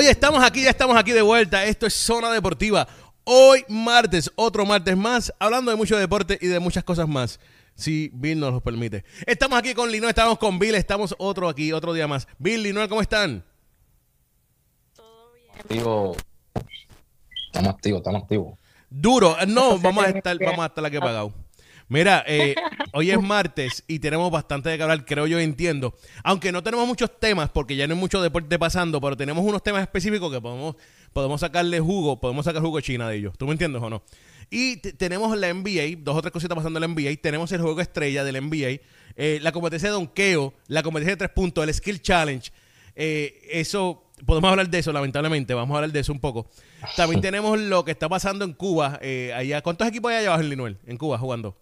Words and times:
Oye, 0.00 0.08
estamos 0.08 0.42
aquí, 0.42 0.62
ya 0.62 0.70
estamos 0.70 0.96
aquí 0.96 1.12
de 1.12 1.20
vuelta. 1.20 1.62
Esto 1.66 1.86
es 1.86 1.92
Zona 1.92 2.30
Deportiva. 2.30 2.88
Hoy 3.22 3.66
martes, 3.68 4.32
otro 4.34 4.64
martes 4.64 4.96
más, 4.96 5.30
hablando 5.38 5.70
de 5.70 5.76
mucho 5.76 5.94
deporte 5.94 6.38
y 6.40 6.46
de 6.46 6.58
muchas 6.58 6.82
cosas 6.84 7.06
más. 7.06 7.38
Si 7.74 8.10
Bill 8.14 8.40
nos 8.40 8.50
lo 8.50 8.60
permite. 8.62 9.04
Estamos 9.26 9.58
aquí 9.58 9.74
con 9.74 9.90
Linoel, 9.92 10.08
estamos 10.08 10.38
con 10.38 10.58
Bill, 10.58 10.74
estamos 10.74 11.14
otro 11.18 11.50
aquí, 11.50 11.74
otro 11.74 11.92
día 11.92 12.08
más. 12.08 12.26
Bill, 12.38 12.62
Linoel, 12.62 12.88
¿cómo 12.88 13.02
están? 13.02 13.44
Activo. 15.58 16.16
Estamos 17.48 17.74
activos, 17.74 17.98
estamos 17.98 18.22
activos. 18.22 18.58
Duro, 18.88 19.36
no, 19.48 19.78
vamos 19.78 20.06
a 20.06 20.08
estar, 20.08 20.38
vamos 20.38 20.60
a 20.60 20.66
estar 20.68 20.86
aquí 20.86 20.96
apagados. 20.96 21.34
Mira, 21.90 22.22
eh, 22.28 22.54
hoy 22.92 23.10
es 23.10 23.20
martes 23.20 23.82
y 23.88 23.98
tenemos 23.98 24.30
bastante 24.30 24.70
de 24.70 24.76
que 24.76 24.82
hablar, 24.84 25.04
creo 25.04 25.26
yo, 25.26 25.40
entiendo. 25.40 25.96
Aunque 26.22 26.52
no 26.52 26.62
tenemos 26.62 26.86
muchos 26.86 27.18
temas, 27.18 27.50
porque 27.50 27.74
ya 27.74 27.88
no 27.88 27.94
hay 27.94 28.00
mucho 28.00 28.22
deporte 28.22 28.60
pasando, 28.60 29.00
pero 29.00 29.16
tenemos 29.16 29.44
unos 29.44 29.60
temas 29.60 29.82
específicos 29.82 30.32
que 30.32 30.40
podemos, 30.40 30.76
podemos 31.12 31.40
sacarle 31.40 31.80
jugo, 31.80 32.20
podemos 32.20 32.44
sacar 32.44 32.62
jugo 32.62 32.80
China 32.80 33.08
de 33.08 33.16
ellos. 33.16 33.36
¿Tú 33.36 33.44
me 33.44 33.52
entiendes 33.52 33.82
o 33.82 33.90
no? 33.90 34.04
Y 34.50 34.76
tenemos 34.76 35.36
la 35.36 35.52
NBA, 35.52 35.96
dos 35.98 36.16
o 36.16 36.22
tres 36.22 36.32
cositas 36.32 36.54
pasando 36.54 36.78
en 36.78 36.82
la 36.82 36.88
NBA. 36.88 37.20
Tenemos 37.20 37.50
el 37.50 37.60
juego 37.60 37.80
estrella 37.80 38.22
del 38.22 38.40
NBA, 38.40 38.80
eh, 39.16 39.40
la 39.42 39.50
competencia 39.50 39.88
de 39.88 39.94
donkeo, 39.94 40.54
la 40.68 40.84
competencia 40.84 41.14
de 41.14 41.18
tres 41.18 41.30
puntos, 41.30 41.64
el 41.64 41.74
Skill 41.74 42.00
Challenge. 42.00 42.52
Eh, 42.94 43.48
eso, 43.50 44.04
podemos 44.24 44.48
hablar 44.48 44.70
de 44.70 44.78
eso, 44.78 44.92
lamentablemente. 44.92 45.54
Vamos 45.54 45.74
a 45.74 45.78
hablar 45.78 45.90
de 45.90 45.98
eso 45.98 46.12
un 46.12 46.20
poco. 46.20 46.48
También 46.96 47.20
tenemos 47.20 47.58
lo 47.58 47.84
que 47.84 47.90
está 47.90 48.08
pasando 48.08 48.44
en 48.44 48.52
Cuba. 48.52 49.00
allá, 49.34 49.60
¿Cuántos 49.62 49.88
equipos 49.88 50.12
hay 50.12 50.18
allá 50.18 50.28
abajo 50.28 50.44
en 50.44 50.50
Linuel, 50.50 50.78
en 50.86 50.96
Cuba, 50.96 51.18
jugando? 51.18 51.56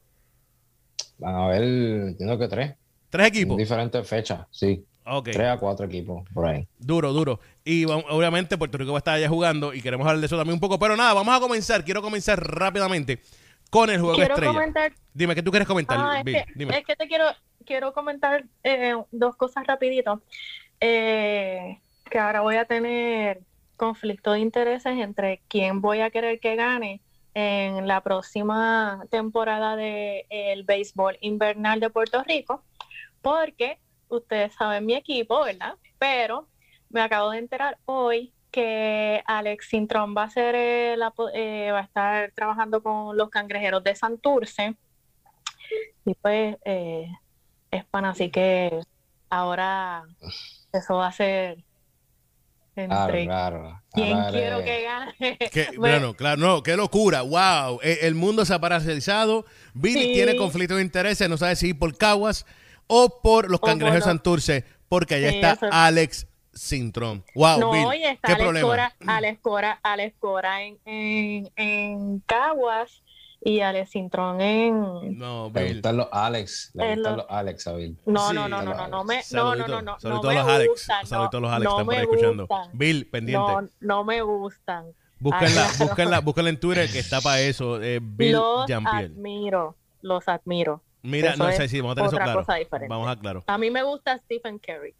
Van 1.18 1.34
a 1.34 1.44
haber, 1.46 1.62
entiendo 1.62 2.38
que 2.38 2.48
tres. 2.48 2.74
¿Tres 3.10 3.26
equipos? 3.26 3.52
En 3.52 3.58
diferentes 3.58 4.08
fechas, 4.08 4.46
sí. 4.50 4.84
Okay. 5.04 5.32
Tres 5.32 5.48
a 5.48 5.56
cuatro 5.56 5.86
equipos 5.86 6.28
por 6.34 6.46
ahí. 6.46 6.68
Duro, 6.78 7.12
duro. 7.12 7.40
Y 7.64 7.84
obviamente 7.86 8.58
Puerto 8.58 8.76
Rico 8.76 8.92
va 8.92 8.98
a 8.98 9.00
estar 9.00 9.14
allá 9.14 9.28
jugando 9.28 9.72
y 9.72 9.80
queremos 9.80 10.06
hablar 10.06 10.20
de 10.20 10.26
eso 10.26 10.36
también 10.36 10.54
un 10.54 10.60
poco. 10.60 10.78
Pero 10.78 10.96
nada, 10.96 11.14
vamos 11.14 11.34
a 11.34 11.40
comenzar. 11.40 11.82
Quiero 11.82 12.02
comenzar 12.02 12.38
rápidamente 12.38 13.20
con 13.70 13.88
el 13.88 14.00
juego 14.00 14.16
quiero 14.16 14.34
estrella. 14.34 14.52
Comentar... 14.52 14.92
Dime, 15.14 15.34
¿qué 15.34 15.42
tú 15.42 15.50
quieres 15.50 15.66
comentar? 15.66 15.98
Ah, 15.98 16.22
es, 16.24 16.84
que, 16.84 16.96
te 16.96 17.08
quiero, 17.08 17.24
quiero 17.64 17.94
comentar 17.94 18.44
eh, 18.62 18.94
dos 19.10 19.34
cosas 19.36 19.66
rapidito. 19.66 20.22
Eh, 20.80 21.78
que 22.10 22.18
ahora 22.18 22.42
voy 22.42 22.56
a 22.56 22.66
tener 22.66 23.40
conflicto 23.76 24.32
de 24.32 24.40
intereses 24.40 24.98
entre 24.98 25.40
quién 25.48 25.80
voy 25.80 26.00
a 26.00 26.10
querer 26.10 26.38
que 26.38 26.54
gane 26.56 27.00
en 27.38 27.86
la 27.86 28.00
próxima 28.00 29.04
temporada 29.10 29.76
del 29.76 30.24
el 30.28 30.64
béisbol 30.64 31.18
invernal 31.20 31.78
de 31.78 31.88
Puerto 31.88 32.24
Rico, 32.24 32.64
porque 33.22 33.78
ustedes 34.08 34.54
saben 34.54 34.84
mi 34.84 34.94
equipo, 34.94 35.44
¿verdad? 35.44 35.76
Pero 36.00 36.48
me 36.90 37.00
acabo 37.00 37.30
de 37.30 37.38
enterar 37.38 37.78
hoy 37.84 38.32
que 38.50 39.22
Alex 39.26 39.68
Sintrón 39.68 40.16
va 40.16 40.24
a 40.24 40.30
ser 40.30 40.56
eh, 40.56 40.94
eh, 41.34 41.70
va 41.70 41.78
a 41.78 41.82
estar 41.84 42.32
trabajando 42.32 42.82
con 42.82 43.16
los 43.16 43.30
cangrejeros 43.30 43.84
de 43.84 43.94
Santurce 43.94 44.74
y 46.04 46.14
pues 46.14 46.56
eh, 46.64 47.06
es 47.70 47.84
para 47.84 48.10
así 48.10 48.30
que 48.30 48.80
ahora 49.30 50.08
eso 50.72 50.96
va 50.96 51.08
a 51.08 51.12
ser 51.12 51.62
entre 52.84 53.24
claro, 53.24 53.80
quién 53.92 54.18
quiero 54.30 54.62
que 54.62 54.82
gane. 54.82 55.38
bueno, 55.76 56.14
claro, 56.14 56.40
no, 56.40 56.62
qué 56.62 56.76
locura, 56.76 57.22
wow. 57.22 57.80
E, 57.82 58.00
el, 58.02 58.14
mundo 58.14 58.44
se 58.44 58.54
ha 58.54 58.58
paralizado. 58.58 59.44
Billy 59.74 60.12
tiene 60.12 60.36
conflicto 60.36 60.76
de 60.76 60.82
intereses, 60.82 61.28
no 61.28 61.36
sabe 61.36 61.56
si 61.56 61.68
ir 61.68 61.78
por 61.78 61.96
Caguas 61.96 62.46
o 62.86 63.20
por 63.20 63.50
los 63.50 63.60
cangrejos 63.60 63.96
de 63.96 64.02
Santurce, 64.02 64.64
porque 64.88 65.16
allá 65.16 65.30
está 65.30 65.58
Alex 65.70 66.26
Sintrón. 66.52 67.24
Wow, 67.34 67.60
no, 67.60 67.70
Bill, 67.72 68.04
está 68.04 68.28
¿qué 68.28 68.32
Alex 68.32 68.44
problema? 68.44 68.68
Cora, 68.68 68.96
Alex 69.06 69.40
Cora, 69.40 69.80
Alex 69.82 70.14
Cora 70.18 70.62
en, 70.62 70.78
en, 70.86 71.50
en 71.56 72.20
Caguas 72.20 73.02
y 73.40 73.60
Alex 73.60 73.90
Cintrón 73.90 74.40
en. 74.40 75.18
No, 75.18 75.50
Le 75.54 75.74
gustan 75.74 75.96
los 75.96 76.08
Alex. 76.10 76.70
Le 76.74 76.94
gustan 76.94 77.16
los 77.18 77.26
Alex 77.28 77.66
a 77.66 77.72
Bill. 77.74 77.96
No, 78.06 78.32
no, 78.32 78.48
no, 78.48 78.62
no, 78.62 78.74
no, 78.74 78.88
no, 78.88 79.04
me, 79.04 79.20
no, 79.32 79.54
no, 79.54 79.68
no, 79.68 79.82
no. 79.82 80.00
Saludos 80.00 80.26
a 80.26 80.34
los 80.34 80.48
Alex. 80.48 80.88
Saludos 81.04 81.26
a 81.26 81.30
todos 81.30 81.42
los 81.42 81.52
Alex 81.52 81.70
están 81.70 81.86
por 81.86 81.94
ahí 81.94 82.00
escuchando. 82.02 82.48
Bill, 82.72 83.06
pendiente. 83.06 83.52
No, 83.52 83.68
no 83.80 84.04
me 84.04 84.22
gustan. 84.22 84.86
Búsquenla, 85.20 85.68
búsquenla, 85.78 86.20
búsquenla 86.20 86.50
en 86.50 86.60
Twitter 86.60 86.90
que 86.90 87.00
está 87.00 87.20
para 87.20 87.40
eso. 87.40 87.82
Eh, 87.82 88.00
Bill 88.00 88.32
los 88.32 88.70
admiro, 88.70 89.76
los 90.02 90.28
admiro. 90.28 90.82
Mira, 91.02 91.36
no 91.36 91.50
sé 91.52 91.68
si 91.68 91.80
vamos 91.80 91.92
a 91.92 91.94
tener 91.96 92.08
eso 92.08 92.16
claro. 92.16 92.88
Vamos 92.88 93.08
a 93.08 93.16
claro. 93.16 93.44
A 93.46 93.58
mí 93.58 93.70
me 93.70 93.82
gusta 93.82 94.18
Stephen 94.18 94.58
Curry. 94.58 94.94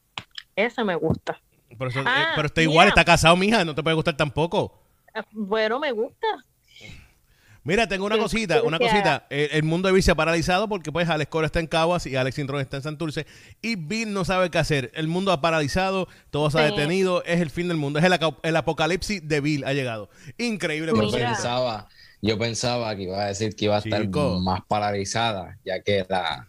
Ese 0.56 0.82
me 0.82 0.96
gusta. 0.96 1.40
Pero, 1.76 1.90
eso, 1.90 2.02
ah, 2.04 2.32
pero 2.34 2.46
está 2.46 2.62
igual, 2.62 2.88
está 2.88 3.04
casado, 3.04 3.36
mija, 3.36 3.64
no 3.64 3.74
te 3.74 3.82
puede 3.82 3.94
gustar 3.94 4.16
tampoco. 4.16 4.80
Bueno, 5.32 5.78
me 5.78 5.92
gusta. 5.92 6.26
Mira, 7.68 7.86
tengo 7.86 8.06
una 8.06 8.16
cosita, 8.16 8.62
una 8.62 8.78
cosita. 8.78 9.26
El, 9.28 9.62
mundo 9.62 9.88
de 9.88 9.92
Bill 9.92 10.02
se 10.02 10.10
ha 10.10 10.14
paralizado 10.14 10.70
porque 10.70 10.90
pues 10.90 11.06
Alex 11.06 11.28
Cora 11.28 11.44
está 11.44 11.60
en 11.60 11.66
Caguas 11.66 12.06
y 12.06 12.16
Alex 12.16 12.38
Intron 12.38 12.62
está 12.62 12.78
en 12.78 12.82
Santurce 12.82 13.26
y 13.60 13.76
Bill 13.76 14.14
no 14.14 14.24
sabe 14.24 14.48
qué 14.48 14.56
hacer. 14.56 14.90
El 14.94 15.06
mundo 15.06 15.32
ha 15.32 15.42
paralizado, 15.42 16.08
todo 16.30 16.50
se 16.50 16.60
ha 16.60 16.62
detenido, 16.62 17.22
es 17.24 17.42
el 17.42 17.50
fin 17.50 17.68
del 17.68 17.76
mundo, 17.76 17.98
es 17.98 18.06
el, 18.06 18.56
apocalipsis 18.56 19.28
de 19.28 19.42
Bill 19.42 19.66
ha 19.66 19.74
llegado. 19.74 20.08
Increíble. 20.38 20.92
Yo 20.96 21.10
pensaba, 21.10 21.88
yo 22.22 22.38
pensaba 22.38 22.96
que 22.96 23.02
iba 23.02 23.22
a 23.22 23.26
decir 23.26 23.54
que 23.54 23.66
iba 23.66 23.76
a 23.76 23.80
estar 23.80 24.08
más 24.08 24.62
paralizada, 24.66 25.58
ya 25.62 25.82
que 25.82 26.06
la 26.08 26.48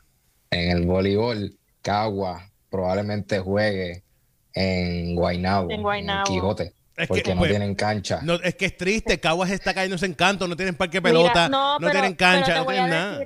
en 0.52 0.72
el 0.72 0.86
voleibol 0.86 1.54
Caguas 1.82 2.50
probablemente 2.70 3.40
juegue 3.40 4.06
en 4.54 5.16
Guaynabo, 5.16 5.70
en, 5.70 6.10
en 6.10 6.24
Quijote 6.24 6.79
porque 7.08 7.34
no 7.34 7.40
pues, 7.40 7.52
tienen 7.52 7.76
cancha. 7.76 8.20
No, 8.24 8.36
es 8.36 8.56
que 8.56 8.66
es 8.66 8.78
triste, 8.78 9.20
Caguas 9.20 9.52
está 9.52 9.74
cayendo 9.74 10.04
en 10.06 10.14
canto, 10.14 10.48
no 10.48 10.56
tienen 10.56 10.76
parque 10.76 11.02
pelota, 11.02 11.50
no, 11.50 11.78
tienen 11.80 12.16
cancha, 12.16 12.60
no 12.60 12.66
tienen 12.66 12.90
nada. 12.90 13.24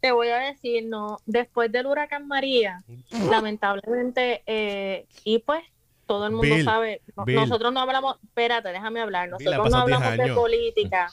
te 0.00 0.12
voy 0.12 0.28
a 0.28 0.38
decir, 0.38 0.84
no, 0.86 1.18
después 1.26 1.70
del 1.72 1.86
huracán 1.86 2.26
María, 2.28 2.82
lamentablemente, 3.30 4.42
eh, 4.46 5.06
y 5.24 5.38
pues 5.40 5.62
todo 6.06 6.26
el 6.26 6.32
mundo 6.32 6.56
sabe, 6.64 7.02
nosotros 7.26 7.72
no 7.72 7.80
hablamos, 7.80 8.16
espérate, 8.22 8.70
déjame 8.70 9.00
hablar, 9.00 9.28
nosotros 9.28 9.70
no 9.70 9.76
hablamos 9.78 10.16
de 10.16 10.32
política, 10.32 11.10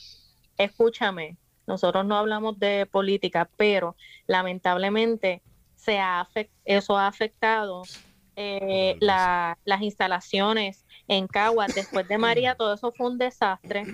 escúchame, 0.57 1.37
nosotros 1.67 2.05
no 2.05 2.17
hablamos 2.17 2.59
de 2.59 2.85
política, 2.85 3.49
pero 3.57 3.95
lamentablemente 4.27 5.41
se 5.75 5.99
ha 5.99 6.27
eso 6.63 6.97
ha 6.97 7.07
afectado 7.07 7.83
eh, 8.35 8.97
las 8.99 9.81
instalaciones 9.81 10.84
en 11.07 11.27
Caguas 11.27 11.73
después 11.75 12.07
de 12.07 12.17
María, 12.17 12.55
todo 12.55 12.73
eso 12.73 12.91
fue 12.91 13.07
un 13.07 13.17
desastre. 13.17 13.85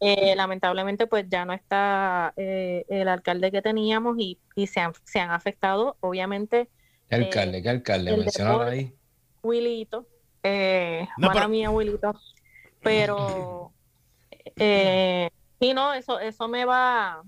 Eh, 0.00 0.34
lamentablemente, 0.34 1.06
pues 1.06 1.26
ya 1.28 1.44
no 1.44 1.52
está 1.52 2.32
eh, 2.36 2.84
el 2.88 3.08
alcalde 3.08 3.50
que 3.50 3.60
teníamos 3.60 4.16
y, 4.18 4.38
se, 4.66 4.80
han, 4.80 4.92
se 5.04 5.20
han 5.20 5.30
afectado, 5.30 5.96
obviamente. 6.00 6.68
¿Qué 7.08 7.16
alcalde? 7.16 7.62
¿Qué 7.62 7.68
alcalde? 7.68 8.16
Mencionaron 8.16 8.68
ahí. 8.68 8.94
Wilito. 9.42 10.06
Eh, 10.42 11.06
mala 11.18 11.48
mía, 11.48 11.70
Wilito. 11.70 12.14
Pero, 12.82 13.72
eh, 14.56 15.30
y 15.58 15.74
no, 15.74 15.92
eso, 15.92 16.18
eso 16.18 16.48
me 16.48 16.64
va, 16.64 17.22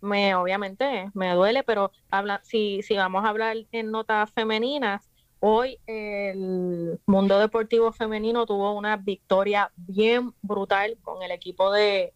me 0.00 0.34
obviamente 0.34 1.10
me 1.14 1.32
duele, 1.34 1.62
pero 1.62 1.92
habla, 2.10 2.40
si, 2.44 2.82
si 2.82 2.96
vamos 2.96 3.24
a 3.24 3.28
hablar 3.28 3.56
en 3.72 3.90
notas 3.90 4.32
femeninas, 4.32 5.08
Hoy 5.48 5.78
el 5.86 6.98
mundo 7.06 7.38
deportivo 7.38 7.92
femenino 7.92 8.46
tuvo 8.46 8.72
una 8.72 8.96
victoria 8.96 9.70
bien 9.76 10.34
brutal 10.42 10.98
con 11.02 11.22
el 11.22 11.30
equipo 11.30 11.70
de, 11.70 12.14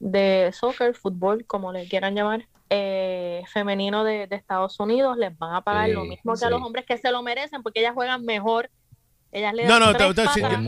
de 0.00 0.52
soccer, 0.52 0.94
fútbol, 0.94 1.46
como 1.46 1.72
le 1.72 1.88
quieran 1.88 2.14
llamar, 2.14 2.46
eh, 2.68 3.42
femenino 3.50 4.04
de, 4.04 4.28
Estados 4.32 4.78
Unidos. 4.80 5.16
Les 5.16 5.36
van 5.38 5.54
a 5.54 5.62
pagar 5.62 5.88
lo 5.88 6.04
mismo 6.04 6.34
que 6.34 6.44
a 6.44 6.50
los 6.50 6.60
hombres 6.60 6.84
que 6.84 6.98
se 6.98 7.10
lo 7.10 7.22
merecen 7.22 7.62
porque 7.62 7.80
ellas 7.80 7.94
juegan 7.94 8.22
mejor. 8.26 8.68
Ellas 9.32 9.54
le 9.54 9.64
no, 9.64 9.80
no, 9.80 9.92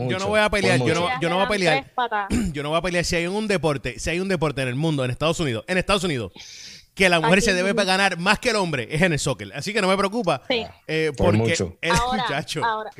yo, 0.09 0.17
no 0.17 0.27
voy 0.27 0.39
a 0.39 0.49
pelear, 0.49 0.79
yo 0.79 0.95
no, 0.95 1.07
yo 1.21 1.29
no 1.29 1.35
voy 1.35 1.45
a 1.45 1.47
pelear. 1.49 1.85
Yo 2.51 2.63
no 2.63 2.69
voy 2.69 2.79
a 2.79 2.81
pelear 2.81 3.05
si 3.05 3.15
hay 3.15 3.27
un 3.27 3.47
deporte, 3.47 3.99
si 3.99 4.09
hay 4.09 4.19
un 4.19 4.27
deporte 4.27 4.63
en 4.63 4.69
el 4.69 4.75
mundo, 4.75 5.05
en 5.05 5.11
Estados 5.11 5.39
Unidos, 5.39 5.65
en 5.67 5.77
Estados 5.77 6.03
Unidos, 6.03 6.31
que 7.01 7.09
la 7.09 7.19
mujer 7.19 7.41
se 7.41 7.53
debe 7.53 7.73
ganar 7.83 8.17
más 8.17 8.39
que 8.39 8.51
el 8.51 8.55
hombre 8.57 8.87
es 8.91 9.01
en 9.01 9.13
el 9.13 9.19
soccer. 9.19 9.51
Así 9.55 9.73
que 9.73 9.81
no 9.81 9.87
me 9.87 9.97
preocupa. 9.97 10.43
Sí. 10.47 10.65
Eh, 10.87 11.11
porque 11.17 11.37
mucho. 11.37 11.77
el 11.81 11.91
ahora, 11.91 12.23
muchacho, 12.23 12.63
ahora, 12.63 12.91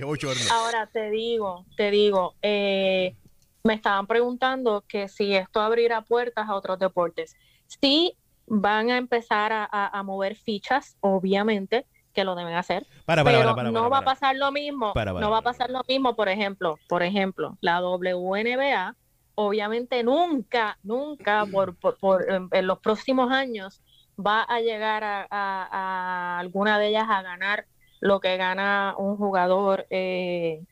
ahora 0.52 0.90
te 0.92 1.12
digo, 1.12 1.66
te 1.78 1.92
digo, 1.92 2.34
eh, 2.42 3.16
me 3.64 3.76
estaban 3.76 4.08
preguntando 4.08 4.84
que 4.88 5.08
si 5.08 5.36
esto 5.36 5.62
abrirá 5.62 6.02
puertas 6.02 6.50
a 6.50 6.56
otros 6.56 6.80
deportes. 6.80 7.36
Sí 7.68 8.18
van 8.48 8.90
a 8.90 8.98
empezar 8.98 9.52
a, 9.54 10.04
mover 10.04 10.36
fichas, 10.36 10.98
obviamente, 11.00 11.86
que 12.14 12.24
lo 12.24 12.36
deben 12.36 12.56
hacer. 12.56 12.86
Para, 13.06 13.24
pero 13.24 13.56
para, 13.56 13.72
no 13.72 13.90
va 13.90 14.00
a 14.00 14.04
pasar 14.04 14.36
lo 14.36 14.52
mismo. 14.52 14.94
no 14.96 15.30
va 15.30 15.38
a 15.38 15.42
pasar 15.44 15.70
lo 15.70 15.82
mismo, 15.88 16.16
por 16.16 16.28
ejemplo, 16.28 16.80
por 16.90 17.04
ejemplo, 17.04 17.58
la 17.62 17.82
WNBA 17.82 18.96
obviamente 19.36 20.04
nunca, 20.04 20.78
nunca 20.84 21.46
por, 21.52 21.76
por, 21.76 22.26
en, 22.30 22.68
los 22.68 22.80
próximos 22.80 23.32
años 23.32 23.82
va 24.26 24.44
a 24.44 24.60
llegar 24.60 25.04
a, 25.04 26.38
alguna 26.40 26.80
de 26.80 26.90
ellas 26.90 27.08
a 27.10 27.22
ganar 27.22 27.66
lo 28.00 28.20
que 28.20 28.38
gana 28.38 28.96
un 28.98 29.18
jugador 29.18 29.86
eh, 29.90 30.64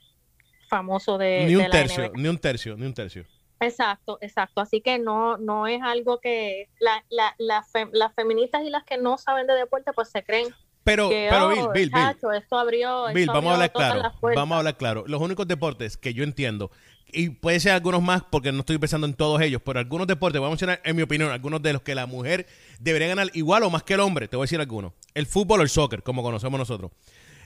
famoso 0.68 1.18
de, 1.18 1.46
ni 1.46 1.56
un 1.56 1.70
tercio, 1.70 2.12
ni 2.16 2.28
un 2.28 2.38
tercio, 2.38 2.78
ni 2.78 2.86
un 2.86 2.94
tercio. 2.94 3.26
Exacto, 3.60 4.18
exacto. 4.22 4.62
Así 4.62 4.82
que 4.82 5.00
no, 5.00 5.38
no 5.38 5.68
es 5.68 5.82
algo 5.82 6.20
que 6.20 6.70
la, 6.80 7.04
la, 7.10 7.36
las 7.38 8.14
feministas 8.16 8.64
y 8.64 8.70
las 8.70 8.84
que 8.84 8.98
no 8.98 9.18
saben 9.18 9.48
de 9.48 9.54
deporte 9.54 9.92
pues 9.94 10.10
se 10.10 10.24
creen 10.24 10.54
pero, 10.84 11.10
pero 11.10 11.50
Bill, 11.50 11.60
oh, 11.60 11.72
Bill, 11.72 11.92
Bill. 11.92 12.34
Esto 12.36 12.58
abrió, 12.58 13.06
Bill, 13.14 13.28
vamos 13.28 13.52
a 13.52 13.54
hablar 13.54 13.72
claro. 13.72 14.12
Vamos 14.22 14.56
a 14.56 14.58
hablar 14.60 14.78
claro. 14.78 15.04
Los 15.08 15.22
únicos 15.22 15.48
deportes 15.48 15.98
que 15.98 16.14
yo 16.14 16.24
entiendo, 16.24 16.72
y 17.14 17.30
puede 17.30 17.60
ser 17.60 17.74
algunos 17.74 18.02
más 18.02 18.24
porque 18.30 18.52
no 18.52 18.60
estoy 18.60 18.78
pensando 18.78 19.08
en 19.08 19.14
todos 19.14 19.42
ellos, 19.42 19.62
pero 19.64 19.80
algunos 19.80 20.08
deportes, 20.08 20.40
voy 20.40 20.48
a 20.48 20.50
mencionar, 20.50 20.82
en 20.84 20.96
mi 20.96 21.02
opinión, 21.02 21.32
algunos 21.32 21.62
de 21.62 21.74
los 21.74 21.82
que 21.82 21.96
la 21.96 22.06
mujer 22.06 22.48
debería 22.80 23.08
ganar 23.08 23.30
igual 23.34 23.64
o 23.64 23.70
más 23.70 23.84
que 23.84 23.96
el 23.96 24.00
hombre. 24.00 24.28
Te 24.28 24.36
voy 24.36 24.44
a 24.44 24.46
decir 24.46 24.60
algunos. 24.60 24.94
El 25.14 25.26
fútbol 25.26 25.60
o 25.60 25.64
el 25.64 25.70
soccer, 25.70 26.04
como 26.04 26.24
conocemos 26.24 26.58
nosotros. 26.58 26.92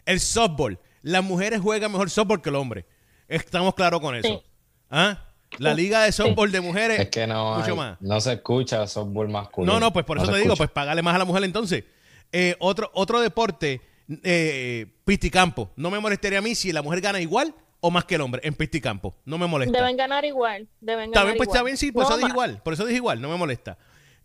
El 0.05 0.19
softball. 0.19 0.79
Las 1.01 1.23
mujeres 1.23 1.61
juegan 1.61 1.91
mejor 1.91 2.09
softball 2.09 2.41
que 2.41 2.49
el 2.49 2.55
hombre. 2.55 2.85
Estamos 3.27 3.73
claros 3.75 3.99
con 3.99 4.15
eso. 4.15 4.43
¿Ah? 4.89 5.25
La 5.59 5.73
liga 5.73 6.03
de 6.03 6.11
softball 6.11 6.51
de 6.51 6.61
mujeres. 6.61 6.99
Es 6.99 7.09
que 7.09 7.27
no, 7.27 7.59
mucho 7.59 7.75
más. 7.75 7.97
no 8.01 8.19
se 8.19 8.33
escucha 8.33 8.87
softball 8.87 9.29
masculino. 9.29 9.73
No, 9.73 9.79
no, 9.79 9.93
pues 9.93 10.05
por 10.05 10.17
eso 10.17 10.31
te 10.31 10.37
digo, 10.37 10.55
pues 10.55 10.69
pagarle 10.69 11.01
más 11.01 11.15
a 11.15 11.19
la 11.19 11.25
mujer 11.25 11.43
entonces. 11.43 11.83
Eh, 12.31 12.55
otro, 12.59 12.89
otro 12.93 13.21
deporte, 13.21 13.81
eh, 14.23 14.87
pisticampo. 15.05 15.71
No 15.75 15.91
me 15.91 15.99
molestaría 15.99 16.39
a 16.39 16.41
mí 16.41 16.55
si 16.55 16.71
la 16.71 16.81
mujer 16.81 17.01
gana 17.01 17.21
igual 17.21 17.53
o 17.85 17.91
más 17.91 18.05
que 18.05 18.15
el 18.15 18.21
hombre 18.21 18.41
en 18.45 18.53
pisticampo. 18.53 19.13
No 19.25 19.37
me 19.37 19.45
molesta. 19.45 19.77
Deben 19.77 19.97
ganar 19.97 20.23
igual. 20.23 20.69
Deben 20.79 21.11
ganar 21.11 21.35
pues, 21.35 21.49
Está 21.49 21.61
bien, 21.63 21.75
sí, 21.75 21.91
por 21.91 22.05
eso 22.05 22.15
dije 22.15 22.29
igual. 22.29 22.61
Por 22.63 22.73
eso 22.73 22.85
dije 22.85 22.95
igual, 22.95 23.21
no 23.21 23.27
me 23.27 23.35
molesta. 23.35 23.77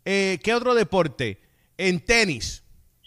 Eh, 0.05 0.39
¿Qué 0.45 0.55
otro 0.55 0.77
deporte? 0.77 1.41
En 1.77 1.99
tenis. 1.99 2.63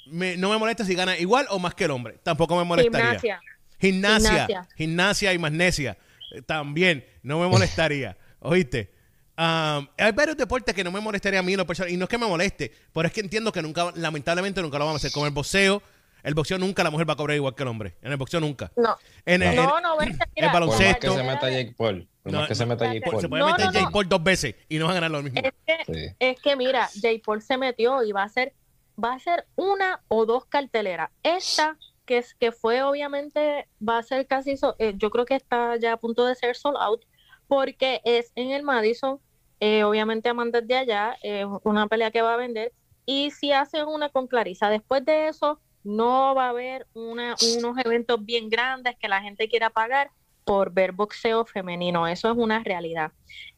no 0.08 0.50
me 0.50 0.58
molesta 0.58 0.84
si 0.84 0.94
gana 0.94 1.18
igual 1.18 1.48
o 1.52 1.58
más 1.58 1.74
que 1.74 1.86
el 1.86 1.92
hombre. 1.92 2.20
Tampoco 2.22 2.58
me 2.58 2.66
molestaría. 2.66 3.12
Gimnasia. 3.12 3.42
Gimnasia. 3.80 4.68
Gimnasia, 4.76 5.34
y 5.34 5.38
magnesia. 5.38 5.98
Eh, 6.36 6.42
también. 6.42 7.06
No 7.24 7.40
me 7.40 7.48
molestaría. 7.48 8.18
¿Oíste? 8.40 8.92
hay 9.38 10.12
varios 10.14 10.38
deportes 10.38 10.76
que 10.76 10.84
no 10.84 10.92
me 10.92 11.00
molestaría 11.00 11.40
a 11.40 11.44
mí 11.44 11.56
no 11.56 11.66
y 11.88 11.98
no 11.98 12.04
es 12.04 12.10
que 12.10 12.18
me 12.20 12.28
moleste, 12.28 12.72
pero 12.94 13.08
es 13.08 13.14
que 13.14 13.22
entiendo 13.22 13.52
que 13.52 13.64
nunca, 13.64 13.92
lamentablemente 13.96 14.62
nunca 14.62 14.78
lo 14.78 14.86
vamos 14.86 15.02
a 15.02 15.08
hacer. 15.08 15.14
Como 15.14 15.26
el 15.26 15.32
boxeo, 15.32 15.82
el 16.24 16.34
boxeo 16.34 16.58
nunca 16.58 16.84
la 16.84 16.92
mujer 16.92 17.08
va 17.10 17.14
a 17.14 17.16
cobrar 17.16 17.36
igual 17.36 17.56
que 17.56 17.64
el 17.64 17.70
hombre. 17.70 17.96
En 18.02 18.12
el 18.12 18.18
boxeo 18.18 18.40
nunca. 18.40 18.72
No. 18.76 18.98
En 19.26 19.42
el, 19.44 19.56
no, 19.56 19.80
no, 19.82 19.98
el 20.00 20.50
baloncesto. 20.52 21.08
Por 21.08 21.18
que 21.18 21.24
se 21.24 21.28
meta 21.28 21.50
Jake 21.50 21.76
Paul. 21.78 22.08
Por 22.24 22.48
que 22.48 22.56
se 22.56 22.66
meta 22.66 22.86
Jake 22.86 23.02
Paul. 23.02 23.22
Se 23.22 23.30
puede 23.30 23.44
meter 23.44 23.72
Jake 23.72 23.92
Paul 23.92 24.10
dos 24.10 24.24
veces 24.24 24.56
y 24.70 24.78
no 24.78 24.86
va 24.86 24.92
a 24.92 24.96
ganar 24.96 25.12
lo 25.12 25.24
mismo. 25.24 25.42
Es 25.66 25.86
que, 25.86 26.16
es 26.20 26.42
que 26.42 26.56
mira, 26.56 26.90
Jake 26.96 27.22
Paul 27.26 27.42
se 27.42 27.58
metió 27.58 28.04
y 28.04 28.12
va 28.12 28.24
a 28.24 28.30
ser, 28.30 28.54
va 29.02 29.14
a 29.14 29.20
ser 29.20 29.46
una 29.56 30.02
o 30.08 30.26
dos 30.26 30.46
carteleras. 30.46 31.10
Esta 31.24 31.78
que 32.06 32.18
es 32.18 32.34
que 32.34 32.52
fue 32.52 32.82
obviamente 32.82 33.68
va 33.88 34.00
a 34.00 34.04
ser 34.04 34.26
casi 34.28 34.56
eh, 34.80 34.94
yo 34.98 35.12
creo 35.12 35.26
que 35.26 35.36
está 35.36 35.76
ya 35.78 35.94
a 35.94 35.98
punto 35.98 36.26
de 36.26 36.34
ser 36.34 36.56
sold 36.56 36.78
out 36.80 37.06
porque 37.48 38.02
es 38.04 38.32
en 38.36 38.52
el 38.52 38.64
Madison 38.64 39.20
eh, 39.64 39.84
obviamente 39.84 40.28
amantes 40.28 40.68
de 40.68 40.76
allá, 40.76 41.16
es 41.22 41.46
una 41.64 41.88
pelea 41.88 42.10
que 42.10 42.24
va 42.24 42.34
a 42.34 42.38
vender. 42.38 42.74
Y 43.06 43.30
si 43.30 43.52
hacen 43.52 43.88
una 43.88 44.10
con 44.10 44.26
Clarisa, 44.26 44.72
después 44.72 45.06
de 45.06 45.28
eso 45.28 45.62
no 45.84 46.36
va 46.36 46.48
a 46.48 46.50
haber 46.50 46.88
una, 46.94 47.36
unos 47.58 47.78
eventos 47.84 48.24
bien 48.24 48.50
grandes 48.50 48.96
que 49.00 49.08
la 49.08 49.22
gente 49.22 49.48
quiera 49.48 49.70
pagar 49.70 50.12
por 50.44 50.74
ver 50.74 50.92
boxeo 50.92 51.46
femenino. 51.46 52.08
Eso 52.08 52.32
es 52.32 52.38
una 52.38 52.64
realidad. 52.64 53.12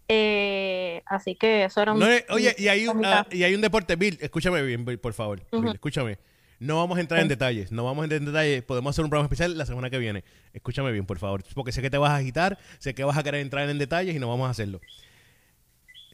Eh, 0.08 1.02
así 1.06 1.36
que 1.36 1.66
eso 1.66 1.82
era 1.82 1.94
un... 1.94 2.04
oye, 2.30 2.56
y 2.58 2.68
hay, 2.68 2.88
un, 2.88 3.06
ah, 3.06 3.26
y 3.32 3.44
hay 3.44 3.56
un 3.56 3.62
deporte, 3.62 3.96
Bill, 3.96 4.18
escúchame 4.22 4.62
bien, 4.62 4.86
por 4.86 5.14
favor, 5.14 5.42
escúchame. 5.74 6.18
No 6.60 6.78
vamos 6.78 6.98
a 6.98 7.02
entrar 7.02 7.20
en 7.20 7.28
detalles, 7.28 7.72
no 7.72 7.84
vamos 7.84 8.04
a 8.04 8.06
entrar 8.06 8.20
en 8.20 8.26
detalles. 8.26 8.64
Podemos 8.64 8.92
hacer 8.92 9.04
un 9.04 9.10
programa 9.10 9.26
especial 9.26 9.58
la 9.58 9.66
semana 9.66 9.90
que 9.90 9.98
viene. 9.98 10.24
Escúchame 10.54 10.92
bien, 10.92 11.06
por 11.06 11.20
favor, 11.20 11.44
porque 11.54 11.72
sé 11.74 11.82
que 11.82 11.90
te 11.90 11.98
vas 11.98 12.12
a 12.12 12.18
agitar, 12.18 12.58
sé 12.80 12.94
que 12.94 13.04
vas 13.04 13.18
a 13.18 13.24
querer 13.24 13.42
entrar 13.42 13.70
en 13.70 13.78
detalles 13.78 14.16
y 14.16 14.20
no 14.20 14.30
vamos 14.30 14.48
a 14.48 14.52
hacerlo 14.52 14.80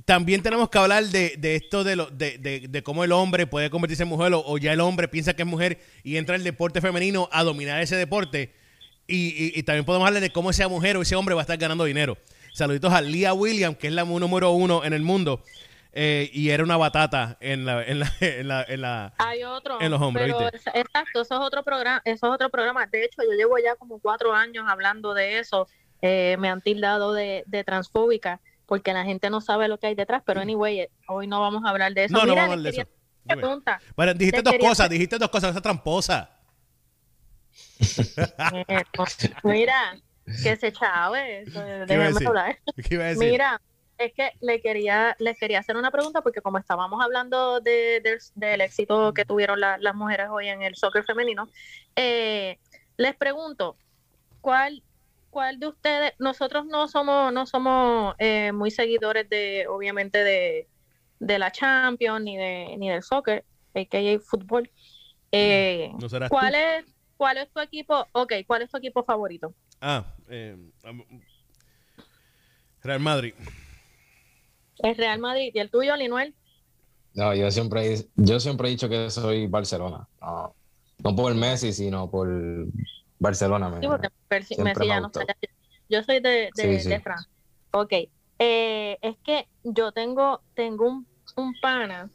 también 0.10 0.42
tenemos 0.42 0.72
que 0.72 0.78
hablar 0.80 1.04
de, 1.04 1.38
esto 1.56 1.84
de, 1.84 1.96
lo, 1.96 2.08
de, 2.08 2.82
cómo 2.84 3.04
el 3.04 3.12
hombre 3.12 3.46
puede 3.46 3.70
convertirse 3.70 4.02
en 4.02 4.10
mujer 4.10 4.32
o, 4.34 4.58
ya 4.58 4.74
el 4.74 4.80
hombre 4.80 5.08
piensa 5.08 5.36
que 5.36 5.44
es 5.44 5.48
mujer 5.48 5.78
y 6.04 6.18
entra 6.18 6.36
el 6.36 6.44
deporte 6.44 6.82
femenino 6.82 7.30
a 7.32 7.44
dominar 7.44 7.80
ese 7.80 7.96
deporte. 7.96 8.52
Y, 9.06 9.62
también 9.62 9.86
podemos 9.86 10.08
hablar 10.08 10.24
de 10.24 10.32
cómo 10.32 10.50
esa 10.50 10.68
mujer 10.68 10.98
o 10.98 11.04
ese 11.04 11.16
hombre 11.16 11.36
va 11.36 11.42
a 11.42 11.44
estar 11.44 11.60
ganando 11.60 11.84
dinero. 11.84 12.18
Saluditos 12.56 12.92
a 12.92 13.02
Leah 13.02 13.36
Williams, 13.36 13.78
que 13.78 13.86
es 13.86 13.94
la 13.94 14.04
número 14.04 14.50
uno 14.50 14.84
en 14.84 14.94
el 14.94 15.04
mundo. 15.04 15.44
Eh, 15.94 16.28
y 16.34 16.50
era 16.50 16.64
una 16.64 16.78
batata 16.78 17.38
en 17.40 17.66
la, 17.66 17.84
en 17.84 18.00
la, 18.00 18.12
en 18.20 18.48
la, 18.48 18.64
en 18.68 18.82
la 18.82 19.14
Hay 19.20 19.44
otro, 19.44 19.80
en 19.80 19.92
los 19.92 20.02
hombres. 20.02 20.34
exacto, 20.74 21.22
eso 21.22 21.36
es 21.36 21.40
otro 21.40 21.62
programa, 21.62 22.02
eso 22.04 22.26
es 22.26 22.34
otro 22.34 22.50
programa. 22.50 22.88
De 22.88 23.06
hecho, 23.06 23.22
yo 23.22 23.38
llevo 23.38 23.60
ya 23.60 23.76
como 23.76 24.00
cuatro 24.00 24.34
años 24.34 24.66
hablando 24.68 25.14
de 25.14 25.38
eso. 25.38 25.68
Eh, 26.02 26.36
me 26.40 26.50
han 26.50 26.62
tildado 26.62 27.14
de, 27.14 27.44
de 27.46 27.64
transfóbica 27.64 28.40
porque 28.70 28.94
la 28.94 29.04
gente 29.04 29.32
no 29.32 29.42
sabe 29.42 29.68
lo 29.68 29.80
que 29.80 29.88
hay 29.88 29.96
detrás, 29.96 30.22
pero 30.24 30.42
anyway, 30.42 30.88
hoy 31.08 31.26
no 31.26 31.42
vamos 31.42 31.66
a 31.66 31.70
hablar 31.70 31.92
de 31.96 32.04
eso. 32.04 32.14
No, 32.14 32.26
no 32.26 32.36
vamos 32.36 32.52
a 32.52 32.54
hablar 32.54 32.72
de 32.72 32.82
eso. 32.82 32.90
Pregunta. 33.26 33.82
Bueno, 33.96 34.14
dijiste 34.14 34.44
dos 34.44 34.54
cosas, 34.60 34.90
dijiste 34.90 35.18
dos 35.18 35.30
cosas, 35.30 35.50
esa 35.52 35.62
tramposa. 35.62 36.30
Mira, 39.44 39.98
que 40.24 40.56
se 40.56 40.72
chave, 40.72 41.46
déjame 41.46 42.28
hablar. 42.28 42.60
¿Qué 42.88 42.94
iba 42.94 43.06
a 43.06 43.08
decir? 43.08 43.32
Mira, 43.32 43.60
es 43.98 44.14
que 44.14 44.34
le 44.40 44.62
quería, 44.62 45.16
les 45.18 45.36
quería 45.38 45.60
hacer 45.60 45.76
una 45.76 45.90
pregunta 45.90 46.22
porque 46.22 46.42
como 46.42 46.60
estábamos 46.60 47.04
hablando 47.04 47.62
de, 47.62 48.20
del 48.36 48.62
éxito 48.62 49.16
que 49.16 49.26
tuvieron 49.26 49.60
las 49.60 49.96
mujeres 49.96 50.28
hoy 50.30 50.48
en 50.48 50.62
el 50.62 50.76
soccer 50.76 51.04
femenino, 51.04 51.50
eh, 51.96 52.60
les 52.98 53.16
pregunto, 53.16 53.78
¿cuál 54.42 54.84
cuál 55.30 55.60
de 55.60 55.68
ustedes, 55.68 56.14
nosotros 56.20 56.66
no 56.66 56.88
somos, 56.88 57.32
no 57.34 57.46
somos 57.46 58.16
eh, 58.20 58.52
muy 58.52 58.72
seguidores 58.72 59.30
de, 59.30 59.68
obviamente, 59.68 60.24
de, 60.24 60.68
la 61.20 61.52
Champions 61.52 62.24
ni 62.24 62.38
de 62.38 62.76
ni 62.78 62.90
del 62.90 63.04
soccer, 63.04 63.46
a.k.a. 63.76 64.20
fútbol. 64.20 64.70
Eh, 65.32 65.92
¿cuál 66.30 66.56
es 66.56 66.86
cuál 67.18 67.38
es 67.38 67.52
tu 67.52 67.60
equipo? 67.60 68.08
Ok, 68.14 68.34
¿cuál 68.48 68.64
es 68.64 68.70
tu 68.70 68.78
equipo 68.78 69.04
favorito? 69.04 69.54
Ah, 69.82 70.06
eh, 70.30 70.58
Real 72.82 73.00
Madrid. 73.00 73.34
Es 74.80 74.98
Real 74.98 75.20
Madrid. 75.20 75.52
¿Y 75.54 75.60
el 75.60 75.70
tuyo, 75.70 75.96
Linuel? 75.96 76.34
No, 77.14 77.36
yo 77.36 77.52
siempre, 77.52 77.98
yo 78.16 78.40
siempre 78.40 78.68
he 78.68 78.72
dicho 78.72 78.88
que 78.88 79.10
soy 79.10 79.48
Barcelona. 79.48 80.08
No, 80.22 80.56
no 81.04 81.16
por 81.16 81.36
Messi, 81.36 81.74
sino 81.74 82.10
por 82.10 82.30
Barcelona. 83.20 83.70
Me, 83.70 83.82
sí, 84.44 84.62
Messi 84.62 84.88
ya 84.88 85.02
no 85.02 85.12
Yo 85.90 86.04
soy 86.04 86.20
de, 86.20 86.50
de, 86.56 87.00
Francia. 87.02 87.30
Ok. 87.72 87.94
Eh, 88.40 88.98
es 89.02 89.18
que 89.24 89.48
yo 89.64 89.92
tengo, 89.92 90.42
tengo 90.56 90.88
un, 90.88 91.08
un 91.36 91.54
pana 91.62 92.10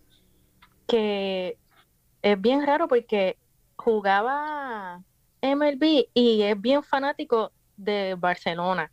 que 0.86 1.58
es 2.22 2.40
bien 2.40 2.66
raro 2.66 2.88
porque 2.88 3.36
jugaba 3.76 5.02
MLB 5.42 6.06
y 6.14 6.42
es 6.42 6.60
bien 6.60 6.82
fanático 6.82 7.52
de 7.76 8.16
Barcelona. 8.18 8.90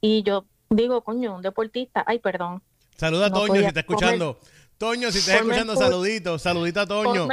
Y 0.00 0.22
yo 0.22 0.46
digo, 0.70 1.02
coño, 1.02 1.34
un 1.34 1.42
deportista, 1.42 2.04
ay, 2.06 2.18
perdón. 2.18 2.62
Saluda 2.96 3.26
a 3.26 3.32
Toño 3.32 3.60
si 3.60 3.64
está 3.64 3.80
escuchando. 3.80 4.38
Toño, 4.78 5.10
si 5.10 5.18
estás 5.18 5.36
escuchando, 5.36 5.76
saludito 5.76 6.80
a 6.80 6.86
Toño. 6.86 7.28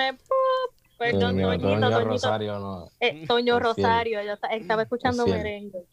Perdón, 1.00 1.38
Toño 1.62 2.04
Rosario, 2.04 2.60
no. 2.60 2.90
Eh, 3.00 3.26
Toño 3.26 3.60
Rosario, 3.60 4.22
yo 4.22 4.34
estaba 4.52 4.84
escuchando 4.84 5.26
merengue. 5.26 5.86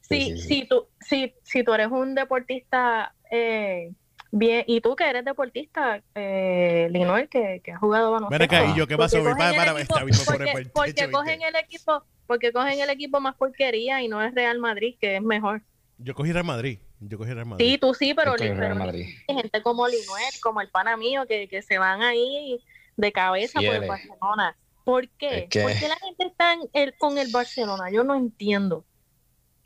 Sí, 0.00 0.38
sí, 0.38 0.66
tú, 0.68 0.86
sí, 1.00 1.34
si 1.42 1.62
tú 1.62 1.74
eres 1.74 1.88
un 1.88 2.14
deportista 2.14 3.12
eh, 3.30 3.92
bien, 4.30 4.64
y 4.66 4.80
tú 4.80 4.96
que 4.96 5.10
eres 5.10 5.24
deportista, 5.24 6.02
eh, 6.14 6.88
Linoel, 6.90 7.28
que, 7.28 7.60
que 7.62 7.72
has 7.72 7.80
jugado 7.80 8.12
baloncesto. 8.12 8.54
Mira, 8.54 8.72
¿y 8.72 8.78
yo 8.78 8.86
qué 8.86 8.96
pasó? 8.96 9.22
Para, 9.22 9.54
para, 9.54 9.74
porque, 9.74 10.70
porque 10.72 11.10
cogen 11.10 11.42
el 11.42 11.56
equipo, 11.56 12.02
porque 12.26 12.52
cogen 12.52 12.80
el 12.80 12.88
equipo 12.88 13.20
más 13.20 13.34
porquería 13.34 14.00
y 14.00 14.08
no 14.08 14.22
es 14.22 14.34
Real 14.34 14.58
Madrid, 14.58 14.96
que 14.98 15.16
es 15.16 15.22
mejor. 15.22 15.60
Yo 15.98 16.14
cogí 16.14 16.32
Real 16.32 16.44
Madrid. 16.44 16.78
Yo 17.00 17.18
cogí 17.18 17.32
Real 17.32 17.46
Madrid. 17.46 17.66
Sí, 17.66 17.78
tú 17.78 17.92
sí, 17.92 18.14
pero, 18.14 18.34
hay 18.38 19.12
gente 19.26 19.62
como 19.62 19.86
Linoel, 19.86 20.32
como 20.40 20.60
el 20.62 20.70
pana 20.70 20.96
mío, 20.96 21.26
que, 21.26 21.48
que 21.48 21.62
se 21.62 21.78
van 21.78 22.02
ahí 22.02 22.54
y, 22.54 22.64
de 22.96 23.12
cabeza 23.12 23.60
por 23.60 23.74
el 23.74 23.88
Barcelona. 23.88 24.56
¿Por 24.84 25.08
qué? 25.10 25.48
¿Por 25.52 25.72
qué 25.72 25.88
la 25.88 25.96
gente 25.96 26.26
está 26.26 26.56
con 26.98 27.18
el 27.18 27.30
Barcelona? 27.32 27.90
Yo 27.90 28.04
no 28.04 28.14
entiendo. 28.14 28.84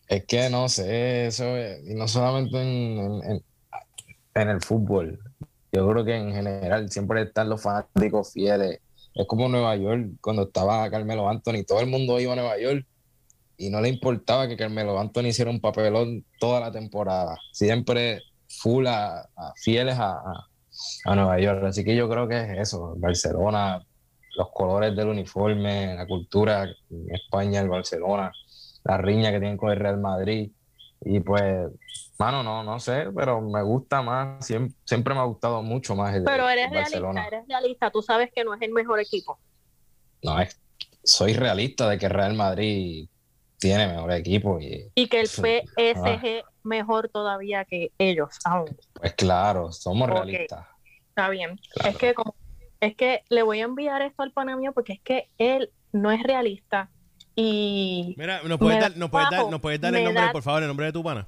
Es 0.09 0.25
que 0.25 0.51
no 0.51 0.69
sé, 0.69 1.27
eso, 1.27 1.45
y 1.57 1.95
no 1.95 2.09
solamente 2.09 2.61
en, 2.61 3.43
en, 4.35 4.49
el 4.49 4.61
fútbol. 4.61 5.21
Yo 5.73 5.89
creo 5.89 6.05
que 6.05 6.17
en 6.17 6.33
general 6.33 6.91
siempre 6.91 7.23
están 7.23 7.49
los 7.49 7.63
fanáticos 7.63 8.33
fieles. 8.33 8.81
Es 9.15 9.27
como 9.27 9.49
Nueva 9.49 9.77
York, 9.77 10.09
cuando 10.21 10.45
estaba 10.45 10.91
Carmelo 10.91 11.29
Anthony, 11.29 11.65
todo 11.67 11.81
el 11.81 11.87
mundo 11.87 12.19
iba 12.19 12.33
a 12.33 12.37
Nueva 12.37 12.59
York 12.59 12.85
y 13.57 13.71
no 13.71 13.81
le 13.81 13.89
importaba 13.89 14.49
que 14.49 14.57
Carmelo 14.57 14.99
Anthony 14.99 15.27
hiciera 15.27 15.51
un 15.51 15.61
papelón 15.61 16.25
toda 16.41 16.61
la 16.61 16.73
temporada. 16.73 17.37
Siempre 17.53 18.23
full 18.49 18.87
a, 18.89 19.29
fieles 19.63 19.97
a, 19.97 20.13
a 20.13 20.50
Nueva 21.05 21.39
York. 21.39 21.65
Así 21.65 21.85
que 21.85 21.97
yo 21.97 22.09
creo 22.09 22.29
que 22.29 22.41
es 22.41 22.59
eso, 22.59 22.95
Barcelona, 22.97 23.85
los 24.37 24.51
colores 24.53 24.95
del 24.97 25.09
uniforme, 25.09 25.95
la 25.95 26.07
cultura 26.07 26.65
en 26.65 27.15
España, 27.15 27.61
el 27.61 27.69
Barcelona, 27.69 28.33
la 28.85 28.99
riña 28.99 29.31
que 29.31 29.39
tienen 29.39 29.57
con 29.57 29.71
el 29.71 29.79
Real 29.79 29.99
Madrid. 29.99 30.51
Y 31.03 31.21
pues, 31.21 31.71
mano, 32.19 32.43
no, 32.43 32.63
no 32.63 32.79
sé, 32.79 33.07
pero 33.15 33.41
me 33.41 33.63
gusta 33.63 34.03
más, 34.03 34.45
siempre, 34.45 35.15
me 35.15 35.21
ha 35.21 35.25
gustado 35.25 35.63
mucho 35.63 35.95
más 35.95 36.15
el 36.15 36.25
Pero 36.25 36.49
eres 36.49 36.71
realista, 36.71 37.27
eres 37.27 37.49
realista, 37.49 37.91
tú 37.91 38.03
sabes 38.03 38.31
que 38.35 38.45
no 38.45 38.55
es 38.55 38.61
el 38.63 38.73
mejor 38.73 39.01
equipo. 39.01 39.39
No, 40.23 40.39
es, 40.41 40.61
soy 41.03 41.33
realista 41.33 41.89
de 41.89 41.99
que 41.99 42.09
Real 42.09 42.35
Madrid 42.35 43.09
tiene 43.59 43.89
mejor 43.89 44.13
equipo. 44.13 44.61
Y, 44.61 44.91
y 44.95 45.09
que 45.09 45.21
el 45.21 45.29
PSG 45.29 46.45
mejor 46.63 47.09
todavía 47.09 47.65
que 47.65 47.93
ellos 47.99 48.39
aún. 48.45 48.77
Pues 48.95 49.15
claro, 49.15 49.73
somos 49.73 50.09
realistas. 50.09 50.67
Está 51.09 51.29
bien. 51.29 51.59
Es 51.85 51.97
que 51.97 52.15
como, 52.15 52.35
es 52.81 52.97
que 52.97 53.23
le 53.29 53.43
voy 53.43 53.61
a 53.61 53.65
enviar 53.65 54.03
esto 54.03 54.23
al 54.23 54.33
pana 54.33 54.57
mío 54.57 54.73
porque 54.73 54.95
es 54.95 55.01
que 55.01 55.29
él 55.39 55.71
no 55.93 56.11
es 56.11 56.23
realista 56.23 56.91
y... 57.35 58.15
Mira, 58.17 58.43
¿nos 58.43 58.59
puedes, 58.59 58.81
dar, 58.81 58.97
¿nos 58.97 59.11
puedes 59.11 59.31
dar, 59.31 59.51
¿nos 59.51 59.61
puedes 59.61 59.81
dar 59.81 59.95
el 59.95 60.05
nombre, 60.05 60.29
por 60.33 60.43
favor, 60.43 60.63
el 60.63 60.69
nombre 60.69 60.87
de 60.87 60.93
tu 60.93 61.03
pana? 61.03 61.27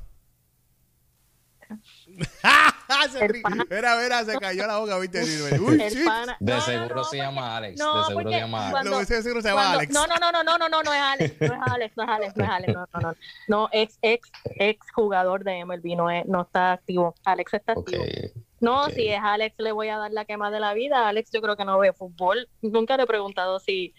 se 3.10 3.28
Mira, 3.70 3.96
mira, 4.02 4.24
se 4.24 4.38
cayó 4.38 4.66
la 4.66 4.78
boca, 4.78 4.98
viste. 4.98 5.22
Uy, 5.58 5.76
de 5.78 6.60
seguro 6.60 7.04
se 7.04 7.16
llama 7.16 7.56
Alex. 7.56 7.78
de 7.78 8.04
seguro 8.06 8.30
se 8.30 8.36
llama 8.36 8.68
Alex. 8.68 8.70
Cuando, 8.70 9.04
seguro 9.04 9.42
se 9.42 9.48
llama 9.48 9.72
Alex. 9.72 9.92
No, 9.92 10.06
no, 10.06 10.16
no, 10.16 10.32
no, 10.32 10.42
no, 10.42 10.58
no, 10.58 10.68
no, 10.68 10.82
no 10.82 10.92
es 10.92 11.00
Alex. 11.00 11.40
No 11.40 11.54
es 11.54 11.60
Alex, 11.66 11.96
no 11.96 12.02
es 12.02 12.08
Alex, 12.08 12.36
no 12.36 12.44
es 12.44 12.50
Alex. 12.50 12.74
No, 12.74 12.86
no, 12.92 13.00
no. 13.00 13.16
No, 13.48 13.68
ex, 13.72 13.98
ex, 14.02 14.30
ex 14.56 14.90
jugador 14.92 15.44
de 15.44 15.64
MLB, 15.64 15.96
no, 15.96 16.10
es, 16.10 16.26
no 16.26 16.42
está 16.42 16.72
activo. 16.72 17.14
Alex 17.24 17.54
está 17.54 17.72
activo. 17.72 18.04
No, 18.60 18.88
si 18.90 19.08
es 19.08 19.20
Alex, 19.20 19.56
le 19.58 19.72
voy 19.72 19.88
a 19.88 19.98
dar 19.98 20.12
la 20.12 20.24
quema 20.24 20.50
de 20.50 20.60
la 20.60 20.72
vida. 20.74 21.08
Alex, 21.08 21.30
yo 21.32 21.42
creo 21.42 21.56
que 21.56 21.64
no 21.64 21.78
ve 21.78 21.92
fútbol. 21.92 22.48
Nunca 22.60 22.96
le 22.96 23.04
he 23.04 23.06
preguntado 23.06 23.58
si 23.58 23.94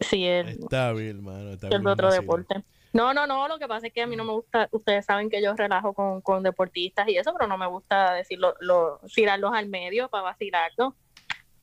Sí, 0.00 0.24
el, 0.24 0.48
está 0.48 0.92
bien, 0.92 1.16
hermano. 1.16 1.52
Está 1.52 1.68
el 1.68 1.86
otro 1.86 2.10
deporte. 2.12 2.62
No, 2.92 3.12
no, 3.12 3.26
no, 3.26 3.48
lo 3.48 3.58
que 3.58 3.68
pasa 3.68 3.88
es 3.88 3.92
que 3.92 4.02
a 4.02 4.06
mí 4.06 4.16
no 4.16 4.24
me 4.24 4.32
gusta, 4.32 4.68
ustedes 4.72 5.04
saben 5.04 5.28
que 5.28 5.42
yo 5.42 5.54
relajo 5.54 5.92
con, 5.92 6.20
con 6.22 6.42
deportistas 6.42 7.08
y 7.08 7.16
eso, 7.16 7.32
pero 7.32 7.46
no 7.46 7.58
me 7.58 7.66
gusta 7.66 8.14
decirlo, 8.14 8.54
lo, 8.60 9.00
tirarlos 9.14 9.52
al 9.54 9.68
medio 9.68 10.08
para 10.08 10.24
vacilarlos. 10.24 10.94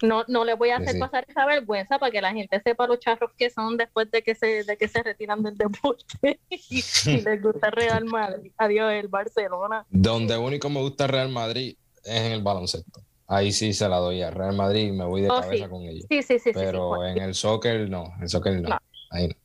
No, 0.02 0.26
no 0.28 0.44
les 0.44 0.58
voy 0.58 0.70
a 0.72 0.78
hacer 0.78 1.00
pasar 1.00 1.26
esa 1.30 1.46
vergüenza 1.46 1.98
para 1.98 2.12
que 2.12 2.20
la 2.20 2.34
gente 2.34 2.60
sepa 2.62 2.88
los 2.88 3.00
charros 3.00 3.32
que 3.38 3.50
son 3.50 3.78
después 3.78 4.12
de 4.12 4.22
que 4.22 4.36
se, 4.36 4.66
de 4.66 4.76
que 4.76 4.90
se 4.90 5.02
retiran 5.02 5.42
del 5.42 5.58
deporte 5.58 6.42
y, 6.50 7.22
les 7.22 7.42
gusta 7.42 7.70
Real 7.72 8.04
Madrid. 8.04 8.52
Adiós, 8.58 8.92
el 8.92 9.08
Barcelona. 9.08 9.86
Donde 9.90 10.38
único 10.38 10.70
me 10.70 10.82
gusta 10.82 11.08
Real 11.08 11.30
Madrid 11.30 11.78
es 12.04 12.22
en 12.22 12.34
el 12.34 12.42
baloncesto 12.42 13.02
ahí 13.28 13.52
sí 13.52 13.74
se 13.74 13.90
la 13.90 13.98
doy 13.98 14.22
a 14.22 14.32
Real 14.32 14.56
Madrid 14.56 14.88
y 14.88 14.92
me 14.92 15.06
voy 15.06 15.22
de 15.22 15.30
oh, 15.30 15.40
cabeza 15.40 15.70
con 15.70 15.84
ellos. 15.84 16.06
Sí, 16.10 16.22
sí, 16.22 16.40
sí. 16.40 16.52
Pero 16.54 17.06
en 17.06 17.18
el 17.18 17.34
soccer 17.34 17.90
no, 17.90 18.14
en 18.18 18.24
el 18.24 18.30
soccer 18.30 18.62
no. 18.62 18.78
Ahí 19.12 19.28
no. 19.28 19.36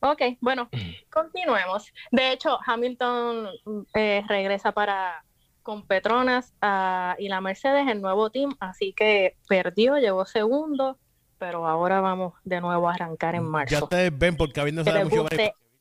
Ok, 0.00 0.22
bueno, 0.40 0.68
continuemos. 1.10 1.92
De 2.10 2.32
hecho, 2.32 2.58
Hamilton 2.64 3.48
eh, 3.94 4.22
regresa 4.28 4.72
para 4.72 5.24
con 5.62 5.86
Petronas 5.86 6.54
ah, 6.62 7.14
y 7.18 7.28
la 7.28 7.40
Mercedes, 7.40 7.86
el 7.86 8.00
nuevo 8.00 8.30
team, 8.30 8.56
así 8.60 8.94
que 8.94 9.36
perdió, 9.46 9.98
llegó 9.98 10.24
segundo, 10.24 10.98
pero 11.38 11.66
ahora 11.66 12.00
vamos 12.00 12.32
de 12.44 12.60
nuevo 12.60 12.88
a 12.88 12.94
arrancar 12.94 13.34
en 13.34 13.44
marzo. 13.44 13.74
Ya 13.74 13.84
ustedes 13.84 14.18
ven, 14.18 14.36
porque 14.36 14.60
habiendo 14.60 14.82
sabe 14.84 15.04
mucho 15.04 15.26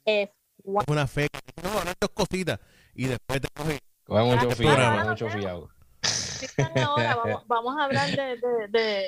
es 0.06 0.30
una 0.66 1.08
fe, 1.08 1.28
no, 1.64 1.72
no, 1.72 1.92
dos 2.00 2.10
cositas, 2.14 2.60
y 2.94 3.06
después 3.06 3.42
te 3.42 3.48
coge. 3.56 3.80
Coge 4.04 4.24
mucho 4.24 4.52
fiado, 4.52 5.10
mucho 5.10 5.30
fiado 5.30 5.70
vamos, 7.48 7.76
a 7.78 7.84
hablar 7.84 8.10
de, 8.70 9.06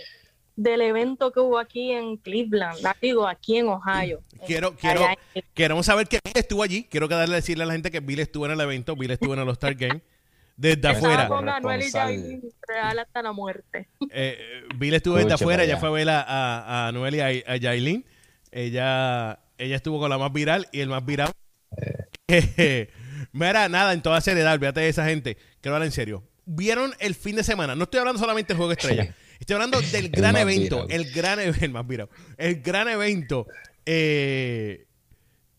del 0.56 0.82
evento 0.82 1.32
que 1.32 1.40
hubo 1.40 1.58
aquí 1.58 1.92
en 1.92 2.18
Cleveland, 2.18 2.78
digo, 3.02 3.28
aquí 3.28 3.58
en 3.58 3.68
Ohio. 3.68 4.22
Quiero, 4.46 4.76
quiero, 4.76 5.06
queremos 5.54 5.86
saber 5.86 6.08
que 6.08 6.20
Bill 6.24 6.34
estuvo 6.36 6.64
allí. 6.64 6.84
Quiero 6.84 7.08
darle 7.08 7.36
decirle 7.36 7.64
a 7.64 7.68
la 7.68 7.74
gente 7.74 7.92
que 7.92 8.00
Bill 8.00 8.20
estuvo 8.20 8.46
en 8.46 8.52
el 8.52 8.62
evento, 8.62 8.96
Bill 8.96 9.12
estuvo 9.12 9.34
en 9.34 9.40
el 9.40 9.48
All-Star 9.48 9.76
Game. 9.76 10.02
Desde 10.58 10.88
afuera. 10.88 11.28
real 12.68 13.00
hasta 13.00 13.22
la 13.24 13.32
muerte. 13.32 13.88
Eh, 14.12 14.64
Bill 14.76 14.94
estuvo 14.94 15.16
desde 15.16 15.34
afuera, 15.34 15.64
ella 15.64 15.78
fue 15.78 15.90
a 15.90 15.92
ver 15.92 16.10
a, 16.10 16.88
a, 16.88 16.92
Noel 16.92 17.16
y 17.16 17.20
a, 17.20 17.60
Jailin. 17.60 18.06
Ella, 18.52 19.40
ella 19.58 19.76
estuvo 19.76 20.00
con 20.00 20.10
la 20.10 20.18
más 20.18 20.32
viral 20.32 20.68
y 20.72 20.82
el 20.82 20.90
más 20.90 21.06
viral. 21.06 21.32
Eh. 22.28 22.90
Mira, 23.32 23.70
nada, 23.70 23.94
en 23.94 24.02
toda 24.02 24.20
seriedad, 24.22 24.54
olvídate 24.54 24.82
de 24.82 24.90
esa 24.90 25.06
gente. 25.06 25.38
Quiero 25.62 25.76
hablar 25.76 25.88
en 25.88 25.94
serio 25.94 26.24
vieron 26.46 26.94
el 27.00 27.16
fin 27.16 27.36
de 27.36 27.44
semana. 27.44 27.76
No 27.76 27.84
estoy 27.84 28.00
hablando 28.00 28.20
solamente 28.20 28.54
del 28.54 28.58
juego 28.58 28.72
estrella. 28.72 29.16
Estoy 29.42 29.56
hablando 29.56 29.82
del 29.92 30.10
gran 30.10 30.38
evento. 30.38 30.86
El 30.88 31.12
gran 31.12 31.40
el 31.40 31.72
más 31.72 31.86
El 32.38 32.62
gran 32.62 32.88
evento 32.88 33.48
eh, 33.88 34.86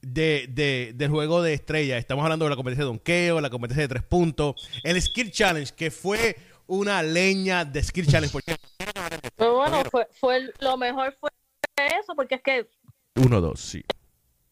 de, 0.00 0.92
del 0.94 1.10
juego 1.10 1.42
de 1.42 1.52
estrella. 1.52 1.98
Estamos 1.98 2.22
hablando 2.22 2.44
de 2.44 2.50
la 2.50 2.56
competencia 2.56 2.84
de 2.84 2.90
donkeo, 2.90 3.40
la 3.40 3.50
competencia 3.50 3.82
de 3.82 3.88
tres 3.88 4.04
puntos, 4.04 4.70
el 4.84 5.02
Skill 5.02 5.32
Challenge, 5.32 5.74
que 5.74 5.90
fue 5.90 6.36
una 6.68 7.02
leña 7.02 7.64
de 7.64 7.82
Skill 7.82 8.06
Challenge. 8.06 8.38
Pero 8.44 8.56
pues 9.36 9.50
bueno, 9.50 9.82
fue, 9.90 10.06
fue 10.12 10.52
lo 10.60 10.76
mejor 10.76 11.16
fue 11.18 11.30
eso, 11.76 12.14
porque 12.14 12.36
es 12.36 12.42
que. 12.42 12.68
Uno, 13.16 13.40
dos, 13.40 13.60
sí. 13.60 13.84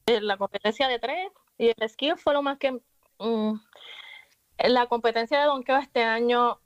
La 0.06 0.36
competencia 0.36 0.88
de 0.88 0.98
tres 0.98 1.30
y 1.56 1.68
el 1.68 1.88
skill 1.88 2.16
fue 2.16 2.34
lo 2.34 2.42
más 2.42 2.58
que. 2.58 2.72
Mm, 3.20 3.54
la 4.58 4.86
competencia 4.86 5.38
de 5.38 5.46
donkeo 5.46 5.78
este 5.78 6.02
año, 6.02 6.58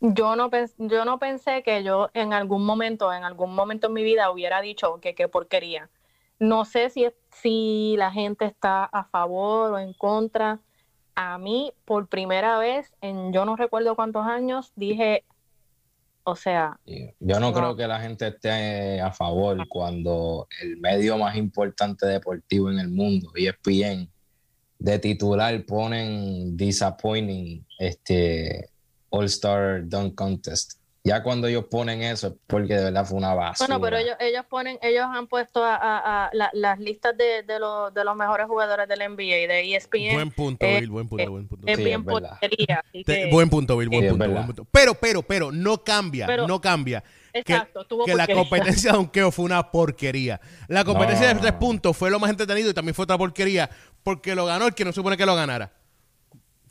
yo 0.00 0.36
no, 0.36 0.50
yo 0.78 1.04
no 1.04 1.18
pensé 1.18 1.62
que 1.62 1.82
yo 1.82 2.10
en 2.14 2.32
algún 2.32 2.64
momento, 2.64 3.12
en 3.12 3.24
algún 3.24 3.54
momento 3.54 3.88
en 3.88 3.94
mi 3.94 4.04
vida 4.04 4.30
hubiera 4.30 4.60
dicho 4.60 5.00
que 5.00 5.14
qué 5.14 5.28
porquería. 5.28 5.90
No 6.38 6.64
sé 6.64 6.90
si, 6.90 7.06
si 7.32 7.96
la 7.98 8.12
gente 8.12 8.44
está 8.44 8.84
a 8.84 9.04
favor 9.04 9.72
o 9.72 9.78
en 9.78 9.92
contra. 9.92 10.60
A 11.16 11.36
mí, 11.38 11.72
por 11.84 12.06
primera 12.06 12.58
vez, 12.58 12.92
en 13.00 13.32
yo 13.32 13.44
no 13.44 13.56
recuerdo 13.56 13.96
cuántos 13.96 14.24
años, 14.24 14.72
dije, 14.76 15.24
o 16.22 16.36
sea... 16.36 16.78
Yo 17.18 17.40
no, 17.40 17.52
creo 17.52 17.74
que 17.74 17.88
la 17.88 18.00
gente 18.00 18.28
esté 18.28 19.00
a 19.00 19.10
favor 19.10 19.66
cuando 19.66 20.46
el 20.62 20.76
medio 20.76 21.18
más 21.18 21.34
importante 21.34 22.06
deportivo 22.06 22.70
en 22.70 22.78
el 22.78 22.88
mundo, 22.88 23.32
ESPN, 23.34 24.08
de 24.78 24.98
titular 25.00 25.60
ponen 25.66 26.56
disappointing 26.56 27.66
este 27.80 28.70
All-Star 29.10 29.88
Dunk 29.88 30.14
Contest. 30.14 30.78
Ya 31.04 31.22
cuando 31.22 31.46
ellos 31.46 31.64
ponen 31.70 32.02
eso 32.02 32.26
es 32.26 32.34
porque 32.46 32.74
de 32.74 32.84
verdad 32.84 33.06
fue 33.06 33.16
una 33.16 33.32
base. 33.32 33.64
Bueno, 33.64 33.80
pero 33.80 33.96
ellos, 33.96 34.16
ellos 34.20 34.44
ponen, 34.46 34.78
ellos 34.82 35.06
han 35.08 35.26
puesto 35.26 35.62
a, 35.64 36.30
las 36.32 36.78
listas 36.80 37.16
de, 37.16 37.44
de, 37.44 37.58
los, 37.58 37.94
de 37.94 38.04
los 38.04 38.14
mejores 38.14 38.46
jugadores 38.46 38.86
del 38.88 38.98
NBA, 38.98 39.48
de 39.48 39.74
ESPN. 39.74 40.14
Buen 40.14 40.30
punto, 40.30 40.66
Bill, 40.66 40.90
buen 40.90 41.08
punto, 41.08 41.30
buen 41.30 41.48
punto. 41.48 41.66
Es 41.66 41.78
bien 41.78 42.04
porquería. 42.04 42.84
Buen 43.30 43.48
punto, 43.48 43.76
Bill, 43.78 43.88
buen, 43.88 44.18
punto, 44.44 44.66
Pero, 44.70 44.94
pero, 44.94 45.22
pero, 45.22 45.50
no 45.50 45.82
cambia, 45.82 46.26
no 46.46 46.60
cambia. 46.60 47.02
Exacto, 47.32 47.86
que, 47.88 48.10
que 48.10 48.14
la 48.14 48.26
competencia 48.26 48.90
de 48.90 48.98
donkeo 48.98 49.30
fue 49.30 49.44
una 49.44 49.70
porquería. 49.70 50.40
La 50.66 50.84
competencia 50.84 51.32
de 51.32 51.40
tres 51.40 51.52
puntos 51.52 51.96
fue 51.96 52.10
lo 52.10 52.18
más 52.18 52.30
entretenido 52.30 52.70
y 52.70 52.74
también 52.74 52.94
fue 52.94 53.04
otra 53.04 53.16
porquería 53.16 53.70
porque 54.02 54.34
lo 54.34 54.44
ganó 54.44 54.66
el 54.66 54.74
que 54.74 54.84
no 54.84 54.92
supone 54.92 55.16
que 55.16 55.24
lo 55.24 55.34
ganara. 55.34 55.72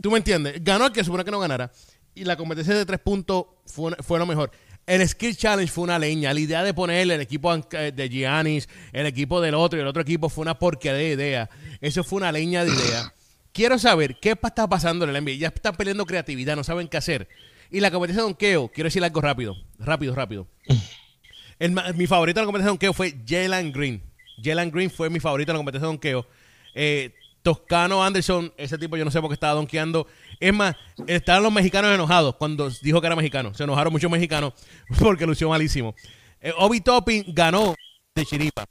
¿Tú 0.01 0.12
me 0.12 0.17
entiendes? 0.17 0.63
Ganó 0.63 0.86
el 0.86 0.91
que 0.91 1.03
supone 1.03 1.24
que 1.24 1.32
no 1.32 1.39
ganara. 1.39 1.72
Y 2.17 2.24
la 2.24 2.36
competencia 2.36 2.74
de 2.74 2.86
tres 2.86 3.00
puntos 3.00 3.45
fue, 3.65 3.95
fue 4.01 4.17
lo 4.17 4.25
mejor. 4.25 4.51
El 4.88 5.07
Skill 5.07 5.36
Challenge 5.36 5.71
fue 5.71 5.83
una 5.83 6.00
leña. 6.00 6.33
La 6.33 6.39
idea 6.39 6.63
de 6.63 6.74
ponerle 6.74 7.15
el 7.15 7.21
equipo 7.21 7.55
de 7.55 8.09
Giannis, 8.09 8.67
el 8.91 9.05
equipo 9.05 9.39
del 9.39 9.53
otro 9.53 9.77
y 9.77 9.81
el 9.81 9.88
otro 9.88 10.01
equipo 10.01 10.29
fue 10.29 10.41
una 10.41 10.57
porquería 10.57 10.97
de 10.97 11.09
idea. 11.09 11.50
Eso 11.79 12.03
fue 12.03 12.17
una 12.17 12.31
leña 12.31 12.65
de 12.65 12.71
idea. 12.71 13.13
Quiero 13.51 13.77
saber 13.77 14.17
qué 14.19 14.31
está 14.31 14.67
pasando 14.67 15.05
en 15.05 15.15
el 15.15 15.24
NBA. 15.24 15.33
Ya 15.33 15.47
están 15.50 15.75
peleando 15.75 16.05
creatividad, 16.05 16.55
no 16.55 16.63
saben 16.63 16.88
qué 16.88 16.97
hacer. 16.97 17.27
Y 17.69 17.81
la 17.81 17.91
competencia 17.91 18.24
de 18.24 18.29
donkeo, 18.29 18.69
quiero 18.69 18.88
decir 18.88 19.03
algo 19.03 19.19
rápido. 19.19 19.55
Rápido, 19.77 20.15
rápido. 20.15 20.47
mi 21.95 22.07
favorito 22.07 22.39
en 22.39 22.45
la 22.45 22.47
competencia 22.47 22.67
de 22.67 22.71
donkeo 22.71 22.93
fue 22.93 23.15
Jalen 23.27 23.71
Green. 23.71 24.01
Jalen 24.41 24.71
Green 24.71 24.89
fue 24.89 25.09
mi 25.09 25.19
favorito 25.19 25.51
en 25.51 25.55
la 25.55 25.59
competencia 25.59 25.86
de 25.86 25.91
donkeo. 25.91 26.27
Eh, 26.75 27.13
Toscano 27.41 28.03
Anderson, 28.03 28.53
ese 28.58 28.77
tipo 28.77 28.98
yo 28.98 29.06
no 29.06 29.12
sé 29.12 29.22
por 29.22 29.29
qué 29.29 29.36
estaba 29.36 29.53
donkeando. 29.53 30.08
Es 30.39 30.53
más, 30.53 30.75
estaban 31.08 31.44
los 31.44 31.51
mexicanos 31.51 31.94
enojados 31.94 32.36
cuando 32.36 32.70
dijo 32.82 33.00
que 33.01 33.08
era 33.08 33.15
mexicano. 33.15 33.53
Se 33.53 33.63
enojaron 33.63 33.94
muchos 33.94 34.12
mexicanos 34.12 34.53
porque 35.00 35.25
lució 35.25 35.50
malísimo. 35.50 35.96
Eh, 36.41 36.53
Obi 36.58 36.82
Topping 36.82 37.25
ganó 37.27 37.75
de 38.15 38.25
chiripa. 38.25 38.65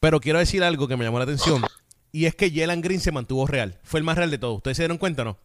Pero 0.00 0.20
quiero 0.20 0.38
decir 0.38 0.62
algo 0.62 0.86
que 0.88 0.96
me 0.96 1.04
llamó 1.04 1.18
la 1.18 1.24
atención. 1.24 1.62
Y 2.12 2.26
es 2.26 2.34
que 2.34 2.50
Jalen 2.50 2.80
Green 2.80 3.00
se 3.00 3.12
mantuvo 3.12 3.46
real. 3.46 3.80
Fue 3.82 4.00
el 4.00 4.04
más 4.04 4.16
real 4.16 4.30
de 4.30 4.38
todos. 4.38 4.56
¿Ustedes 4.56 4.76
se 4.76 4.82
dieron 4.82 4.98
cuenta 4.98 5.22
o 5.22 5.24
no? 5.24 5.38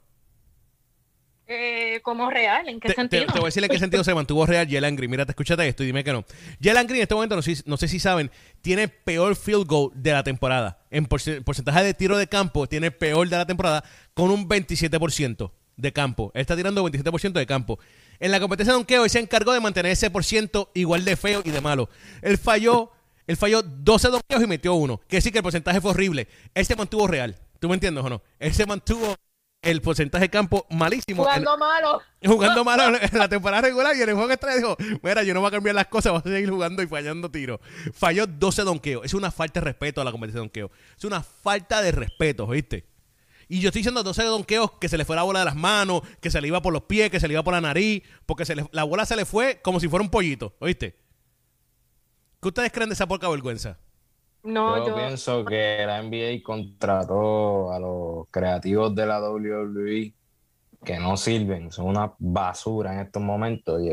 Eh, 1.54 2.00
¿Cómo 2.02 2.30
real? 2.30 2.70
¿En 2.70 2.80
qué 2.80 2.94
sentido? 2.94 3.26
Te, 3.26 3.34
voy 3.34 3.42
a 3.42 3.46
decir 3.48 3.62
en 3.62 3.70
qué 3.70 3.78
sentido 3.78 4.06
se 4.06 4.14
mantuvo 4.14 4.46
real 4.46 4.66
Jalen 4.72 4.96
Green. 4.96 5.12
Mira, 5.12 5.26
te 5.26 5.34
escúchate 5.34 5.68
esto 5.68 5.84
y 5.84 5.88
dime 5.88 6.02
que 6.02 6.14
no. 6.14 6.24
Jalen 6.64 6.88
Green 6.88 7.00
en 7.00 7.04
este 7.04 7.14
momento, 7.14 7.36
no, 7.36 7.78
sé 7.78 7.88
si 7.90 8.00
saben, 8.00 8.32
tiene 8.62 8.88
peor 8.88 9.36
field 9.36 9.68
goal 9.68 9.92
de 9.94 10.14
la 10.14 10.24
temporada. 10.24 10.80
En 10.92 11.08
porcentaje 11.08 11.84
de 11.84 11.94
tiro 11.94 12.18
de 12.18 12.28
campo, 12.28 12.68
tiene 12.68 12.90
peor 12.90 13.28
de 13.28 13.36
la 13.36 13.46
temporada 13.46 13.84
con 14.14 14.32
un 14.32 14.48
27% 14.48 15.52
de 15.76 15.92
campo. 15.92 16.32
Él 16.36 16.42
está 16.42 16.56
tirando 16.56 16.86
27% 16.90 17.34
de 17.34 17.46
campo. 17.46 17.80
En 18.22 18.32
la 18.32 18.40
competencia 18.40 18.72
de 18.72 18.78
donkeo, 18.78 19.04
él 19.04 19.10
se 19.10 19.20
encargó 19.20 19.52
de 19.52 19.60
mantener 19.60 19.92
ese 19.92 20.10
por 20.10 20.24
ciento 20.24 20.72
igual 20.74 21.04
de 21.04 21.18
feo 21.18 21.42
y 21.44 21.52
de 21.52 21.60
malo. 21.60 21.90
Él 22.22 22.38
falló, 22.38 22.92
él 23.28 23.36
falló 23.36 23.62
12 23.62 24.08
donkeos 24.08 24.42
y 24.42 24.48
metió 24.48 24.74
uno. 24.76 25.00
Quiere 25.00 25.18
decir 25.18 25.34
que 25.34 25.40
el 25.40 25.44
porcentaje 25.44 25.82
fue 25.82 25.92
horrible. 25.92 26.30
Él 26.54 26.66
se 26.66 26.78
mantuvo 26.78 27.08
real. 27.08 27.36
¿Tú 27.60 27.68
me 27.68 27.74
entiendes 27.74 28.06
o 28.06 28.10
no? 28.10 28.22
Él 28.40 28.54
se 28.54 28.66
mantuvo 28.66 29.18
el 29.62 29.82
porcentaje 29.82 30.26
de 30.26 30.30
campo 30.30 30.66
malísimo. 30.70 31.24
Jugando 31.24 31.58
malo. 31.58 32.02
Jugando 32.26 32.64
malo 32.64 32.98
en 33.00 33.18
la 33.18 33.30
temporada 33.30 33.62
regular 33.62 33.96
y 33.96 34.02
en 34.02 34.10
el 34.10 34.16
juego 34.16 34.32
extra 34.32 34.56
dijo, 34.56 34.76
mira, 35.04 35.24
yo 35.24 35.34
no 35.34 35.42
voy 35.42 35.50
a 35.50 35.52
cambiar 35.52 35.76
las 35.76 35.88
cosas, 35.88 36.12
voy 36.12 36.22
a 36.26 36.36
seguir 36.36 36.50
jugando 36.50 36.82
y 36.82 36.88
fallando 36.88 37.30
tiros. 37.30 37.60
Falló 37.94 38.26
12 38.26 38.64
donkeos. 38.64 39.06
Es 39.06 39.14
una 39.14 39.32
falta 39.32 39.60
de 39.60 39.66
respeto 39.66 40.02
a 40.02 40.04
la 40.04 40.12
competición 40.12 40.44
de 40.44 40.46
donkeo. 40.46 40.72
Es 40.98 41.04
una 41.04 41.22
falta 41.22 41.82
de 41.82 41.92
respeto, 41.92 42.48
¿viste? 42.48 42.86
Y 43.48 43.60
yo 43.60 43.70
estoy 43.70 43.82
diciendo 43.82 44.02
12 44.02 44.24
donkeos 44.24 44.72
que 44.80 44.90
se 44.90 44.98
le 44.98 45.06
fue 45.06 45.16
la 45.16 45.24
bola 45.24 45.40
de 45.40 45.46
las 45.46 45.56
manos, 45.56 46.02
que 46.22 46.32
se 46.32 46.42
le 46.42 46.48
iba 46.48 46.62
por 46.62 46.74
los 46.74 46.84
pies, 46.84 47.12
que 47.12 47.20
se 47.20 47.28
le 47.28 47.34
iba 47.34 47.44
por 47.44 47.54
la 47.54 47.62
nariz, 47.62 48.02
porque 48.26 48.46
se 48.46 48.56
la 48.56 48.84
bola 48.84 49.06
se 49.06 49.16
le 49.16 49.26
fue 49.26 49.60
como 49.62 49.80
si 49.80 49.88
fuera 49.88 50.04
un 50.04 50.10
pollito, 50.10 50.56
¿oíste? 50.60 50.98
¿Qué 52.42 52.48
ustedes 52.48 52.72
creen 52.72 52.90
de 52.90 52.94
esa 52.94 53.08
poca 53.08 53.30
vergüenza? 53.30 53.78
No, 54.44 54.88
yo, 54.88 54.96
pienso 54.96 55.46
que 55.46 55.84
la 55.86 56.02
NBA 56.02 56.42
contrató 56.44 57.72
a 57.72 57.80
los 57.80 58.28
creativos 58.32 58.96
de 58.96 59.06
la 59.06 59.22
WWE 59.22 60.14
que 60.84 61.00
no 61.00 61.16
sirven, 61.16 61.72
son 61.72 61.88
una 61.88 62.14
basura 62.18 62.94
en 62.94 63.02
estos 63.02 63.22
momentos. 63.22 63.82
Y 63.82 63.92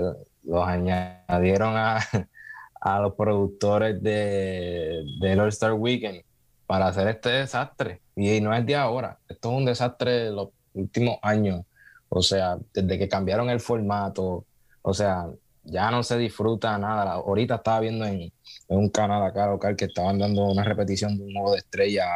los 0.49 0.67
añadieron 0.67 1.75
a, 2.81 3.00
los 3.00 3.14
productores 3.14 4.02
de, 4.02 5.05
del 5.21 5.40
All-Star 5.40 5.75
Weekend 5.75 6.23
para 6.67 6.88
hacer 6.88 7.09
este 7.09 7.31
desastre. 7.31 8.00
Y 8.17 8.40
no 8.40 8.55
es 8.55 8.64
de 8.64 8.76
ahora, 8.76 9.19
esto 9.28 9.50
es 9.50 9.57
un 9.59 9.64
desastre 9.64 10.12
de 10.12 10.31
los 10.31 10.49
últimos 10.73 11.19
años. 11.23 11.64
O 12.09 12.23
sea, 12.23 12.57
desde 12.73 12.99
que 12.99 13.09
cambiaron 13.09 13.50
el 13.50 13.61
formato, 13.61 14.47
o 14.81 14.95
sea, 14.95 15.26
ya 15.70 15.90
no 15.90 16.02
se 16.02 16.18
disfruta 16.18 16.76
nada. 16.78 17.12
Ahorita 17.12 17.56
estaba 17.56 17.80
viendo 17.80 18.04
en, 18.04 18.32
un 18.68 18.88
canal 18.90 19.22
acá 19.22 19.46
local 19.46 19.76
que 19.76 19.87
estaban 19.87 20.18
dando 20.18 20.44
una 20.44 20.64
repetición 20.64 21.16
de 21.16 21.25
un 21.25 21.32
juego 21.32 21.52
de 21.52 21.58
estrella 21.58 22.06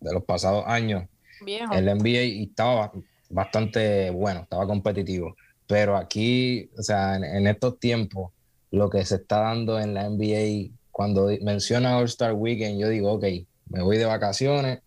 de 0.00 0.12
los 0.12 0.24
pasados 0.24 0.64
años. 0.66 1.04
El 1.46 1.86
NBA 1.86 2.42
estaba 2.42 2.92
bastante 3.28 4.10
bueno, 4.10 4.40
estaba 4.40 4.66
competitivo. 4.66 5.36
Pero 5.66 5.96
aquí, 5.96 6.70
o 6.78 6.82
sea, 6.82 7.16
en, 7.16 7.46
estos 7.46 7.78
tiempos, 7.78 8.32
lo 8.70 8.90
que 8.90 9.04
se 9.04 9.16
está 9.16 9.40
dando 9.40 9.80
en 9.80 9.94
la 9.94 10.08
NBA, 10.08 10.74
cuando 10.90 11.28
menciona 11.42 11.98
All-Star 11.98 12.34
Weekend, 12.34 12.80
yo 12.80 12.88
digo, 12.88 13.12
ok, 13.12 13.24
me 13.70 13.82
voy 13.82 13.96
de 13.96 14.04
vacaciones, 14.04 14.80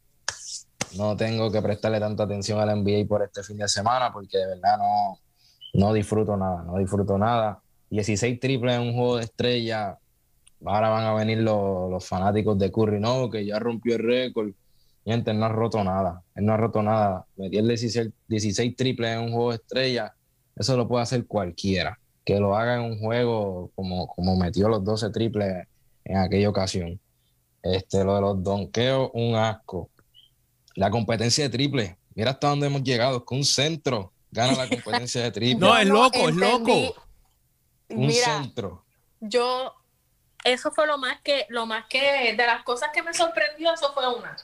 no 0.96 1.18
tengo 1.18 1.51
que 1.51 1.62
prestarle 1.62 2.00
tanta 2.00 2.24
atención 2.24 2.60
a 2.60 2.66
la 2.66 2.75
NBA 2.75 3.08
por 3.08 3.24
este 3.24 3.44
fin 3.44 3.58
de 3.58 3.68
semana, 3.68 4.12
porque 4.13 4.38
de 4.38 4.48
verdad 4.48 4.77
no, 4.77 5.20
no 5.74 5.94
disfruto 5.94 6.38
nada, 6.38 6.63
no 6.63 6.77
disfruto 6.77 7.18
nada. 7.18 7.60
16 7.89 8.39
triples 8.39 8.75
en 8.75 8.82
un 8.82 8.94
juego 8.94 9.17
de 9.17 9.24
estrella. 9.24 9.98
Ahora 10.65 10.89
van 10.89 11.06
a 11.06 11.13
venir 11.13 11.39
los, 11.39 12.06
fanáticos 12.06 12.58
de 12.58 12.72
Curry, 12.72 13.00
no, 13.00 13.29
que 13.29 13.46
ya 13.46 13.60
rompió 13.60 13.96
el 13.96 14.03
récord. 14.03 14.51
Gente, 15.06 15.32
él 15.32 15.39
no 15.39 15.46
ha 15.46 15.50
roto 15.50 15.84
nada. 15.84 16.22
Él 16.36 16.46
no 16.46 16.53
ha 16.53 16.58
roto 16.58 16.82
nada. 16.84 17.25
Meter 17.38 17.63
16, 17.63 18.10
16 18.27 18.75
triples 18.75 19.12
en 19.12 19.20
un 19.20 19.32
juego 19.32 19.51
de 19.51 19.56
estrella, 19.56 20.13
eso 20.56 20.75
lo 20.75 20.88
puede 20.88 21.03
hacer 21.03 21.25
cualquiera. 21.25 21.98
Que 22.25 22.39
lo 22.39 22.58
haga 22.58 22.75
en 22.75 22.91
un 22.91 23.00
juego 23.00 23.72
como, 23.75 24.08
como 24.08 24.36
metió 24.36 24.67
los 24.67 24.84
12 24.84 25.12
triples 25.12 25.67
en 26.03 26.17
aquella 26.17 26.50
ocasión. 26.50 27.00
Este, 27.63 28.03
lo 28.03 28.15
de 28.15 28.22
los 28.22 28.44
donkeos, 28.44 29.12
un 29.13 29.36
asco. 29.36 29.89
La 30.75 30.89
competencia 30.89 31.46
de 31.46 31.50
triple, 31.50 31.98
mira 32.13 32.32
hasta 32.32 32.50
dónde 32.50 32.67
hemos 32.67 32.84
llegado, 32.84 33.24
con 33.24 33.39
un 33.39 33.46
centro 33.46 34.12
gana 34.29 34.53
la 34.58 34.67
competencia 34.67 35.24
de 35.24 35.32
triple. 35.32 35.67
No, 35.67 35.77
es 35.77 35.88
loco, 35.88 36.29
es 36.29 36.36
loco 36.36 37.07
un 37.89 38.12
centro. 38.12 38.84
Yo, 39.19 39.76
eso 40.43 40.71
fue 40.71 40.88
lo 40.88 40.97
más 40.97 41.21
que, 41.21 41.45
lo 41.50 41.65
más 41.65 41.86
que, 41.88 42.34
de 42.36 42.45
las 42.45 42.63
cosas 42.63 42.89
que 42.93 43.04
me 43.04 43.13
sorprendió, 43.13 43.73
eso 43.73 43.93
fue 43.93 44.08
una. 44.13 44.36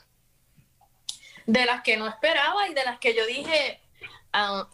De 1.46 1.66
las 1.66 1.82
que 1.82 1.96
no 1.96 2.06
esperaba 2.08 2.68
y 2.68 2.74
de 2.74 2.84
las 2.84 2.98
que 2.98 3.14
yo 3.14 3.26
dije, 3.26 3.80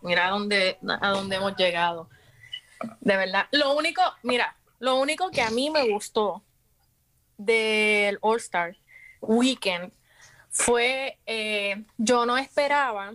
mira 0.02 0.28
a 0.28 0.30
dónde, 0.30 0.78
a 1.00 1.09
dónde 1.11 1.37
hemos 1.37 1.56
llegado. 1.56 2.09
De 3.00 3.16
verdad. 3.16 3.46
Lo 3.50 3.74
único, 3.74 4.02
mira, 4.22 4.56
lo 4.78 4.96
único 4.96 5.30
que 5.30 5.42
a 5.42 5.50
mí 5.50 5.70
me 5.70 5.88
gustó 5.90 6.42
del 7.37 8.18
All 8.22 8.38
Star 8.38 8.76
Weekend 9.20 9.92
fue, 10.48 11.18
eh, 11.26 11.85
yo 11.98 12.26
no 12.26 12.37
esperaba 12.38 13.14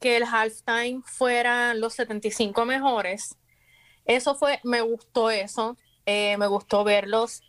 que 0.00 0.16
el 0.16 0.24
halftime 0.24 1.02
fueran 1.04 1.80
los 1.80 1.94
75 1.94 2.64
mejores 2.64 3.36
eso 4.04 4.34
fue, 4.34 4.60
me 4.64 4.80
gustó 4.80 5.30
eso, 5.30 5.76
eh, 6.06 6.36
me 6.36 6.46
gustó 6.46 6.84
verlos, 6.84 7.42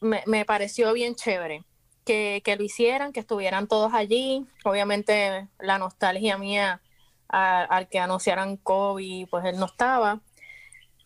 me, 0.00 0.44
pareció 0.44 0.92
bien 0.92 1.14
chévere 1.14 1.64
que, 2.04 2.42
lo 2.56 2.64
hicieran, 2.64 3.12
que 3.12 3.20
estuvieran 3.20 3.66
todos 3.66 3.92
allí. 3.94 4.46
Obviamente 4.64 5.48
la 5.58 5.78
nostalgia 5.78 6.38
mía 6.38 6.82
al 7.28 7.88
que 7.88 7.98
anunciaran 7.98 8.56
Kobe, 8.56 9.26
pues 9.30 9.44
él 9.44 9.58
no 9.58 9.66
estaba. 9.66 10.20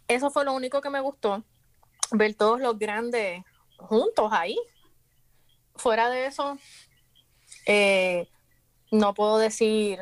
Eso 0.09 0.31
fue 0.31 0.45
lo 0.45 0.53
único 0.53 0.81
que 0.81 0.91
me 0.91 1.01
gustó, 1.01 1.45
ver 2.11 2.35
todos 2.35 2.61
los 2.61 2.79
grandes 2.79 3.43
juntos 3.79 4.31
ahí. 4.33 4.59
Fuera 5.77 6.11
de 6.11 6.27
eso, 6.27 6.59
eh, 7.67 8.29
no 8.91 9.15
puedo 9.15 9.39
decir 9.39 10.01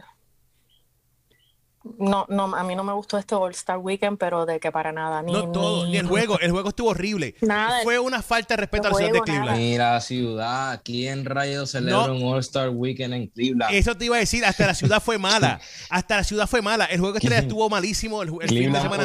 no, 1.98 2.26
no, 2.28 2.54
a 2.54 2.64
mí 2.64 2.74
no 2.74 2.84
me 2.84 2.92
gustó 2.92 3.18
este 3.18 3.34
All 3.34 3.52
Star 3.52 3.78
Weekend, 3.78 4.18
pero 4.18 4.46
de 4.46 4.60
que 4.60 4.70
para 4.70 4.92
nada. 4.92 5.22
Ni, 5.22 5.32
no 5.32 5.50
todo, 5.50 5.86
ni, 5.86 5.96
el 5.96 6.06
juego. 6.06 6.38
El 6.40 6.50
juego 6.50 6.68
estuvo 6.68 6.90
horrible. 6.90 7.34
Nada, 7.40 7.80
Fue 7.82 7.98
una 7.98 8.22
falta 8.22 8.54
de 8.54 8.58
respeto 8.58 8.88
a 8.88 8.90
la 8.90 8.96
ciudad 8.96 9.12
de 9.12 9.20
Cleveland. 9.20 9.58
Ni 9.58 9.76
la 9.76 10.00
ciudad. 10.00 10.80
¿Quién 10.84 11.24
rayos 11.24 11.70
celebra 11.70 12.12
un 12.12 12.22
All 12.24 12.40
Star 12.40 12.70
Weekend 12.70 13.14
en 13.14 13.26
Cleveland? 13.28 13.74
Eso 13.74 13.96
te 13.96 14.04
iba 14.04 14.16
a 14.16 14.20
decir. 14.20 14.44
Hasta 14.44 14.66
la 14.66 14.74
ciudad 14.74 15.02
fue 15.02 15.18
mala. 15.18 15.60
hasta 15.90 16.16
la 16.16 16.24
ciudad 16.24 16.46
fue 16.46 16.62
mala. 16.62 16.84
El 16.86 17.00
juego 17.00 17.16
estrella 17.16 17.38
estuvo 17.40 17.68
malísimo. 17.68 18.22
El, 18.22 18.30
fin 18.48 18.72
de 18.72 18.80
semana. 18.80 19.04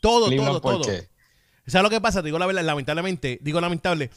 Todo, 0.00 0.30
todo, 0.30 0.60
todo. 0.60 0.84
¿Sabes 1.66 1.84
lo 1.84 1.90
que 1.90 2.00
pasa? 2.00 2.20
Te 2.20 2.26
digo 2.26 2.38
la 2.38 2.46
verdad, 2.46 2.64
lamentablemente, 2.64 3.38
digo 3.42 3.60
lamentable, 3.60 4.10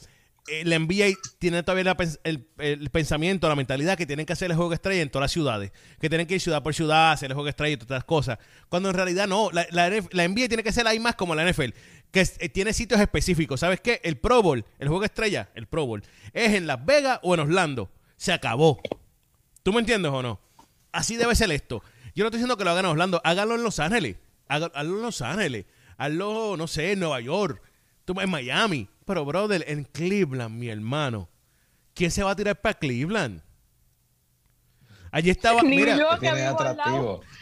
el 0.46 0.68
NBA 0.68 1.18
tiene 1.38 1.62
todavía 1.62 1.96
el, 2.24 2.90
pensamiento, 2.90 3.48
la 3.48 3.54
mentalidad 3.54 3.96
que 3.96 4.06
tienen 4.06 4.26
que 4.26 4.32
hacer 4.32 4.50
el 4.50 4.56
juego 4.56 4.72
estrella 4.72 5.02
en 5.02 5.10
todas 5.10 5.24
las 5.24 5.32
ciudades, 5.32 5.72
que 6.00 6.08
tienen 6.08 6.26
que 6.26 6.34
ir 6.34 6.40
ciudad 6.40 6.62
por 6.62 6.74
ciudad, 6.74 7.12
hacer 7.12 7.30
el 7.30 7.34
juego 7.34 7.48
estrella 7.48 7.74
y 7.74 7.76
todas 7.78 8.04
cosas. 8.04 8.38
Cuando 8.68 8.90
en 8.90 8.94
realidad 8.94 9.26
no, 9.26 9.50
la, 9.50 9.66
NBA 9.88 10.48
tiene 10.48 10.62
que 10.62 10.72
ser 10.72 10.86
ahí 10.86 11.00
más 11.00 11.14
como 11.14 11.34
la 11.34 11.50
NFL, 11.50 11.70
que 12.10 12.20
eh, 12.20 12.48
tiene 12.48 12.72
sitios 12.72 13.00
específicos. 13.00 13.60
¿Sabes 13.60 13.80
qué? 13.80 14.00
El 14.04 14.18
Pro 14.18 14.42
Bowl, 14.42 14.64
el 14.78 14.88
juego 14.88 15.04
estrella, 15.04 15.50
el 15.54 15.66
Pro 15.66 15.86
Bowl, 15.86 16.02
es 16.32 16.52
en 16.52 16.66
Las 16.66 16.84
Vegas 16.84 17.20
o 17.22 17.34
en 17.34 17.40
Orlando. 17.40 17.90
Se 18.16 18.32
acabó. 18.32 18.80
¿Tú 19.62 19.72
me 19.72 19.80
entiendes 19.80 20.12
o 20.12 20.22
no? 20.22 20.40
Así 20.92 21.16
debe 21.16 21.34
ser 21.34 21.50
esto. 21.50 21.82
Yo 22.14 22.22
no 22.22 22.28
estoy 22.28 22.38
diciendo 22.38 22.56
que 22.56 22.64
lo 22.64 22.70
hagan 22.70 22.84
en 22.84 22.90
Orlando, 22.92 23.20
háganlo 23.24 23.54
en 23.54 23.64
Los 23.64 23.80
Ángeles. 23.80 24.16
Háganlo 24.46 24.96
en 24.96 25.02
Los 25.02 25.22
Ángeles. 25.22 25.64
Hazlo, 25.96 26.56
no 26.56 26.66
sé, 26.66 26.92
en 26.92 27.00
Nueva 27.00 27.20
York. 27.20 27.62
En 28.06 28.30
Miami 28.30 28.88
pero, 29.04 29.24
brother, 29.24 29.64
en 29.68 29.84
Cleveland, 29.84 30.56
mi 30.56 30.68
hermano. 30.68 31.28
¿Quién 31.94 32.10
se 32.10 32.22
va 32.22 32.32
a 32.32 32.36
tirar 32.36 32.60
para 32.60 32.78
Cleveland? 32.78 33.42
Allí 35.14 35.30
estaba, 35.30 35.62
mira, 35.62 35.96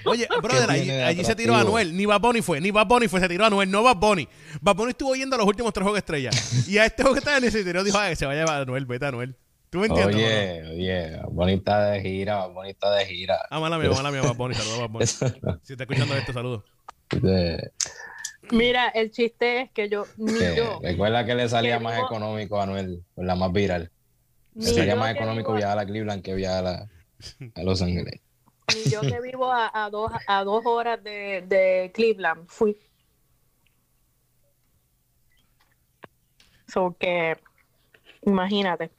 Oye, 0.04 0.28
brother, 0.42 0.70
allí, 1.06 1.24
se 1.24 1.34
tiró 1.34 1.56
Anuel, 1.56 1.96
ni 1.96 2.04
Bad 2.04 2.20
Bunny 2.20 2.42
fue, 2.42 2.60
ni 2.60 2.70
Bad 2.70 2.86
Bunny 2.86 3.08
fue, 3.08 3.18
se 3.18 3.30
tiró 3.30 3.46
Anuel, 3.46 3.70
no 3.70 3.82
Bad 3.82 3.96
Bunny. 3.96 4.28
Bad 4.60 4.76
Bunny 4.76 4.90
estuvo 4.90 5.14
yendo 5.16 5.36
a 5.36 5.38
los 5.38 5.46
últimos 5.46 5.72
tres 5.72 5.82
juegos 5.82 5.96
estrellas. 5.96 6.68
y 6.68 6.76
a 6.76 6.84
este 6.84 7.02
juego 7.02 7.14
que 7.14 7.20
estaba 7.20 7.38
en 7.38 7.44
ese 7.44 7.64
tiró 7.64 7.82
dijo, 7.82 7.98
que 8.06 8.14
se 8.14 8.26
vaya 8.26 8.44
a 8.44 8.60
Anuel, 8.60 8.84
vete 8.84 9.06
a 9.06 9.08
Anuel. 9.08 9.38
¿Tú 9.70 9.78
me 9.78 9.86
entiendes? 9.86 10.16
Oye, 10.16 10.64
oye, 10.68 11.20
bonita 11.30 11.92
de 11.92 12.02
gira, 12.02 12.46
bonita 12.48 12.94
de 12.94 13.06
gira. 13.06 13.38
Ah, 13.48 13.58
mala 13.58 13.78
mía, 13.78 13.88
mala 13.88 14.10
mía, 14.10 14.20
Bad 14.20 14.36
Bunny, 14.36 14.54
saludos 14.54 14.78
Bad 14.80 14.90
Bunny. 14.90 15.06
si 15.62 15.72
está 15.72 15.84
escuchando 15.84 16.14
esto, 16.14 16.34
saludos. 16.34 16.64
Mira, 18.52 18.88
el 18.88 19.10
chiste 19.10 19.62
es 19.62 19.70
que 19.70 19.88
yo, 19.88 20.04
ni 20.18 20.38
yo. 20.54 20.78
Recuerda 20.82 21.24
que 21.24 21.34
le 21.34 21.48
salía 21.48 21.80
más 21.80 21.98
económico 21.98 22.60
a 22.60 22.64
Anuel, 22.64 23.02
con 23.14 23.26
la 23.26 23.34
más 23.34 23.50
viral. 23.50 23.90
Le 24.54 24.66
salía 24.66 24.94
más 24.94 25.14
económico 25.14 25.54
viajar 25.54 25.78
a 25.78 25.86
Cleveland 25.86 26.22
que 26.22 26.34
viajar 26.34 26.66
a, 26.66 27.62
Los 27.62 27.80
Ángeles. 27.80 28.20
Ni 28.74 28.90
yo 28.90 29.00
que 29.00 29.20
vivo 29.22 29.50
a, 29.50 29.88
dos, 29.90 30.12
a 30.26 30.44
dos 30.44 30.66
horas 30.66 31.02
de, 31.02 31.44
de 31.48 31.90
Cleveland 31.94 32.46
fui. 32.46 32.76
So 36.68 36.94
que, 37.00 37.38
imagínate. 38.26 38.90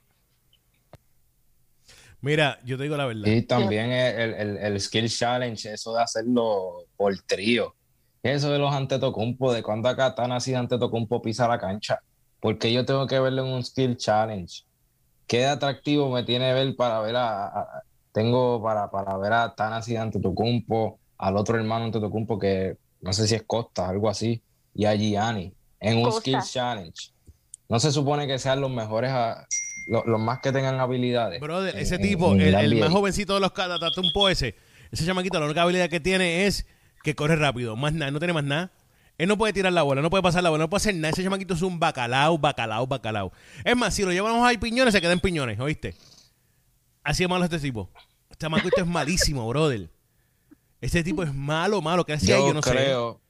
Mira, 2.22 2.60
yo 2.66 2.76
te 2.76 2.84
digo 2.84 2.98
la 2.98 3.06
verdad. 3.06 3.28
Y 3.28 3.44
también 3.44 3.92
el, 3.92 4.34
el, 4.34 4.58
el, 4.58 4.82
Skill 4.82 5.10
Challenge, 5.10 5.74
eso 5.74 5.94
de 5.94 6.02
hacerlo 6.02 6.88
por 6.96 7.16
trío 7.22 7.76
eso 8.24 8.50
de 8.52 8.58
los 8.58 8.74
Antetokounmpo, 8.74 9.54
de 9.54 9.62
cuando 9.62 9.90
acá 9.90 10.16
tan 10.16 10.32
así 10.32 10.54
Antetokounmpo 10.54 11.22
pisa 11.22 11.48
la 11.48 11.60
cancha. 11.60 12.00
Porque 12.40 12.72
yo 12.72 12.86
tengo 12.86 13.06
que 13.06 13.20
verlo 13.20 13.46
en 13.46 13.54
un 13.54 13.64
skill 13.64 13.98
challenge. 13.98 14.64
Qué 15.28 15.46
atractivo 15.46 16.10
me 16.10 16.24
tiene 16.24 16.54
ver 16.54 16.76
para 16.76 17.00
ver 17.02 17.16
a, 17.18 17.84
tengo 18.12 18.62
para, 18.62 18.90
para 18.90 19.18
ver 19.18 19.34
a 19.34 19.56
tan 19.56 19.74
así 19.74 19.96
Antetokounmpo, 19.96 21.00
al 21.18 21.38
otro 21.38 21.58
hermano 21.58 21.86
Antetokounmpo 21.86 22.40
que 22.40 22.78
no 23.02 23.12
sé 23.12 23.28
si 23.28 23.36
es 23.36 23.44
Costa, 23.44 23.90
algo 23.90 24.10
así, 24.10 24.42
y 24.74 24.86
a 24.86 24.96
Gianni 24.96 25.54
en 25.80 25.98
un 25.98 26.12
skill 26.12 26.40
challenge. 26.42 27.12
No 27.68 27.80
se 27.80 27.92
supone 27.92 28.26
que 28.28 28.40
sean 28.40 28.62
los 28.62 28.72
mejores 28.72 29.12
los, 29.88 30.20
más 30.20 30.40
que 30.40 30.52
tengan 30.52 30.80
habilidades. 30.80 31.42
Brother, 31.42 31.76
ese 31.78 31.98
tipo, 31.98 32.34
el, 32.34 32.80
más 32.80 32.90
jovencito 32.90 33.34
de 33.34 33.42
los 33.42 33.52
un 33.98 34.30
ese, 34.30 34.56
ese 34.92 35.06
chamaquito, 35.06 35.40
la 35.40 35.46
única 35.46 35.64
habilidad 35.64 35.90
que 35.90 36.00
tiene 36.00 36.46
es 36.46 36.66
que 37.04 37.16
corre 37.16 37.36
rápido. 37.36 37.76
Más 37.76 37.94
nada, 37.94 38.12
no 38.12 38.20
tiene 38.20 38.34
más 38.34 38.44
nada. 38.44 38.72
Él 39.18 39.28
no 39.28 39.38
puede 39.38 39.54
tirar 39.54 39.72
la 39.72 39.84
bola, 39.84 40.02
no 40.02 40.10
puede 40.10 40.24
pasar 40.24 40.42
la 40.42 40.50
bola, 40.50 40.64
no 40.64 40.70
puede 40.70 40.82
hacer 40.82 40.96
nada. 40.96 41.10
Ese 41.10 41.24
chamaquito 41.24 41.54
es 41.54 41.62
un 41.62 41.80
bacalao, 41.80 42.38
bacalao, 42.38 42.88
bacalao. 42.88 43.32
Es 43.64 43.78
más, 43.78 43.94
si 43.94 44.04
lo 44.04 44.12
llevamos 44.12 44.50
a 44.50 44.60
piñones, 44.60 44.94
se 44.94 45.02
quedan 45.02 45.20
piñones, 45.20 45.60
¿oíste? 45.60 45.96
Así 47.04 47.24
es 47.24 47.30
malo 47.30 47.46
este 47.46 47.60
tipo. 47.60 47.92
Este 48.32 48.46
chamaquito 48.46 48.82
es 48.82 48.88
malísimo, 48.88 49.48
brother. 49.50 49.90
Este 50.82 51.04
tipo 51.04 51.22
es 51.24 51.34
malo, 51.34 51.82
malo. 51.82 52.06
¿Qué 52.06 52.14
hacía? 52.14 52.38
Yo, 52.38 52.48
yo 52.48 52.54
no 52.56 52.62
creo... 52.62 53.14
sé. 53.14 53.24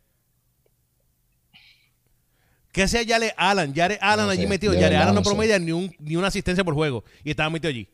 ¿Qué 2.72 2.82
hacía 2.82 3.04
Yale 3.04 3.36
Allen? 3.38 3.74
Yale 3.74 4.00
Allen 4.02 4.30
allí 4.30 4.48
metido. 4.48 4.74
Yale 4.74 4.98
Allen 4.98 5.14
no 5.14 5.22
promedia 5.22 5.60
ni, 5.60 5.72
un, 5.72 5.96
ni 6.00 6.16
una 6.16 6.28
asistencia 6.28 6.64
por 6.64 6.74
juego. 6.74 7.04
Y 7.24 7.30
estaba 7.30 7.52
metido 7.52 7.70
allí. 7.70 7.88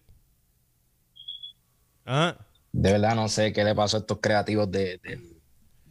De 2.71 2.91
verdad 2.93 3.13
no 3.13 3.27
sé 3.27 3.51
qué 3.51 3.63
le 3.63 3.75
pasó 3.75 3.97
a 3.97 3.99
estos 3.99 4.19
creativos 4.21 4.71
de, 4.71 4.99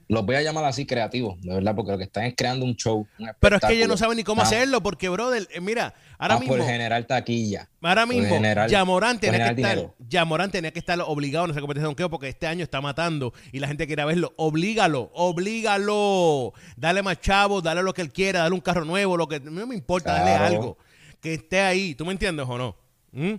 los 0.08 0.24
voy 0.24 0.36
a 0.36 0.42
llamar 0.42 0.64
así 0.64 0.86
creativos, 0.86 1.38
de 1.42 1.54
verdad, 1.54 1.74
porque 1.76 1.92
lo 1.92 1.98
que 1.98 2.04
están 2.04 2.24
es 2.24 2.34
creando 2.34 2.64
un 2.64 2.74
show. 2.74 3.06
Pero 3.38 3.56
es 3.56 3.62
que 3.62 3.74
ellos 3.74 3.88
no 3.88 3.96
saben 3.98 4.16
ni 4.16 4.24
cómo 4.24 4.40
hacerlo, 4.40 4.82
porque, 4.82 5.10
brother, 5.10 5.46
eh, 5.52 5.60
mira, 5.60 5.94
ahora 6.18 6.36
ah, 6.36 6.38
mismo. 6.38 6.56
Por 6.56 6.64
general 6.64 7.06
taquilla. 7.06 7.68
Ahora 7.82 8.06
mismo, 8.06 8.40
Yamorán 8.68 9.20
tenía 9.20 9.54
que 9.54 9.60
estar. 9.60 9.90
Yamorán 9.98 10.50
tenía 10.50 10.70
que 10.70 10.78
estar 10.78 10.98
obligado 11.02 11.44
en 11.44 11.50
esa 11.50 11.60
competición 11.60 11.94
de 11.94 12.08
porque 12.08 12.28
este 12.28 12.46
año 12.46 12.64
está 12.64 12.80
matando 12.80 13.34
y 13.52 13.60
la 13.60 13.68
gente 13.68 13.86
quiere 13.86 14.02
verlo. 14.06 14.32
Oblígalo, 14.36 15.10
oblígalo. 15.12 16.54
Dale 16.76 17.02
más 17.02 17.20
chavo, 17.20 17.60
dale 17.60 17.82
lo 17.82 17.92
que 17.92 18.00
él 18.00 18.10
quiera, 18.10 18.40
dale 18.40 18.54
un 18.54 18.62
carro 18.62 18.86
nuevo, 18.86 19.16
lo 19.16 19.28
que. 19.28 19.40
No 19.40 19.66
me 19.66 19.74
importa, 19.74 20.14
dale 20.14 20.30
algo. 20.30 20.78
Que 21.20 21.34
esté 21.34 21.60
ahí. 21.60 21.94
¿Tú 21.94 22.06
me 22.06 22.12
entiendes 22.12 22.46
o 22.48 22.56
no? 22.56 22.76
¿Mm? 23.12 23.34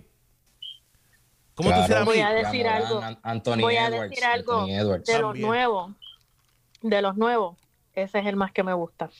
¿Cómo 1.54 1.74
tú 1.74 1.82
serás 1.86 2.04
Voy 2.04 2.20
a 2.20 2.30
decir 2.30 2.66
algo. 2.68 3.02
Voy 3.56 3.76
a 3.76 3.90
decir 3.90 4.24
algo 4.24 4.66
de 4.66 5.18
lo 5.18 5.34
nuevo 5.34 5.96
de 6.82 7.02
los 7.02 7.16
nuevos, 7.16 7.58
ese 7.94 8.18
es 8.18 8.26
el 8.26 8.36
más 8.36 8.52
que 8.52 8.62
me 8.62 8.72
gusta. 8.72 9.10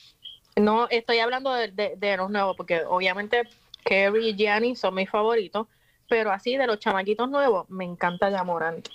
No 0.57 0.89
estoy 0.89 1.19
hablando 1.19 1.53
de, 1.53 2.17
los 2.17 2.31
nuevos, 2.31 2.57
porque 2.57 2.83
obviamente 2.85 3.43
Kerry 3.85 4.31
y 4.31 4.37
Gianni 4.37 4.77
son 4.77 4.95
mis 4.95 5.09
favoritos, 5.09 5.67
pero 6.09 6.33
así 6.33 6.57
de 6.57 6.67
los 6.67 6.79
chamaquitos 6.79 7.31
nuevos, 7.31 7.69
me 7.71 7.85
encanta 7.85 8.31
Yamorant. 8.31 8.89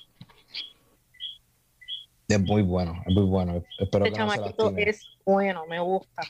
Es 2.27 2.41
muy 2.41 2.63
bueno, 2.63 3.01
es 3.05 3.13
muy 3.13 3.25
bueno. 3.25 3.63
Espero 3.79 4.05
este 4.05 4.17
chamaquito 4.17 4.73
es 4.77 5.07
bueno, 5.23 5.65
me 5.67 5.79
gusta. 5.79 6.23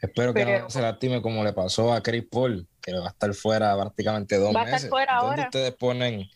Espero 0.00 0.34
que 0.34 0.60
no 0.60 0.70
se 0.70 0.80
lastime 0.80 1.22
como 1.22 1.44
le 1.44 1.52
pasó 1.52 1.92
a 1.92 2.02
Chris 2.02 2.24
Paul, 2.28 2.66
que 2.80 2.92
va 2.92 3.06
a 3.06 3.10
estar 3.10 3.32
fuera 3.34 3.76
prácticamente 3.76 4.36
dos 4.36 4.54
va 4.54 4.64
meses. 4.64 4.72
A 4.72 4.76
estar 4.76 4.90
fuera 4.90 5.16
ahora. 5.16 5.44
ustedes 5.44 5.74
ponen 5.74 6.28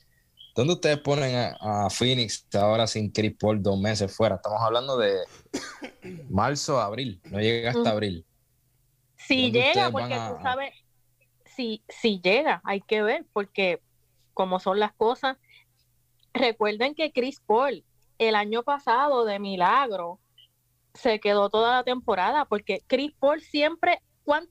¿Dónde 0.56 0.72
ustedes 0.72 0.98
ponen 1.00 1.54
a, 1.60 1.90
Phoenix 1.90 2.46
ahora 2.54 2.86
sin 2.86 3.10
Chris 3.12 3.36
Paul 3.38 3.62
dos 3.62 3.78
meses 3.78 4.16
fuera? 4.16 4.36
Estamos 4.36 4.58
hablando 4.62 4.96
de 4.96 5.18
marzo 6.30 6.80
a 6.80 6.86
abril, 6.86 7.20
no 7.24 7.38
llega 7.38 7.72
hasta 7.72 7.90
abril. 7.90 8.24
Si 9.16 9.52
llega, 9.52 9.90
porque 9.90 10.14
tú 10.14 10.42
sabes, 10.42 10.72
si, 11.44 11.82
si 11.90 12.22
llega, 12.22 12.62
hay 12.64 12.80
que 12.80 13.02
ver, 13.02 13.26
porque 13.34 13.82
como 14.32 14.58
son 14.58 14.80
las 14.80 14.94
cosas, 14.94 15.36
recuerden 16.32 16.94
que 16.94 17.12
Chris 17.12 17.38
Paul 17.46 17.84
el 18.16 18.34
año 18.34 18.62
pasado 18.62 19.26
de 19.26 19.38
milagro 19.38 20.20
se 20.94 21.20
quedó 21.20 21.50
toda 21.50 21.76
la 21.76 21.84
temporada, 21.84 22.46
porque 22.46 22.82
Chris 22.86 23.12
Paul 23.18 23.42
siempre, 23.42 24.00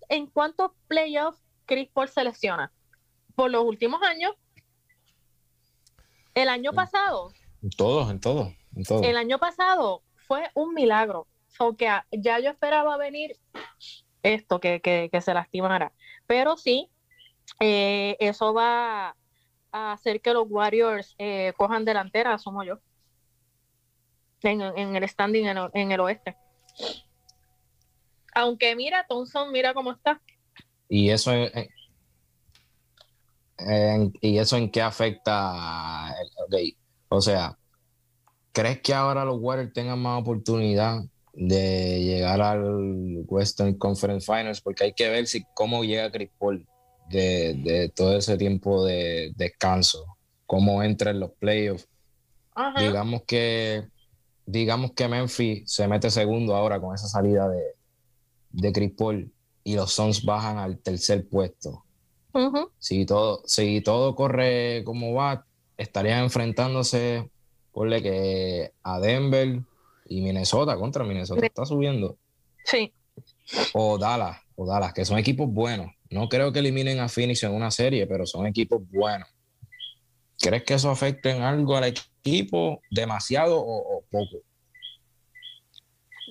¿en 0.09 0.27
cuántos 0.27 0.69
playoffs 0.87 1.41
Chris 1.65 1.89
Paul 1.91 2.09
selecciona? 2.09 2.71
Por 3.33 3.49
los 3.49 3.63
últimos 3.63 4.03
años 4.03 4.35
el 6.35 6.49
año 6.49 6.73
pasado. 6.73 7.31
En 7.63 7.69
todos, 7.71 8.11
en 8.11 8.19
todo, 8.19 8.53
en 8.75 8.83
todo. 8.83 9.01
El 9.01 9.17
año 9.17 9.39
pasado 9.39 10.03
fue 10.27 10.51
un 10.53 10.73
milagro. 10.73 11.27
que 11.77 11.89
ya 12.11 12.39
yo 12.39 12.49
esperaba 12.51 12.97
venir 12.97 13.37
esto, 14.21 14.59
que, 14.59 15.09
se 15.21 15.33
lastimara. 15.33 15.93
Pero 16.27 16.57
sí, 16.57 16.89
eh, 17.59 18.17
eso 18.19 18.53
va 18.53 19.15
a 19.71 19.91
hacer 19.93 20.21
que 20.21 20.33
los 20.33 20.45
Warriors 20.49 21.15
eh, 21.17 21.53
cojan 21.57 21.85
delantera, 21.85 22.37
somos 22.37 22.65
yo. 22.65 22.79
En, 24.43 24.61
el 24.95 25.09
standing 25.09 25.47
en 25.47 25.91
el, 25.91 25.99
oeste. 25.99 26.37
Aunque 28.35 28.75
mira, 28.75 29.05
Thompson, 29.07 29.51
mira 29.51 29.73
cómo 29.73 29.91
está. 29.91 30.21
Y 30.87 31.09
eso 31.09 31.31
es, 31.31 31.51
¿Y 33.57 34.37
eso 34.37 34.57
en 34.57 34.69
qué 34.69 34.81
afecta? 34.81 36.13
O 37.09 37.21
sea, 37.21 37.57
¿crees 38.51 38.81
que 38.81 38.93
ahora 38.93 39.25
los 39.25 39.39
Warriors 39.39 39.73
tengan 39.73 39.99
más 39.99 40.21
oportunidad 40.21 41.01
de 41.33 42.01
llegar 42.03 42.41
al 42.41 43.23
Western 43.27 43.75
Conference 43.75 44.25
Finals? 44.25 44.61
Porque 44.61 44.85
hay 44.85 44.93
que 44.93 45.09
ver 45.09 45.27
si 45.27 45.45
cómo 45.53 45.83
llega 45.83 46.11
Chris 46.11 46.29
Paul 46.37 46.65
de, 47.09 47.91
todo 47.95 48.17
ese 48.17 48.37
tiempo 48.37 48.83
de 48.85 49.33
descanso, 49.35 50.17
cómo 50.45 50.83
entra 50.83 51.11
en 51.11 51.21
los 51.21 51.31
playoffs. 51.31 51.87
Digamos 52.77 53.23
que 53.23 53.87
digamos 54.47 54.91
que 54.91 55.07
Memphis 55.07 55.63
se 55.65 55.87
mete 55.87 56.11
segundo 56.11 56.55
ahora 56.55 56.79
con 56.79 56.93
esa 56.93 57.07
salida 57.07 57.49
de, 57.49 57.63
de 58.51 58.71
Chris 58.71 58.91
Paul 58.95 59.33
y 59.63 59.75
los 59.75 59.91
Suns 59.91 60.23
bajan 60.23 60.59
al 60.59 60.77
tercer 60.77 61.27
puesto 61.27 61.84
si, 62.79 63.05
todo, 63.05 63.41
si 63.45 63.81
todo 63.81 64.15
corre 64.15 64.83
como 64.83 65.13
va, 65.13 65.45
estarían 65.77 66.23
enfrentándose, 66.23 67.29
ponle 67.71 68.01
que 68.01 68.71
a 68.83 68.99
Denver 68.99 69.61
y 70.07 70.21
Minnesota 70.21 70.77
contra 70.77 71.03
Minnesota. 71.03 71.45
Está 71.45 71.65
subiendo. 71.65 72.17
Sí. 72.65 72.93
O 73.73 73.97
Dallas, 73.97 74.37
o 74.55 74.65
Dallas, 74.65 74.93
que 74.93 75.05
son 75.05 75.17
equipos 75.17 75.47
buenos. 75.49 75.91
No 76.09 76.29
creo 76.29 76.51
que 76.51 76.59
eliminen 76.59 76.99
a 76.99 77.09
Phoenix 77.09 77.43
en 77.43 77.53
una 77.53 77.71
serie, 77.71 78.07
pero 78.07 78.25
son 78.25 78.45
equipos 78.47 78.81
buenos. 78.89 79.27
¿Crees 80.39 80.63
que 80.63 80.73
eso 80.73 80.89
afecte 80.89 81.31
en 81.31 81.41
algo 81.41 81.75
al 81.75 81.85
equipo? 81.85 82.81
¿Demasiado 82.91 83.59
o, 83.59 84.03
poco? 84.09 84.37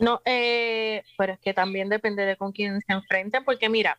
No, 0.01 0.21
eh, 0.25 1.03
pero 1.17 1.35
es 1.35 1.39
que 1.41 1.55
también 1.55 1.89
depende 1.89 2.25
de 2.25 2.37
con 2.37 2.53
quién 2.53 2.81
se 2.81 2.93
enfrenten, 2.93 3.45
porque 3.45 3.69
mira, 3.69 3.99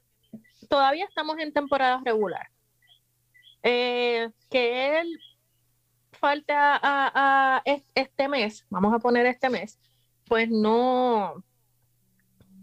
todavía 0.66 1.06
estamos 1.06 1.38
en 1.40 1.54
temporada 1.54 2.02
regular. 2.04 2.48
Eh, 3.64 4.30
que 4.50 5.00
él 5.00 5.20
falta 6.12 6.80
a, 6.82 7.64
este 7.66 8.28
mes, 8.28 8.66
vamos 8.70 8.94
a 8.94 9.00
poner 9.00 9.26
este 9.26 9.50
mes, 9.50 9.80
pues 10.28 10.50
no, 10.50 11.44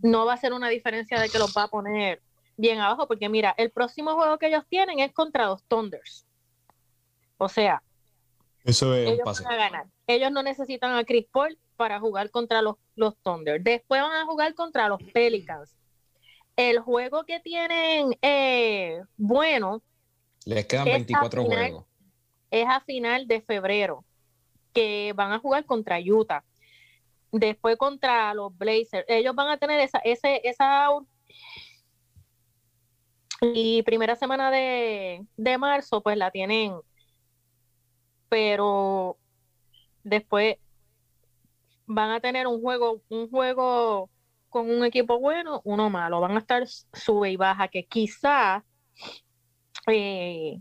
no 0.02 0.26
va 0.26 0.34
a 0.34 0.36
ser 0.36 0.52
una 0.52 0.68
diferencia 0.68 1.20
de 1.20 1.28
que 1.28 1.38
los 1.38 1.56
va 1.56 1.64
a 1.64 1.68
poner 1.68 2.22
bien 2.56 2.78
abajo, 2.78 3.06
porque 3.06 3.28
mira, 3.28 3.54
el 3.56 3.70
próximo 3.70 4.14
juego 4.14 4.38
que 4.38 4.46
ellos 4.46 4.64
tienen 4.68 5.00
es 5.00 5.12
contra 5.12 5.46
los 5.46 5.62
Thunders. 5.64 6.26
O 7.38 7.48
sea, 7.48 7.82
Eso 8.62 8.94
ellos 8.94 9.18
van 9.24 9.52
a 9.52 9.56
ganar. 9.56 9.86
Ellos 10.06 10.30
no 10.30 10.42
necesitan 10.42 10.94
a 10.94 11.04
Chris 11.04 11.26
Paul 11.32 11.58
para 11.76 11.98
jugar 11.98 12.30
contra 12.30 12.62
los, 12.62 12.76
los 12.94 13.16
Thunders. 13.18 13.64
Después 13.64 14.00
van 14.00 14.12
a 14.12 14.24
jugar 14.24 14.54
contra 14.54 14.88
los 14.88 15.02
Pelicans 15.12 15.74
el 16.56 16.80
juego 16.80 17.24
que 17.24 17.40
tienen 17.40 18.16
eh, 18.22 19.02
bueno. 19.16 19.82
Les 20.44 20.66
quedan 20.66 20.84
24 20.84 21.44
juegos. 21.44 21.84
Es 22.50 22.66
a 22.68 22.80
final 22.80 23.26
de 23.26 23.40
febrero, 23.40 24.04
que 24.72 25.12
van 25.14 25.32
a 25.32 25.38
jugar 25.38 25.64
contra 25.64 25.98
Utah. 25.98 26.44
Después 27.30 27.76
contra 27.78 28.34
los 28.34 28.56
Blazers. 28.56 29.06
Ellos 29.08 29.34
van 29.34 29.48
a 29.48 29.56
tener 29.56 29.80
esa, 29.80 29.98
ese, 29.98 30.40
esa 30.44 30.90
y 33.40 33.82
primera 33.82 34.14
semana 34.14 34.50
de, 34.50 35.26
de 35.36 35.58
marzo, 35.58 36.02
pues 36.02 36.16
la 36.16 36.30
tienen. 36.30 36.74
Pero 38.28 39.18
después 40.04 40.56
van 41.86 42.10
a 42.10 42.20
tener 42.20 42.46
un 42.46 42.60
juego, 42.60 43.02
un 43.08 43.30
juego 43.30 44.10
con 44.52 44.70
un 44.70 44.84
equipo 44.84 45.18
bueno, 45.18 45.62
uno 45.64 45.90
malo. 45.90 46.20
Van 46.20 46.36
a 46.36 46.38
estar 46.38 46.64
sube 46.66 47.32
y 47.32 47.36
baja, 47.36 47.66
que 47.68 47.86
quizá 47.86 48.64
eh, 49.88 50.58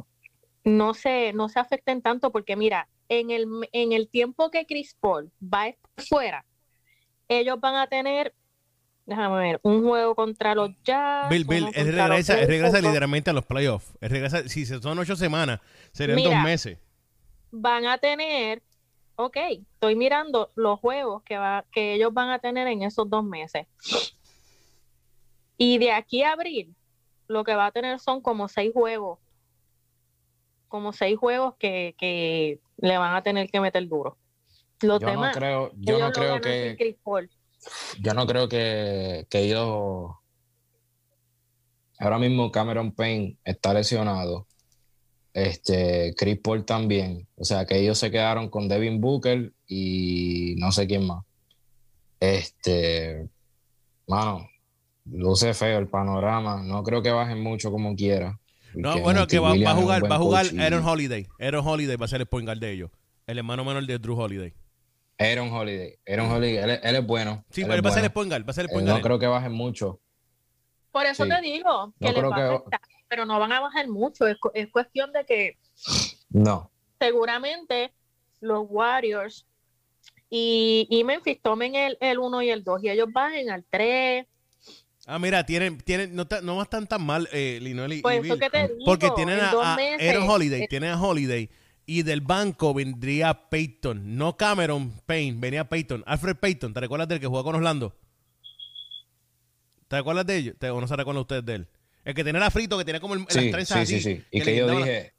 no, 0.64 0.94
se, 0.96 1.34
no 1.34 1.50
se 1.50 1.60
afecten 1.60 2.02
tanto, 2.02 2.32
porque 2.32 2.56
mira, 2.56 2.88
en 3.10 3.30
el, 3.30 3.46
en 3.74 3.92
el 3.92 4.08
tiempo 4.08 4.50
que 4.50 4.66
Chris 4.66 4.96
Paul 5.00 5.32
va 5.42 5.64
a 5.64 5.68
estar 5.68 6.06
fuera, 6.08 6.46
ellos 7.28 7.60
van 7.60 7.76
a 7.76 7.88
tener, 7.88 8.34
déjame 9.06 9.38
ver, 9.38 9.60
un 9.62 9.84
juego 9.84 10.16
contra 10.16 10.56
los 10.56 10.72
Jazz. 10.84 11.30
Bill, 11.30 11.44
Bill, 11.44 11.68
él 11.74 11.94
regresa, 11.94 12.38
regresa 12.38 12.80
literalmente 12.80 13.30
a 13.30 13.34
los 13.34 13.46
playoffs. 13.46 13.94
regresa, 14.00 14.48
si 14.48 14.66
son 14.66 14.98
ocho 14.98 15.18
semanas, 15.18 15.60
serían 15.92 16.24
dos 16.24 16.44
meses. 16.44 16.80
Van 17.52 17.86
a 17.86 17.98
tener 17.98 18.64
ok, 19.16 19.38
estoy 19.74 19.96
mirando 19.96 20.52
los 20.56 20.80
juegos 20.80 21.24
que, 21.24 21.38
va, 21.38 21.66
que 21.72 21.96
ellos 21.96 22.14
van 22.14 22.30
a 22.30 22.40
tener 22.40 22.68
en 22.68 22.84
esos 22.84 23.10
dos 23.10 23.24
meses. 23.24 23.68
Y 25.58 25.78
de 25.78 25.92
aquí 25.92 26.24
a 26.24 26.34
abril, 26.34 26.76
lo 27.28 27.44
que 27.44 27.56
va 27.56 27.68
a 27.68 27.72
tener 27.72 28.00
son 28.00 28.22
como 28.22 28.48
seis 28.48 28.72
juegos 28.74 29.20
como 30.72 30.94
seis 30.94 31.20
juegos 31.20 31.56
que, 31.60 32.60
le 32.78 32.98
van 32.98 33.14
a 33.14 33.22
tener 33.22 33.50
que 33.52 33.60
meter 33.60 33.88
duro. 33.90 34.18
Los 34.80 35.02
yo 35.02 35.14
no 35.14 35.32
creo, 35.32 35.72
yo 35.76 36.00
no 36.00 36.12
creo 36.12 36.40
que 36.40 36.98
yo 38.00 38.14
no 38.14 38.26
creo 38.26 38.48
que, 38.48 39.28
que 39.30 39.40
ellos 39.40 40.12
ahora 42.00 42.18
mismo 42.18 42.52
Cameron 42.52 42.94
Payne 42.94 43.38
está 43.44 43.74
lesionado. 43.74 44.48
Este, 45.34 46.14
Chris 46.18 46.40
Paul 46.40 46.66
también. 46.66 47.28
O 47.38 47.46
sea 47.46 47.66
que 47.66 47.80
ellos 47.80 47.98
se 47.98 48.12
quedaron 48.12 48.50
con 48.50 48.68
Devin 48.68 49.00
Booker 49.00 49.54
y 49.68 50.56
no 50.58 50.72
sé 50.72 50.88
quién 50.88 51.08
más. 51.08 51.24
Este, 52.20 53.28
mano, 54.08 54.48
luce 55.06 55.54
feo 55.54 55.80
el 55.80 55.88
panorama. 55.88 56.62
No 56.64 56.84
creo 56.84 57.02
que 57.02 57.12
bajen 57.12 57.42
mucho 57.42 57.72
como 57.72 57.96
quiera. 57.96 58.38
No, 58.74 59.00
bueno, 59.00 59.28
que 59.28 59.40
va, 59.40 59.52
a 59.52 59.76
jugar, 59.76 60.10
va 60.10 60.16
a 60.16 60.20
jugar 60.20 60.46
Aaron 60.60 60.86
Holiday. 60.86 61.28
Aaron 61.40 61.68
Holiday 61.68 61.98
va 61.98 62.06
a 62.06 62.10
ser 62.10 62.22
el 62.22 62.28
point 62.28 62.46
guard 62.46 62.60
de 62.60 62.72
ellos. 62.72 62.92
El 63.28 63.38
hermano 63.38 63.66
menor 63.66 63.86
de 63.86 63.98
Drew 64.00 64.18
Holiday. 64.18 64.54
Aaron 65.18 65.52
Holiday. 65.52 66.00
Aaron 66.08 66.32
Holiday, 66.32 66.80
él, 66.82 66.96
es 66.96 67.06
bueno. 67.06 67.46
Sí, 67.52 67.62
pero 67.64 67.76
él 67.76 67.86
va 67.86 67.90
a 67.90 67.94
ser 67.94 68.04
el 68.04 68.12
point 68.12 68.30
guard, 68.30 68.46
va 68.46 68.52
a 68.52 68.54
ser 68.54 68.66
el 68.66 68.72
point 68.72 68.88
No 68.88 69.02
creo 69.02 69.20
que 69.20 69.28
bajen 69.28 69.52
mucho. 69.52 70.00
Por 70.92 71.06
eso 71.06 71.26
te 71.26 71.42
digo 71.42 71.94
que 72.00 72.12
les 72.12 72.24
va 72.24 72.36
a 72.36 72.56
afectar, 72.56 72.82
pero 73.12 73.26
no 73.26 73.38
van 73.40 73.52
a 73.52 73.60
bajar 73.60 73.90
mucho. 73.90 74.26
Es, 74.26 74.38
es 74.54 74.72
cuestión 74.72 75.12
de 75.12 75.26
que. 75.26 75.58
No. 76.30 76.72
Seguramente 76.98 77.92
los 78.40 78.66
Warriors 78.70 79.46
y, 80.30 80.88
y 80.90 81.04
Memphis 81.04 81.42
tomen 81.42 81.76
el, 81.76 81.98
el 82.00 82.20
1 82.20 82.42
y 82.42 82.50
el 82.52 82.64
2 82.64 82.84
y 82.84 82.90
ellos 82.90 83.10
bajen 83.12 83.50
al 83.50 83.66
3 83.70 84.26
Ah, 85.08 85.20
mira, 85.20 85.46
tienen, 85.46 85.80
tienen, 85.80 86.16
no, 86.16 86.26
no 86.44 86.62
están 86.62 86.88
tan 86.88 87.04
mal, 87.04 87.28
eh, 87.34 87.60
y, 87.60 88.02
pues 88.02 88.22
Porque 88.86 89.10
tienen 89.16 89.40
a, 89.40 89.50
Aaron 89.50 90.30
Holiday, 90.30 90.68
tienen 90.68 90.92
a 90.92 91.02
Holiday 91.02 91.50
y 91.88 92.04
del 92.04 92.22
banco 92.22 92.74
vendría 92.74 93.50
Peyton, 93.50 94.16
no 94.16 94.38
Cameron 94.38 94.94
Payne, 95.08 95.38
venía 95.40 95.68
Peyton, 95.68 96.04
Alfred 96.06 96.38
Peyton, 96.38 96.74
¿te 96.74 96.80
recuerdas 96.80 97.08
del 97.08 97.20
que 97.20 97.26
jugó 97.26 97.44
con 97.44 97.56
Orlando? 97.56 97.96
¿Te 99.88 99.98
recuerdas 99.98 100.26
de 100.28 100.38
ellos? 100.38 100.56
¿O 100.62 100.80
no 100.80 100.88
se 100.88 100.96
recuerdan 100.96 101.22
ustedes 101.22 101.46
de 101.46 101.56
él? 101.56 101.68
El 102.04 102.14
que 102.14 102.24
tenía 102.24 102.40
la 102.40 102.52
frito, 102.52 102.78
que 102.78 102.86
tenía 102.86 103.00
como 103.00 103.14
el, 103.14 103.26
sí, 103.30 103.52
las 103.52 103.68
sí, 103.68 103.86
sí, 103.86 104.02
sí, 104.02 104.24
Y 104.32 104.42
que, 104.42 104.56
yo 104.56 104.70
dije, 104.70 105.14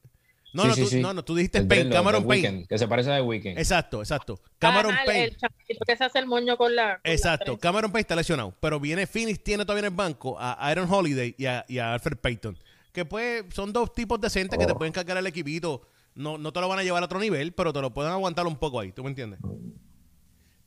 no, 0.53 0.67
no, 0.67 0.75
tú, 0.75 0.89
no, 0.99 1.15
no, 1.15 1.25
tú 1.25 1.35
dijiste 1.35 1.63
Payne, 1.63 1.91
Cameron 1.91 2.27
Payne. 2.27 2.67
que 2.69 2.77
se 2.77 2.87
parece 2.87 3.11
a 3.11 3.17
The 3.17 3.23
Weeknd. 3.23 3.59
Exacto, 3.59 4.01
exacto. 4.01 4.39
Cameron 4.59 4.95
Payne. 5.07 5.37
El 5.69 5.79
que 5.87 5.97
se 5.97 6.05
hace 6.05 6.19
el 6.19 6.27
moño 6.27 6.59
con 6.59 6.77
la. 6.77 7.01
exacto. 7.05 7.59
Cameron 7.59 7.91
Payne 7.91 8.03
está 8.03 8.17
lesionado. 8.17 8.55
Pero 8.61 8.79
viene 8.79 9.07
Phoenix, 9.07 9.43
tiene 9.43 9.65
todavía 9.65 9.87
en 9.87 9.93
el 9.93 9.97
banco 9.97 10.39
a 10.39 10.53
Aaron 10.53 10.93
Holiday 10.93 11.35
y 11.39 11.47
a, 11.47 11.65
y 11.69 11.79
a 11.79 11.95
Alfred 11.95 12.19
Payton. 12.19 12.59
Que 12.93 13.07
pues 13.07 13.45
son 13.55 13.73
dos 13.73 13.95
tipos 13.95 14.21
decentes 14.21 14.59
que 14.59 14.67
te 14.67 14.73
oh. 14.73 14.79
pueden 14.79 14.93
cargar 14.93 15.17
el 15.17 15.27
equipito. 15.27 15.89
No, 16.15 16.37
no 16.37 16.53
te 16.53 16.61
lo 16.61 16.69
van 16.69 16.81
a 16.81 16.83
llevar 16.83 17.03
a 17.03 17.07
otro 17.07 17.19
nivel, 17.19 17.53
pero 17.53 17.73
te 17.73 17.81
lo 17.81 17.95
pueden 17.95 18.13
aguantar 18.13 18.47
un 18.47 18.57
poco 18.57 18.81
ahí. 18.81 18.93
¿Tú 18.93 19.03
me 19.03 19.09
entiendes? 19.09 19.41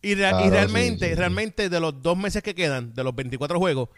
Y, 0.02 0.12
y 0.12 0.16
realmente, 0.16 1.14
realmente 1.14 1.70
de 1.70 1.80
los 1.80 2.02
dos 2.02 2.18
meses 2.18 2.42
que 2.42 2.56
quedan, 2.56 2.94
de 2.96 3.04
los 3.04 3.14
24 3.14 3.60
juegos, 3.60 3.90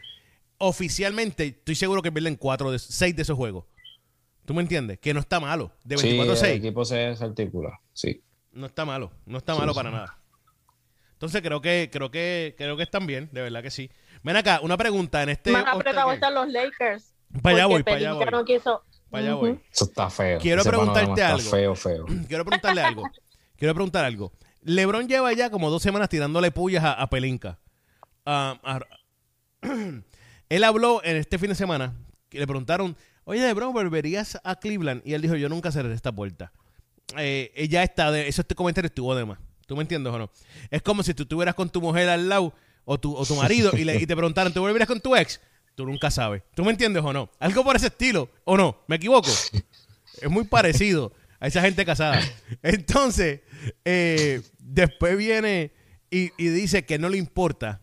oficialmente 0.57 1.47
estoy 1.47 1.75
seguro 1.75 2.01
que 2.01 2.11
pierden 2.11 2.35
cuatro 2.35 2.71
de, 2.71 2.79
seis 2.79 3.15
de 3.15 3.21
esos 3.21 3.37
juegos. 3.37 3.65
¿Tú 4.45 4.53
me 4.53 4.61
entiendes? 4.61 4.99
Que 4.99 5.13
no 5.13 5.19
está 5.19 5.39
malo. 5.39 5.71
De 5.83 5.97
24 5.97 6.35
sí, 6.35 6.45
el 6.45 6.51
equipo 6.53 6.85
se 6.85 6.95
desarticula, 6.95 7.79
sí. 7.93 8.23
No 8.53 8.67
está 8.67 8.85
malo, 8.85 9.11
no 9.25 9.37
está 9.37 9.55
malo 9.55 9.73
para 9.73 9.91
nada. 9.91 10.17
Entonces 11.13 11.41
creo 11.41 11.61
que, 11.61 11.89
creo 11.91 12.11
que, 12.11 12.55
creo 12.57 12.77
que 12.77 12.83
están 12.83 13.07
bien, 13.07 13.29
de 13.31 13.41
verdad 13.41 13.61
que 13.61 13.71
sí. 13.71 13.91
Ven 14.23 14.35
acá, 14.35 14.59
una 14.61 14.77
pregunta 14.77 15.21
en 15.23 15.29
este. 15.29 15.51
Más 15.51 15.65
apretado 15.67 16.11
están 16.11 16.33
los 16.33 16.47
Lakers. 16.47 17.13
Para 17.41 17.57
allá 17.57 17.65
voy, 17.65 17.83
para 17.83 17.97
allá 17.97 18.13
voy. 18.13 18.25
No 18.31 18.45
quiso... 18.45 18.83
Para 19.09 19.23
allá 19.23 19.35
voy. 19.35 19.59
Eso 19.71 19.85
está 19.85 20.09
feo. 20.09 20.39
Quiero 20.39 20.63
preguntarte 20.63 21.23
algo. 21.23 21.49
Feo, 21.49 21.75
feo. 21.75 22.05
Quiero 22.27 22.45
preguntarle 22.45 22.81
algo. 22.81 23.03
Quiero 23.57 23.73
preguntar 23.73 24.05
algo. 24.05 24.31
LeBron 24.61 25.07
lleva 25.07 25.33
ya 25.33 25.49
como 25.49 25.69
dos 25.69 25.81
semanas 25.81 26.09
tirándole 26.09 26.51
pullas 26.51 26.83
a, 26.85 27.07
Pelinka. 27.09 27.59
Ah, 28.25 28.59
él 30.49 30.63
habló 30.63 31.01
en 31.03 31.17
este 31.17 31.37
fin 31.37 31.49
de 31.49 31.55
semana, 31.55 31.95
que 32.29 32.39
le 32.39 32.47
preguntaron 32.47 32.95
oye, 33.27 33.41
LeBron, 33.41 33.73
¿volverías 33.73 34.39
a 34.43 34.55
Cleveland? 34.55 35.01
Y 35.05 35.13
él 35.13 35.21
dijo, 35.21 35.35
yo 35.35 35.49
nunca 35.49 35.71
cerré 35.71 35.93
esta 35.93 36.13
puerta. 36.13 36.51
Eh, 37.17 37.67
ya 37.69 37.83
está, 37.83 38.09
de, 38.11 38.27
eso 38.27 38.41
este 38.41 38.55
comentario 38.55 38.87
estuvo 38.87 39.13
de 39.15 39.25
más. 39.25 39.37
¿Tú 39.65 39.75
me 39.75 39.81
entiendes 39.81 40.13
o 40.13 40.17
no? 40.17 40.31
Es 40.71 40.81
como 40.81 41.03
si 41.03 41.13
tú 41.13 41.23
estuvieras 41.23 41.53
con 41.53 41.69
tu 41.69 41.81
mujer 41.81 42.07
al 42.07 42.29
lado 42.29 42.53
o 42.85 42.97
tu, 42.97 43.13
o 43.13 43.25
tu 43.25 43.35
marido 43.41 43.71
y, 43.77 43.83
le, 43.83 43.99
te 43.99 44.15
preguntaran, 44.15 44.53
¿te 44.53 44.59
volverías 44.59 44.87
con 44.87 45.01
tu 45.01 45.15
ex? 45.15 45.41
Tú 45.75 45.85
nunca 45.85 46.09
sabes. 46.09 46.41
¿Tú 46.55 46.63
me 46.63 46.71
entiendes 46.71 47.03
o 47.03 47.11
no? 47.11 47.29
Algo 47.39 47.63
por 47.63 47.75
ese 47.75 47.87
estilo, 47.87 48.29
¿o 48.45 48.57
no? 48.57 48.83
¿Me 48.87 48.95
equivoco? 48.95 49.29
Es 49.29 50.29
muy 50.29 50.45
parecido 50.45 51.13
a 51.39 51.47
esa 51.47 51.61
gente 51.61 51.85
casada. 51.85 52.19
Entonces, 52.63 53.41
eh, 53.83 54.41
después 54.57 55.17
viene 55.17 55.73
y, 56.09 56.29
dice 56.37 56.85
que 56.85 56.97
no 56.97 57.09
le 57.09 57.17
importa 57.17 57.81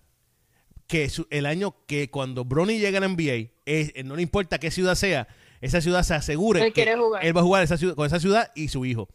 que 0.87 1.11
el 1.31 1.47
año 1.47 1.77
que 1.87 2.11
cuando 2.11 2.45
Bronny 2.45 2.79
llega 2.79 2.99
a 2.99 3.01
la 3.01 3.09
NBA, 3.09 4.03
no 4.05 4.17
le 4.17 4.23
importa 4.23 4.59
qué 4.59 4.71
ciudad 4.71 4.95
sea, 4.95 5.29
esa 5.61 5.81
ciudad 5.81 6.03
se 6.03 6.15
asegure 6.15 6.73
que 6.73 6.83
él 6.83 7.37
va 7.37 7.41
a 7.41 7.45
jugar 7.45 7.67
con 7.95 8.07
esa 8.07 8.21
ciudad 8.21 8.53
y 8.55 8.69
su 8.69 8.85
hijo. 8.85 9.09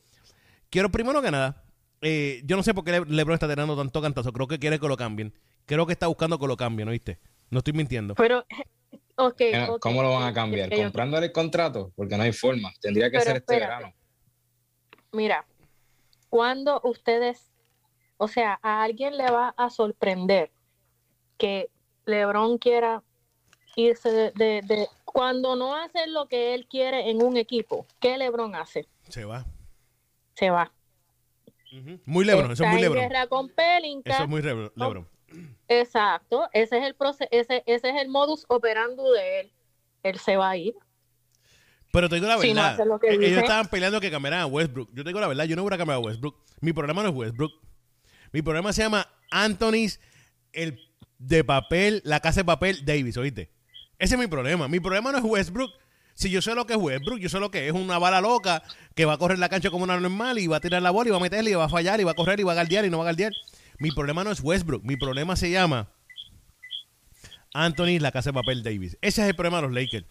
Quiero 0.69 0.89
primero 0.89 1.21
que 1.21 1.32
nada, 1.32 1.63
eh, 2.01 2.41
yo 2.45 2.55
no 2.55 2.63
sé 2.63 2.73
por 2.73 2.84
qué 2.84 3.03
LeBron 3.08 3.34
está 3.34 3.47
teniendo 3.47 3.75
tanto 3.75 4.01
cantazo, 4.01 4.32
creo 4.32 4.47
que 4.47 4.60
quiere 4.60 4.79
que 4.79 4.88
lo 4.88 4.97
cambien. 4.97 5.34
Creo 5.65 5.86
que 5.86 5.93
está 5.93 6.08
buscando 6.08 6.39
que 6.39 6.47
lo 6.47 6.58
cambien, 6.58 6.88
¿no 6.88 6.91
viste? 6.91 7.19
No 7.49 7.60
estoy 7.60 7.73
mintiendo. 7.73 8.15
Pero, 8.15 8.45
okay, 9.15 9.53
¿cómo 9.79 10.01
lo 10.01 10.13
van 10.13 10.23
a 10.23 10.34
cambiar? 10.34 10.69
¿Comprándole 10.69 11.27
el 11.27 11.32
contrato? 11.32 11.91
Porque 11.95 12.17
no 12.17 12.23
hay 12.23 12.34
forma. 12.34 12.71
Tendría 12.82 13.12
que 13.12 13.21
ser 13.21 13.38
este 13.38 13.60
verano. 13.60 13.93
Mira, 15.12 15.45
cuando 16.29 16.82
ustedes, 16.84 17.51
o 18.17 18.27
sea, 18.27 18.60
a 18.62 18.84
alguien 18.84 19.17
le 19.17 19.29
va 19.29 19.53
a 19.58 19.69
sorprender 19.69 20.51
que 21.39 21.71
LeBron 22.06 22.60
quiera 22.60 23.02
irse 23.75 24.32
de, 24.36 24.88
cuando 25.06 25.56
no 25.56 25.75
hace 25.75 26.06
lo 26.08 26.28
que 26.28 26.54
él 26.54 26.67
quiere 26.67 27.10
en 27.10 27.23
un 27.23 27.38
equipo, 27.38 27.88
¿qué 27.99 28.17
LeBron 28.17 28.54
hace? 28.56 28.88
Se 29.08 29.25
va. 29.25 29.45
Se 30.36 30.52
va. 30.52 30.71
Muy 32.06 32.25
LeBron, 32.25 32.52
eso 32.52 32.63
es 32.63 32.69
muy 32.69 32.82
LeBron. 32.82 33.02
Guerra 33.02 33.28
con 33.28 33.49
Pelinka. 33.49 34.12
Eso 34.12 34.23
es 34.23 34.30
muy 34.30 34.41
LeBron. 34.41 35.08
Exacto, 35.67 36.49
ese 36.54 36.80
es 36.80 36.86
el 36.86 36.95
proceso, 36.95 37.30
ese, 37.32 37.63
ese 37.67 37.89
es 37.89 38.02
el 38.02 38.10
modus 38.10 38.45
operandi 38.47 39.04
de 39.15 39.39
él. 39.41 39.52
Él 40.04 40.19
se 40.19 40.36
va 40.36 40.52
a 40.52 40.58
ir. 40.58 40.75
Pero 41.91 42.10
te 42.10 42.15
digo 42.15 42.28
la 42.28 42.38
verdad, 42.38 42.80
e-, 43.04 43.13
ellos 43.13 43.41
estaban 43.41 43.67
peleando 43.67 44.02
que 44.02 44.12
cambiaran 44.12 44.41
a 44.41 44.45
Westbrook. 44.45 44.89
Yo 44.93 45.04
te 45.04 45.10
digo 45.10 45.19
la 45.19 45.28
verdad, 45.28 45.45
yo 45.45 45.56
no 45.56 45.63
hubiera 45.63 45.78
cambiado 45.78 46.02
a 46.02 46.06
Westbrook. 46.06 46.36
Mi 46.62 46.73
problema 46.73 47.04
no 47.04 47.10
es 47.10 47.15
Westbrook. 47.15 47.54
Mi 48.32 48.41
problema 48.41 48.73
se 48.73 48.84
llama 48.84 49.08
Anthony's, 49.32 49.99
el 50.54 50.88
de 51.19 51.43
papel, 51.43 52.01
la 52.03 52.21
casa 52.21 52.39
de 52.41 52.45
papel 52.45 52.84
Davis, 52.86 53.17
¿oíste? 53.17 53.51
Ese 53.99 54.15
es 54.15 54.19
mi 54.19 54.27
problema. 54.27 54.67
Mi 54.67 54.79
problema 54.79 55.12
no 55.12 55.17
es 55.17 55.23
Westbrook. 55.23 55.71
Si 56.15 56.29
yo 56.29 56.41
sé 56.41 56.55
lo 56.55 56.65
que 56.65 56.73
es 56.73 56.79
Westbrook, 56.79 57.19
yo 57.19 57.29
sé 57.29 57.39
lo 57.39 57.51
que 57.51 57.67
es 57.67 57.73
una 57.73 57.97
bala 57.97 58.19
loca 58.19 58.63
que 58.95 59.05
va 59.05 59.13
a 59.13 59.17
correr 59.17 59.39
la 59.39 59.47
cancha 59.47 59.69
como 59.69 59.84
una 59.84 59.99
normal 59.99 60.39
y 60.39 60.47
va 60.47 60.58
a 60.58 60.60
tirar 60.60 60.82
la 60.82 60.91
bola 60.91 61.10
y 61.10 61.12
va 61.12 61.17
a 61.17 61.21
meterle 61.21 61.51
y 61.51 61.53
va 61.53 61.65
a 61.65 61.69
fallar 61.69 62.01
y 62.01 62.03
va 62.03 62.12
a 62.12 62.15
correr 62.15 62.39
y 62.39 62.43
va 62.43 62.53
a 62.53 62.55
galdear 62.55 62.86
y 62.86 62.89
no 62.89 62.97
va 62.97 63.03
a 63.03 63.08
galdear. 63.08 63.32
Mi 63.77 63.91
problema 63.91 64.23
no 64.23 64.32
es 64.32 64.41
Westbrook. 64.41 64.84
Mi 64.84 64.97
problema 64.97 65.36
se 65.36 65.49
llama 65.49 65.89
Anthony, 67.53 67.99
la 67.99 68.12
casa 68.12 68.32
de 68.32 68.34
papel 68.34 68.63
Davis. 68.63 68.97
Ese 69.01 69.21
es 69.21 69.29
el 69.29 69.36
problema 69.36 69.58
de 69.58 69.63
los 69.63 69.73
Lakers. 69.73 70.05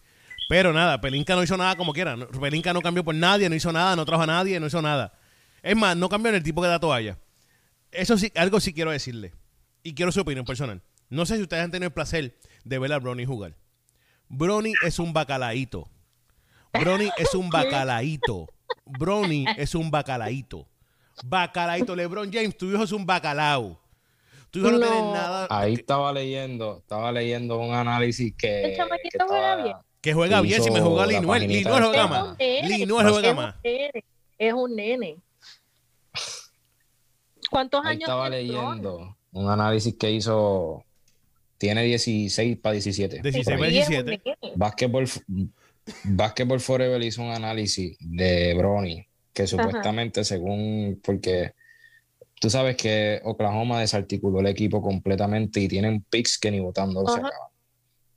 Pero 0.47 0.73
nada, 0.73 0.99
Pelinka 0.99 1.35
no 1.35 1.43
hizo 1.43 1.57
nada 1.57 1.75
como 1.75 1.93
quiera. 1.93 2.17
Pelinka 2.17 2.73
no 2.73 2.81
cambió 2.81 3.03
por 3.03 3.13
nadie, 3.13 3.49
no 3.49 3.55
hizo 3.55 3.71
nada, 3.71 3.95
no 3.95 4.05
trajo 4.05 4.23
a 4.23 4.27
nadie, 4.27 4.59
no 4.59 4.65
hizo 4.65 4.81
nada. 4.81 5.13
Es 5.61 5.75
más, 5.75 5.95
no 5.95 6.09
cambió 6.09 6.29
en 6.29 6.35
el 6.35 6.43
tipo 6.43 6.61
que 6.61 6.67
da 6.67 6.79
toalla. 6.79 7.19
Eso 7.91 8.17
sí, 8.17 8.31
algo 8.35 8.59
sí 8.59 8.73
quiero 8.73 8.91
decirle. 8.91 9.33
Y 9.83 9.93
quiero 9.93 10.11
su 10.11 10.21
opinión 10.21 10.45
personal. 10.45 10.81
No 11.09 11.25
sé 11.25 11.37
si 11.37 11.43
ustedes 11.43 11.63
han 11.63 11.71
tenido 11.71 11.87
el 11.87 11.93
placer 11.93 12.37
de 12.63 12.79
ver 12.79 12.93
a 12.93 12.99
Bronny 12.99 13.25
jugar. 13.25 13.55
Brony 14.27 14.73
es 14.83 14.99
un 14.99 15.11
bacalaíto. 15.11 15.89
Brony 16.71 17.09
es 17.17 17.33
un 17.33 17.49
bacalaíto. 17.49 18.47
Brony 18.85 19.45
es 19.57 19.73
un 19.73 19.89
bacalaíto. 19.89 20.67
Bacalaíto. 21.23 21.95
LeBron 21.95 22.31
James, 22.31 22.55
tu 22.55 22.71
hijo 22.71 22.83
es 22.83 22.91
un 22.91 23.05
bacalao. 23.05 23.79
Tu 24.51 24.59
hijo 24.59 24.71
no, 24.71 24.79
tiene 24.79 25.01
nada. 25.11 25.47
Ahí 25.49 25.73
estaba 25.73 26.13
leyendo, 26.13 26.77
estaba 26.77 27.11
leyendo 27.11 27.57
un 27.59 27.73
análisis 27.73 28.33
que. 28.37 28.75
que 28.75 29.23
juega 29.27 29.55
bien. 29.63 29.77
Que 30.01 30.13
juega 30.13 30.41
bien 30.41 30.63
si 30.63 30.71
me 30.71 30.79
juega 30.79 31.07
Linuel. 31.07 31.47
Linuel 31.47 31.83
juega 31.83 32.07
más. 32.07 32.37
Linuel 32.39 33.09
juega 33.09 33.33
más. 33.33 33.55
Es 33.63 34.53
un 34.53 34.75
nene. 34.75 35.17
¿Cuántos 37.49 37.83
Ahí 37.83 37.93
años 37.93 38.01
Estaba 38.03 38.29
leyendo 38.29 39.17
un 39.31 39.49
análisis 39.49 39.95
que 39.97 40.11
hizo 40.11 40.85
tiene 41.59 41.83
16 41.83 42.57
para 42.57 42.73
17. 42.73 43.21
16 43.21 43.57
para 43.57 43.69
17. 43.69 44.21
Basketball, 44.55 45.07
Basketball 46.05 46.59
Forever 46.59 47.03
hizo 47.03 47.21
un 47.21 47.31
análisis 47.31 47.97
de 47.99 48.55
Bronny, 48.55 49.05
que 49.33 49.45
supuestamente, 49.45 50.23
según, 50.23 50.99
porque 51.03 51.51
tú 52.39 52.49
sabes 52.49 52.77
que 52.77 53.19
Oklahoma 53.25 53.81
desarticuló 53.81 54.39
el 54.39 54.47
equipo 54.47 54.81
completamente 54.81 55.59
y 55.59 55.67
tienen 55.67 56.01
picks 56.09 56.39
que 56.39 56.49
ni 56.49 56.61
votando 56.61 57.05
se 57.05 57.19
acaban. 57.19 57.49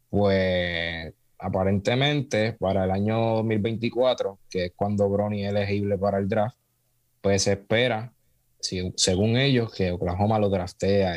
Pues 0.08 1.12
aparentemente 1.38 2.52
para 2.52 2.84
el 2.84 2.92
año 2.92 3.18
2024, 3.36 4.38
que 4.48 4.66
es 4.66 4.72
cuando 4.76 5.10
Bronny 5.10 5.44
es 5.44 5.50
elegible 5.50 5.98
para 5.98 6.18
el 6.18 6.28
draft, 6.28 6.56
pues 7.20 7.42
se 7.42 7.52
espera, 7.52 8.12
según 8.60 9.36
ellos, 9.36 9.74
que 9.74 9.90
Oklahoma 9.90 10.38
lo 10.38 10.48
draftee 10.48 11.04
a 11.04 11.16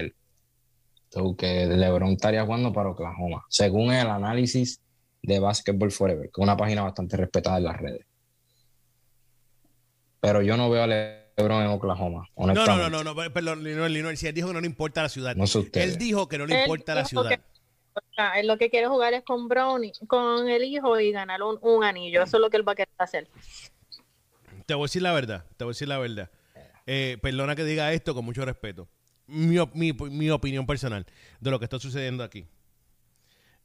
que 1.37 1.65
LeBron 1.65 2.13
estaría 2.13 2.45
jugando 2.45 2.73
para 2.73 2.89
Oklahoma, 2.89 3.45
según 3.49 3.93
el 3.93 4.07
análisis 4.07 4.81
de 5.21 5.39
Basketball 5.39 5.91
Forever, 5.91 6.25
que 6.25 6.41
es 6.41 6.43
una 6.43 6.57
página 6.57 6.83
bastante 6.83 7.17
respetada 7.17 7.57
en 7.57 7.63
las 7.63 7.77
redes. 7.77 8.05
Pero 10.19 10.41
yo 10.41 10.57
no 10.57 10.69
veo 10.69 10.83
a 10.83 10.87
LeBron 10.87 11.63
en 11.63 11.67
Oklahoma. 11.67 12.27
No, 12.35 12.53
no, 12.53 12.89
no, 12.89 13.03
no, 13.03 13.15
perdón, 13.31 13.63
Linoel, 13.63 14.17
si 14.17 14.27
él 14.27 14.33
dijo 14.33 14.47
que 14.47 14.53
no 14.53 14.61
le 14.61 14.67
importa 14.67 15.03
la 15.03 15.09
ciudad. 15.09 15.35
No 15.35 15.45
Él 15.73 15.97
dijo 15.97 16.27
que 16.27 16.37
no 16.37 16.45
le 16.45 16.61
importa 16.61 16.95
la 16.95 17.05
ciudad. 17.05 17.39
él 18.35 18.47
lo 18.47 18.57
que 18.57 18.69
quiere 18.69 18.87
jugar 18.87 19.13
es 19.13 19.23
con 19.23 19.47
Brown, 19.47 19.83
con 20.07 20.49
el 20.49 20.63
hijo 20.63 20.99
y 20.99 21.11
ganar 21.11 21.41
un, 21.43 21.83
anillo. 21.83 22.23
Eso 22.23 22.37
es 22.37 22.41
lo 22.41 22.49
que 22.49 22.57
él 22.57 22.67
va 22.67 22.73
a 22.73 22.75
querer 22.75 22.93
hacer. 22.97 23.29
Te 24.65 24.73
voy 24.73 24.83
a 24.83 24.85
decir 24.85 25.01
la 25.01 25.13
verdad, 25.13 25.45
te 25.57 25.63
voy 25.63 25.71
a 25.71 25.73
decir 25.73 25.87
la 25.87 25.99
verdad. 25.99 26.29
Eh, 26.87 27.17
perdona 27.21 27.55
que 27.55 27.63
diga 27.63 27.93
esto 27.93 28.13
con 28.13 28.25
mucho 28.25 28.45
respeto. 28.45 28.87
Mi, 29.27 29.57
mi, 29.73 30.29
opinión 30.29 30.65
personal 30.65 31.05
de 31.39 31.51
lo 31.51 31.57
que 31.57 31.65
está 31.65 31.79
sucediendo 31.79 32.23
aquí 32.23 32.45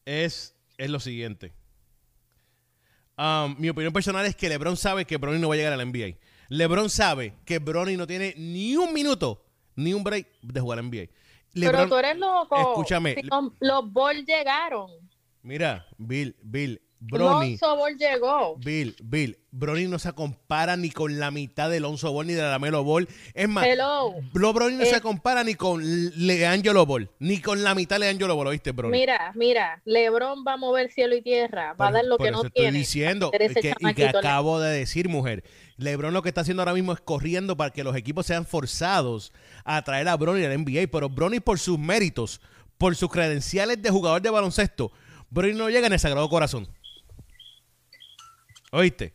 es, 0.04 0.54
es 0.78 0.90
lo 0.90 1.00
siguiente. 1.00 1.52
Um, 3.18 3.54
mi 3.58 3.68
opinión 3.68 3.92
personal 3.92 4.24
es 4.24 4.34
que 4.34 4.48
LeBron 4.48 4.76
sabe 4.76 5.04
que 5.04 5.18
Bronny 5.18 5.38
no 5.38 5.48
va 5.48 5.54
a 5.54 5.58
llegar 5.58 5.72
a 5.74 5.76
la 5.76 5.84
NBA. 5.84 6.16
LeBron 6.48 6.88
sabe 6.88 7.34
que 7.44 7.58
Bronny 7.58 7.96
no 7.96 8.06
tiene 8.06 8.34
ni 8.38 8.76
un 8.76 8.92
minuto, 8.94 9.44
ni 9.76 9.92
un 9.92 10.02
break 10.02 10.26
de 10.40 10.60
jugar 10.60 10.78
a 10.78 10.82
la 10.82 10.88
NBA. 10.88 11.10
Pero 11.52 11.88
tú 11.88 11.96
eres 11.96 12.16
loco. 12.16 12.56
Escúchame. 12.56 13.16
Los 13.60 13.92
Bulls 13.92 14.24
llegaron. 14.26 14.90
Mira, 15.42 15.86
Bill, 15.98 16.36
Bill, 16.42 16.80
Brony. 17.00 17.50
Lonzo 17.50 17.76
Ball 17.76 17.96
llegó. 17.96 18.56
Bill, 18.58 18.94
Bill, 19.02 19.38
Brony 19.50 19.88
no 19.88 19.98
se 19.98 20.12
compara 20.12 20.76
ni 20.76 20.90
con 20.90 21.18
la 21.18 21.30
mitad 21.30 21.70
de 21.70 21.80
Lonzo 21.80 22.12
Ball 22.12 22.26
ni 22.26 22.34
de 22.34 22.42
la 22.42 22.58
Melo 22.58 22.84
Ball. 22.84 23.08
Es 23.32 23.48
más, 23.48 23.66
Hello. 23.66 24.14
Brony 24.32 24.74
no 24.74 24.84
se 24.84 24.96
eh. 24.96 25.00
compara 25.00 25.42
ni 25.42 25.54
con 25.54 25.82
Leangelo 25.82 26.84
Ball, 26.84 27.10
ni 27.18 27.40
con 27.40 27.62
la 27.64 27.74
mitad 27.74 27.96
de 27.96 28.00
Leangelo 28.00 28.36
Ball, 28.36 28.48
¿oíste, 28.48 28.72
Brony? 28.72 28.92
Mira, 28.92 29.32
mira, 29.34 29.80
LeBron 29.86 30.44
va 30.46 30.54
a 30.54 30.56
mover 30.58 30.92
cielo 30.92 31.16
y 31.16 31.22
tierra, 31.22 31.72
va 31.72 31.88
a 31.88 31.92
dar 31.92 32.04
lo 32.04 32.18
que 32.18 32.30
no 32.30 32.42
tiene. 32.42 32.68
Estoy 32.68 32.78
diciendo 32.80 33.30
que, 33.30 33.74
y 33.78 33.94
que 33.94 34.06
acabo 34.06 34.60
de 34.60 34.70
decir, 34.70 35.08
mujer. 35.08 35.42
LeBron 35.78 36.12
lo 36.12 36.22
que 36.22 36.28
está 36.28 36.42
haciendo 36.42 36.60
ahora 36.60 36.74
mismo 36.74 36.92
es 36.92 37.00
corriendo 37.00 37.56
para 37.56 37.70
que 37.70 37.82
los 37.82 37.96
equipos 37.96 38.26
sean 38.26 38.44
forzados 38.44 39.32
a 39.64 39.82
traer 39.82 40.06
a 40.08 40.16
Brony 40.18 40.44
al 40.44 40.58
NBA, 40.58 40.88
pero 40.92 41.08
Brony 41.08 41.40
por 41.40 41.58
sus 41.58 41.78
méritos, 41.78 42.42
por 42.76 42.94
sus 42.94 43.08
credenciales 43.10 43.80
de 43.80 43.88
jugador 43.88 44.20
de 44.20 44.28
baloncesto, 44.28 44.92
Brony 45.30 45.54
no 45.54 45.70
llega 45.70 45.86
en 45.86 45.94
el 45.94 45.98
Sagrado 45.98 46.28
Corazón. 46.28 46.68
¿Oíste? 48.70 49.14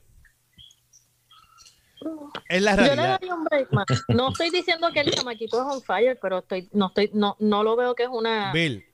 Es 2.50 2.62
la 2.62 2.76
realidad. 2.76 3.20
Yo 3.22 3.28
le 3.28 3.34
un 3.34 3.44
break 3.46 3.72
más. 3.72 3.86
No 4.10 4.30
estoy 4.30 4.50
diciendo 4.52 4.90
que 4.94 5.00
el 5.00 5.12
chamaquito 5.12 5.58
es 5.58 5.76
on 5.76 5.82
fire, 5.82 6.18
pero 6.22 6.40
estoy, 6.40 6.70
no, 6.74 6.88
estoy, 6.88 7.10
no, 7.14 7.36
no 7.40 7.64
lo 7.64 7.76
veo 7.76 7.96
que 7.96 8.04
es 8.04 8.10
una. 8.12 8.52
Bill, 8.52 8.86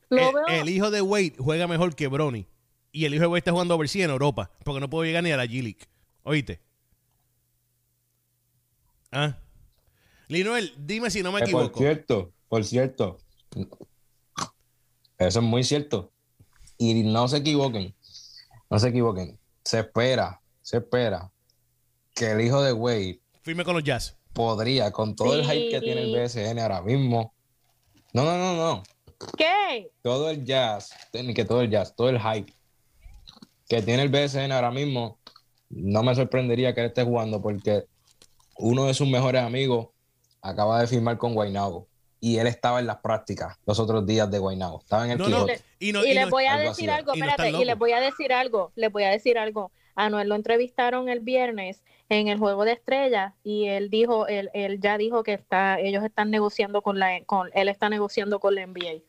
el, 0.49 0.69
hijo 0.69 0.91
de 0.91 1.01
Wade 1.01 1.35
juega 1.37 1.67
mejor 1.67 1.95
que 1.95 2.07
Bronny. 2.07 2.47
Y 2.91 3.05
el 3.05 3.13
hijo 3.13 3.21
de 3.21 3.27
Wade 3.27 3.39
está 3.39 3.51
jugando 3.51 3.75
overseas 3.75 4.05
en 4.05 4.11
Europa. 4.11 4.51
Porque 4.63 4.79
no 4.79 4.89
puedo 4.89 5.03
llegar 5.03 5.23
ni 5.23 5.31
a 5.31 5.37
la 5.37 5.45
G-League. 5.45 5.87
¿Oíste? 6.23 6.61
¿Ah? 9.11 9.37
Linoel, 10.27 10.73
dime 10.77 11.09
si 11.09 11.23
no 11.23 11.31
me 11.31 11.41
equivoco. 11.41 11.71
por 11.71 11.77
cierto, 11.77 12.31
por 12.47 12.63
cierto. 12.63 13.17
Eso 15.17 15.39
es 15.39 15.45
muy 15.45 15.63
cierto. 15.63 16.11
Y 16.77 17.03
no 17.03 17.27
se 17.27 17.37
equivoquen. 17.37 17.93
No 18.69 18.79
se 18.79 18.89
equivoquen. 18.89 19.37
Se 19.63 19.79
espera 19.79 20.41
se 20.61 20.77
espera 20.77 21.31
que 22.13 22.31
el 22.31 22.41
hijo 22.41 22.61
de 22.61 22.73
Wade 22.73 23.21
firme 23.41 23.63
con 23.63 23.75
los 23.75 23.83
Jazz. 23.83 24.17
Podría, 24.33 24.91
con 24.91 25.15
todo 25.15 25.35
el 25.35 25.43
hype 25.43 25.69
que 25.69 25.81
tiene 25.81 26.03
el 26.03 26.15
BSN 26.15 26.57
ahora 26.59 26.81
mismo. 26.81 27.33
No, 28.13 28.23
no, 28.23 28.37
no, 28.37 28.55
no. 28.55 28.83
¿Qué? 29.37 29.91
Todo 30.01 30.29
el 30.29 30.45
jazz, 30.45 30.91
ni 31.13 31.33
que 31.33 31.43
todo 31.43 31.61
el 31.61 31.69
jazz, 31.69 31.95
todo 31.95 32.09
el 32.09 32.19
hype 32.19 32.53
que 33.67 33.81
tiene 33.81 34.03
el 34.03 34.09
BSN 34.09 34.51
ahora 34.51 34.71
mismo, 34.71 35.19
no 35.69 36.03
me 36.03 36.15
sorprendería 36.15 36.73
que 36.73 36.81
él 36.81 36.87
esté 36.87 37.03
jugando 37.03 37.41
porque 37.41 37.85
uno 38.57 38.85
de 38.85 38.93
sus 38.93 39.07
mejores 39.07 39.41
amigos 39.43 39.89
acaba 40.41 40.79
de 40.79 40.87
firmar 40.87 41.17
con 41.17 41.33
Guaynabo 41.33 41.87
y 42.19 42.37
él 42.37 42.47
estaba 42.47 42.79
en 42.79 42.87
las 42.87 42.97
prácticas 42.97 43.57
los 43.65 43.79
otros 43.79 44.05
días 44.05 44.29
de 44.31 44.39
Guaynabo. 44.39 44.79
Estaba 44.79 45.05
en 45.05 45.11
el 45.11 45.17
no, 45.17 45.45
y, 45.79 45.91
les 45.91 46.29
voy 46.29 46.45
a 46.45 46.57
decir 46.57 46.89
algo, 46.89 47.13
espérate, 47.13 47.49
y 47.49 47.65
les 47.65 47.77
voy 47.77 47.91
a 47.91 47.99
decir 47.99 48.31
algo, 48.31 48.71
les 48.75 48.91
voy 48.91 49.03
a 49.03 49.09
decir 49.09 49.37
algo. 49.37 49.71
A 49.95 50.09
Noel 50.09 50.29
lo 50.29 50.35
entrevistaron 50.35 51.09
el 51.09 51.19
viernes 51.19 51.81
en 52.09 52.27
el 52.27 52.37
Juego 52.37 52.65
de 52.65 52.73
Estrellas 52.73 53.33
y 53.43 53.67
él 53.67 53.89
dijo, 53.89 54.27
él, 54.27 54.49
él 54.53 54.79
ya 54.81 54.97
dijo 54.97 55.23
que 55.23 55.33
está, 55.33 55.79
ellos 55.79 56.03
están 56.03 56.29
negociando 56.29 56.81
con 56.81 56.99
la, 56.99 57.23
con, 57.25 57.49
él 57.53 57.69
está 57.69 57.89
negociando 57.89 58.39
con 58.39 58.55
la 58.55 58.65
NBA. 58.65 59.01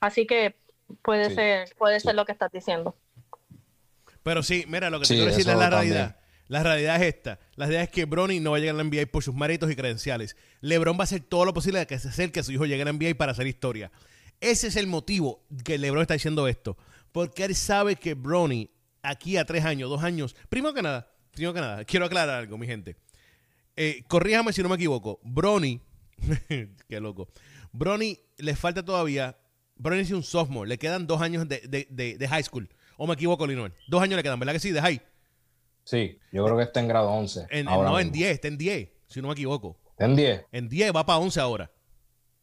Así 0.00 0.26
que 0.26 0.56
puede 1.02 1.34
ser, 1.34 1.68
puede 1.78 2.00
ser 2.00 2.14
lo 2.14 2.24
que 2.24 2.32
estás 2.32 2.50
diciendo. 2.50 2.96
Pero 4.22 4.42
sí, 4.42 4.64
mira, 4.68 4.90
lo 4.90 5.00
que 5.00 5.06
te 5.06 5.14
quiero 5.14 5.30
decir 5.30 5.48
es 5.48 5.56
la 5.56 5.70
realidad. 5.70 6.16
La 6.48 6.64
realidad 6.64 6.96
es 6.96 7.14
esta. 7.14 7.38
La 7.54 7.66
realidad 7.66 7.84
es 7.84 7.90
que 7.90 8.06
Bronny 8.06 8.40
no 8.40 8.50
va 8.50 8.56
a 8.56 8.60
llegar 8.60 8.74
a 8.74 8.78
la 8.78 8.84
NBA 8.84 9.06
por 9.06 9.22
sus 9.22 9.34
méritos 9.34 9.70
y 9.70 9.76
credenciales. 9.76 10.36
LeBron 10.60 10.96
va 10.96 11.02
a 11.02 11.04
hacer 11.04 11.20
todo 11.20 11.44
lo 11.44 11.54
posible 11.54 11.78
de 11.78 11.86
que 11.86 11.96
se 12.00 12.08
acerque 12.08 12.40
a 12.40 12.42
su 12.42 12.50
hijo 12.50 12.66
llegue 12.66 12.82
a 12.82 12.86
la 12.86 12.92
NBA 12.92 13.14
para 13.16 13.30
hacer 13.30 13.46
historia. 13.46 13.92
Ese 14.40 14.66
es 14.66 14.74
el 14.74 14.88
motivo 14.88 15.44
que 15.64 15.78
LeBron 15.78 16.02
está 16.02 16.14
diciendo 16.14 16.48
esto. 16.48 16.76
Porque 17.12 17.44
él 17.44 17.54
sabe 17.54 17.94
que 17.94 18.14
Bronny 18.14 18.68
aquí 19.02 19.36
a 19.36 19.44
tres 19.44 19.64
años, 19.64 19.90
dos 19.90 20.02
años. 20.02 20.36
Primero 20.48 20.74
que 20.74 20.82
nada, 20.82 21.10
primero 21.32 21.54
que 21.54 21.60
nada, 21.60 21.84
quiero 21.84 22.06
aclarar 22.06 22.40
algo, 22.40 22.58
mi 22.58 22.66
gente. 22.66 22.96
Eh, 23.76 24.04
corríjame 24.08 24.52
si 24.52 24.62
no 24.62 24.68
me 24.68 24.74
equivoco. 24.74 25.20
Brony, 25.22 25.80
qué 26.88 27.00
loco. 27.00 27.28
Brony 27.72 28.18
le 28.38 28.54
falta 28.56 28.84
todavía. 28.84 29.36
Brony 29.76 30.00
es 30.00 30.10
un 30.10 30.22
sophomore, 30.22 30.68
le 30.68 30.78
quedan 30.78 31.06
dos 31.06 31.22
años 31.22 31.48
de, 31.48 32.26
high 32.28 32.42
school. 32.42 32.68
¿O 32.98 33.06
me 33.06 33.14
equivoco, 33.14 33.46
Linoel? 33.46 33.72
Dos 33.88 34.02
años 34.02 34.16
le 34.16 34.22
quedan, 34.22 34.38
¿verdad 34.38 34.52
que 34.52 34.60
sí? 34.60 34.72
De 34.72 34.82
high. 34.82 35.00
Sí, 35.84 36.18
yo 36.30 36.44
creo 36.44 36.56
que 36.58 36.64
está 36.64 36.80
en 36.80 36.88
grado 36.88 37.10
11. 37.10 37.46
no, 37.64 37.98
en 37.98 38.12
10, 38.12 38.30
está 38.30 38.48
en 38.48 38.58
10, 38.58 38.88
si 39.06 39.22
no 39.22 39.28
me 39.28 39.32
equivoco. 39.32 39.78
¿En 39.98 40.14
10? 40.14 40.44
En 40.52 40.68
10, 40.68 40.94
va 40.94 41.06
para 41.06 41.18
11 41.18 41.40
ahora. 41.40 41.70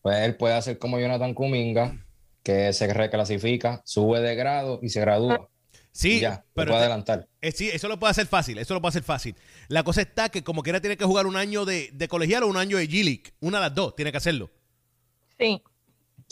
Pues 0.01 0.17
él 0.19 0.35
puede 0.35 0.55
hacer 0.55 0.79
como 0.79 0.99
Jonathan 0.99 1.35
Kuminga, 1.35 2.03
que 2.41 2.73
se 2.73 2.91
reclasifica, 2.91 3.81
sube 3.85 4.19
de 4.21 4.35
grado 4.35 4.79
y 4.81 4.89
se 4.89 5.01
gradúa. 5.01 5.49
Sí, 5.97 6.21
pero 6.53 6.69
puede 6.69 6.83
adelantar. 6.83 7.27
Eh, 7.41 7.51
sí, 7.51 7.69
eso 7.73 7.87
lo 7.87 7.97
puede 7.97 8.11
hacer 8.11 8.27
fácil, 8.27 8.59
eso 8.59 8.75
lo 8.75 8.81
puede 8.81 8.89
hacer 8.89 9.01
fácil. 9.01 9.35
La 9.67 9.83
cosa 9.83 10.01
está 10.01 10.29
que 10.29 10.43
como 10.43 10.61
quiera 10.61 10.79
tiene 10.79 10.95
que 10.95 11.05
jugar 11.05 11.25
un 11.25 11.35
año 11.35 11.65
de, 11.65 11.91
colegial 12.07 12.43
o 12.43 12.47
un 12.47 12.57
año 12.57 12.77
de 12.77 12.87
G-League. 12.87 13.33
Una 13.39 13.57
de 13.57 13.63
las 13.63 13.73
dos, 13.73 13.95
tiene 13.95 14.11
que 14.11 14.17
hacerlo. 14.17 14.51
Sí. 15.39 15.63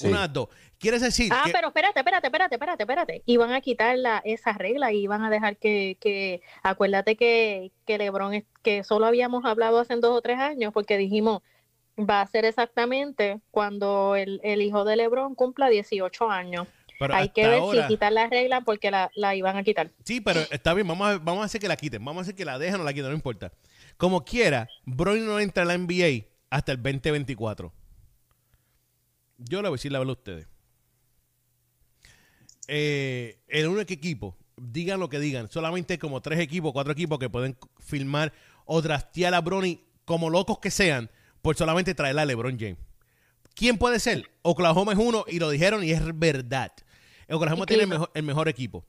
Una 0.04 0.17
de 0.17 0.19
las 0.28 0.34
dos. 0.34 0.49
¿Quieres 0.78 1.01
decir? 1.01 1.32
Ah, 1.34 1.45
pero 1.51 1.69
espérate, 1.69 1.97
espérate, 1.97 2.28
espérate, 2.28 2.54
espérate, 2.54 2.84
espérate. 2.84 3.23
Iban 3.25 3.54
a 3.54 3.62
quitar 3.62 3.97
la, 3.97 4.21
esa 4.23 4.54
regla 4.54 4.91
y 4.91 4.99
iban 4.99 5.23
a 5.23 5.32
dejar 5.32 5.58
que, 5.58 5.97
que 5.99 6.41
acuérdate 6.62 7.15
que, 7.15 7.71
que 7.88 7.97
Lebron, 7.97 8.45
que 8.62 8.84
solo 8.84 9.08
habíamos 9.08 9.45
hablado 9.45 9.80
hace 9.80 9.95
dos 9.95 10.15
o 10.15 10.21
tres 10.21 10.38
años 10.38 10.73
porque 10.73 10.95
dijimos, 10.95 11.41
va 11.97 12.21
a 12.21 12.28
ser 12.28 12.45
exactamente 12.45 13.41
cuando 13.49 14.15
el, 14.15 14.41
el 14.43 14.62
hijo 14.62 14.86
de 14.86 14.95
Lebron 14.95 15.34
cumpla 15.34 15.69
18 15.69 16.30
años. 16.30 16.67
Hay 16.99 17.29
que 17.29 17.47
ver 17.47 17.62
si 17.71 17.88
quitar 17.88 18.12
la 18.12 18.27
regla 18.27 18.62
porque 18.62 18.91
la, 18.91 19.36
iban 19.36 19.58
a 19.58 19.63
quitar. 19.63 19.91
Sí, 20.03 20.21
pero 20.21 20.41
está 20.51 20.73
bien, 20.73 20.88
vamos 20.88 21.08
a, 21.08 21.17
vamos 21.17 21.41
a 21.41 21.45
hacer 21.45 21.62
que 21.62 21.67
la 21.67 21.75
quiten, 21.75 22.03
vamos 22.03 22.21
a 22.21 22.23
hacer 22.23 22.36
que 22.36 22.45
la 22.45 22.58
dejen 22.58 22.81
o 22.81 22.84
la 22.84 22.93
quiten, 22.93 23.10
no 23.10 23.15
importa. 23.15 23.52
Como 23.98 24.23
quiera, 24.23 24.67
Brony 24.85 25.21
no 25.21 25.39
entra 25.39 25.63
a 25.63 25.65
la 25.65 25.77
NBA 25.77 26.25
hasta 26.50 26.71
el 26.71 26.81
2024. 26.81 27.73
Yo 29.37 29.62
le 29.62 29.69
voy 29.69 29.75
a 29.75 29.77
decir 29.77 29.91
la 29.91 30.00
verdad 30.00 30.12
a 30.12 30.17
ustedes. 30.17 30.48
Eh, 32.67 33.39
el 33.48 33.67
único 33.67 33.93
equipo, 33.93 34.37
digan 34.58 35.00
lo 35.00 35.10
que 35.10 35.19
digan, 35.19 35.50
solamente 35.50 35.93
hay 35.93 35.98
como 35.98 36.21
tres 36.21 36.39
equipos, 36.39 36.71
cuatro 36.71 36.93
equipos 36.93 37.19
que 37.19 37.29
pueden 37.29 37.58
filmar 37.79 38.33
o 38.65 38.81
draftear 38.81 39.33
a 39.33 39.41
Brony 39.41 39.81
como 40.06 40.29
locos 40.29 40.60
que 40.60 40.71
sean 40.71 41.10
por 41.41 41.56
solamente 41.56 41.93
traerla 41.93 42.23
a 42.23 42.25
LeBron 42.25 42.58
James. 42.58 42.77
¿Quién 43.56 43.77
puede 43.77 43.99
ser? 43.99 44.29
Oklahoma 44.41 44.91
es 44.91 44.99
uno 44.99 45.25
y 45.27 45.39
lo 45.39 45.49
dijeron 45.49 45.83
y 45.83 45.91
es 45.91 46.01
verdad. 46.19 46.73
Oklahoma 47.29 47.65
tiene 47.65 47.87
el 48.13 48.23
mejor, 48.23 48.49
equipo. 48.49 48.85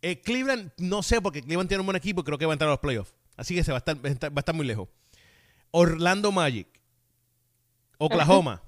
Eh, 0.00 0.20
Cleveland, 0.20 0.72
no 0.78 1.02
sé, 1.02 1.20
porque 1.20 1.42
Cleveland 1.42 1.68
tiene 1.68 1.80
un 1.80 1.86
buen 1.86 1.96
equipo 1.96 2.20
y 2.20 2.24
creo 2.24 2.38
que 2.38 2.46
va 2.46 2.52
a 2.52 2.54
entrar 2.54 2.68
a 2.68 2.72
los 2.74 2.80
playoffs. 2.80 3.14
Así 3.36 3.54
que 3.54 3.64
se 3.64 3.72
va 3.72 3.78
a 3.78 3.80
estar, 3.80 3.96
va 3.96 4.32
a 4.36 4.40
estar 4.40 4.54
muy 4.54 4.64
lejos. 4.64 4.88
Orlando 5.72 6.32
Magic. 6.32 6.68
Oklahoma. 7.98 8.62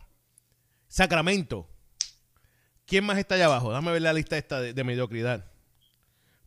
Sacramento. 0.88 1.68
¿Quién 2.84 3.04
más 3.04 3.18
está 3.18 3.36
allá 3.36 3.46
abajo? 3.46 3.70
Dame 3.70 3.92
ver 3.92 4.02
la 4.02 4.12
lista 4.12 4.36
esta 4.36 4.60
de, 4.60 4.84
mediocridad. 4.84 5.44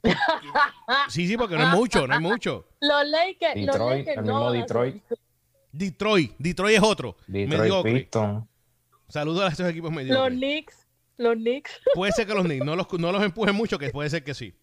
sí, 1.08 1.28
sí, 1.28 1.38
porque 1.38 1.56
no 1.56 1.68
hay 1.68 1.78
mucho, 1.78 2.08
no 2.08 2.16
hay 2.16 2.20
mucho. 2.20 2.68
Los 2.82 3.08
Lakers. 3.08 3.56
Detroit, 3.56 4.08
el 4.08 4.22
mismo 4.24 4.52
Detroit. 4.52 5.04
Detroit. 5.72 6.34
Detroit 6.40 6.78
es 6.78 6.84
otro. 6.84 7.16
Detroit 7.28 7.62
mediocre. 7.62 8.10
Saludos 9.12 9.44
a 9.44 9.48
estos 9.50 9.70
equipos 9.70 9.92
mediocres. 9.92 10.18
Los 10.18 10.30
Knicks. 10.30 10.88
Los 11.18 11.36
Knicks. 11.36 11.72
Puede 11.94 12.14
ser 12.14 12.26
que 12.26 12.34
los 12.34 12.46
Knicks 12.46 12.64
no 12.64 12.76
los, 12.78 12.88
no 12.94 13.12
los 13.12 13.22
empujen 13.22 13.54
mucho, 13.54 13.78
que 13.78 13.90
puede 13.90 14.10
ser 14.10 14.24
que 14.24 14.34
sí. 14.34 14.56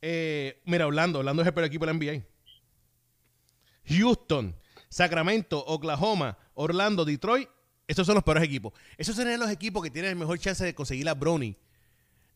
Eh, 0.00 0.60
mira, 0.64 0.86
Orlando, 0.86 1.20
Orlando 1.20 1.42
es 1.42 1.48
el 1.48 1.54
peor 1.54 1.66
equipo 1.66 1.86
de 1.86 1.92
la 1.92 1.98
NBA. 1.98 2.24
Houston, 3.84 4.56
Sacramento, 4.88 5.64
Oklahoma, 5.66 6.38
Orlando, 6.54 7.04
Detroit, 7.04 7.48
esos 7.86 8.06
son 8.06 8.14
los 8.14 8.24
peores 8.24 8.42
equipos. 8.42 8.72
Esos 8.96 9.14
serían 9.14 9.38
los 9.38 9.50
equipos 9.50 9.82
que 9.82 9.90
tienen 9.90 10.12
el 10.12 10.16
mejor 10.16 10.38
chance 10.38 10.64
de 10.64 10.74
conseguir 10.74 11.04
la 11.04 11.14
Brony 11.14 11.54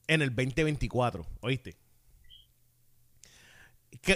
en 0.07 0.23
el 0.23 0.29
2024, 0.29 1.27
¿oíste? 1.41 1.77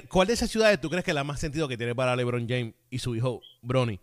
¿Cuál 0.09 0.29
de 0.29 0.35
esas 0.35 0.51
ciudades 0.51 0.81
tú 0.81 0.91
crees 0.91 1.05
que 1.05 1.11
es 1.12 1.14
la 1.14 1.25
más 1.25 1.41
sentido 1.41 1.66
que 1.66 1.79
tiene 1.79 1.95
para 1.95 2.14
LeBron 2.14 2.47
James 2.47 2.75
y 2.91 2.99
su 2.99 3.16
hijo 3.16 3.41
Bronny? 3.62 3.99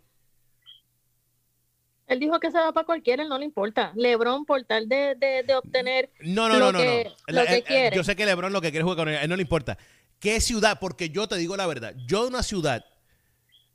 Él 2.07 2.19
dijo 2.19 2.39
que 2.39 2.49
se 2.51 2.57
va 2.57 2.71
para 2.71 2.85
cualquiera, 2.85 3.23
él 3.23 3.29
no 3.29 3.37
le 3.37 3.45
importa. 3.45 3.91
LeBron, 3.95 4.45
por 4.45 4.63
tal 4.63 4.87
de, 4.87 5.15
de, 5.15 5.55
obtener 5.55 6.09
no, 6.21 6.47
no, 6.47 6.57
no, 6.57 6.71
no, 6.71 6.79
Lo 7.27 7.45
que 7.45 7.63
quiere. 7.63 7.95
Yo 7.95 8.03
sé 8.03 8.15
que 8.15 8.25
LeBron 8.25 8.53
lo 8.53 8.61
que 8.61 8.71
quiere 8.71 8.79
es 8.79 8.83
jugar 8.83 8.97
con 8.97 9.09
él, 9.09 9.19
él 9.21 9.29
no 9.29 9.35
le 9.35 9.41
importa. 9.41 9.77
¿Qué 10.19 10.39
ciudad? 10.39 10.79
Porque 10.79 11.09
yo 11.09 11.27
te 11.27 11.35
digo 11.35 11.57
la 11.57 11.67
verdad, 11.67 11.93
yo 12.07 12.23
de 12.23 12.29
una 12.29 12.43
ciudad, 12.43 12.85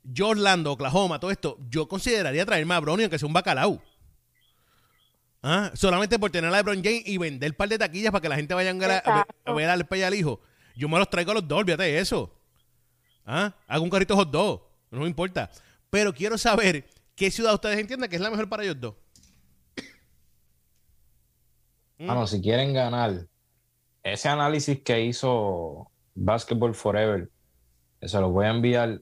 yo 0.03 0.29
Orlando, 0.29 0.71
Oklahoma, 0.71 1.19
todo 1.19 1.29
esto, 1.29 1.57
yo 1.69 1.87
consideraría 1.87 2.45
traerme 2.45 2.73
a 2.73 2.79
Bronny 2.79 3.03
aunque 3.03 3.19
sea 3.19 3.27
un 3.27 3.33
bacalao. 3.33 3.81
¿Ah? 5.43 5.71
Solamente 5.75 6.17
por 6.17 6.31
tener 6.31 6.51
a 6.51 6.57
LeBron 6.57 6.83
James 6.83 7.03
y 7.05 7.17
vender 7.17 7.51
un 7.51 7.57
par 7.57 7.69
de 7.69 7.77
taquillas 7.77 8.11
para 8.11 8.21
que 8.21 8.29
la 8.29 8.35
gente 8.35 8.53
vaya 8.53 8.71
a, 8.71 8.73
ver, 8.73 9.03
a 9.45 9.53
ver 9.53 9.69
al 9.69 9.87
al 9.91 10.13
hijo. 10.15 10.41
Yo 10.75 10.89
me 10.89 10.97
los 10.97 11.09
traigo 11.09 11.31
a 11.31 11.35
los 11.35 11.47
dos, 11.47 11.65
de 11.65 11.99
eso. 11.99 12.33
¿Ah? 13.25 13.53
Hago 13.67 13.83
un 13.83 13.89
carrito 13.89 14.15
hot 14.15 14.31
dog, 14.31 14.63
no 14.89 15.01
me 15.01 15.07
importa. 15.07 15.51
Pero 15.89 16.13
quiero 16.13 16.37
saber 16.37 16.85
qué 17.15 17.31
ciudad 17.31 17.53
ustedes 17.53 17.79
entienden 17.79 18.09
que 18.09 18.15
es 18.15 18.21
la 18.21 18.29
mejor 18.29 18.49
para 18.49 18.63
ellos 18.63 18.79
dos. 18.79 18.95
Bueno, 21.97 22.27
si 22.27 22.41
quieren 22.41 22.73
ganar, 22.73 23.27
ese 24.03 24.27
análisis 24.27 24.81
que 24.81 25.05
hizo 25.05 25.89
Basketball 26.15 26.75
Forever, 26.75 27.29
se 28.01 28.19
lo 28.19 28.31
voy 28.31 28.45
a 28.45 28.49
enviar. 28.49 28.99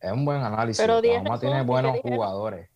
Es 0.00 0.12
un 0.12 0.24
buen 0.24 0.40
análisis. 0.40 0.80
Pero 0.80 1.00
tiene 1.02 1.62
buenos 1.62 1.98
jugadores. 2.00 2.70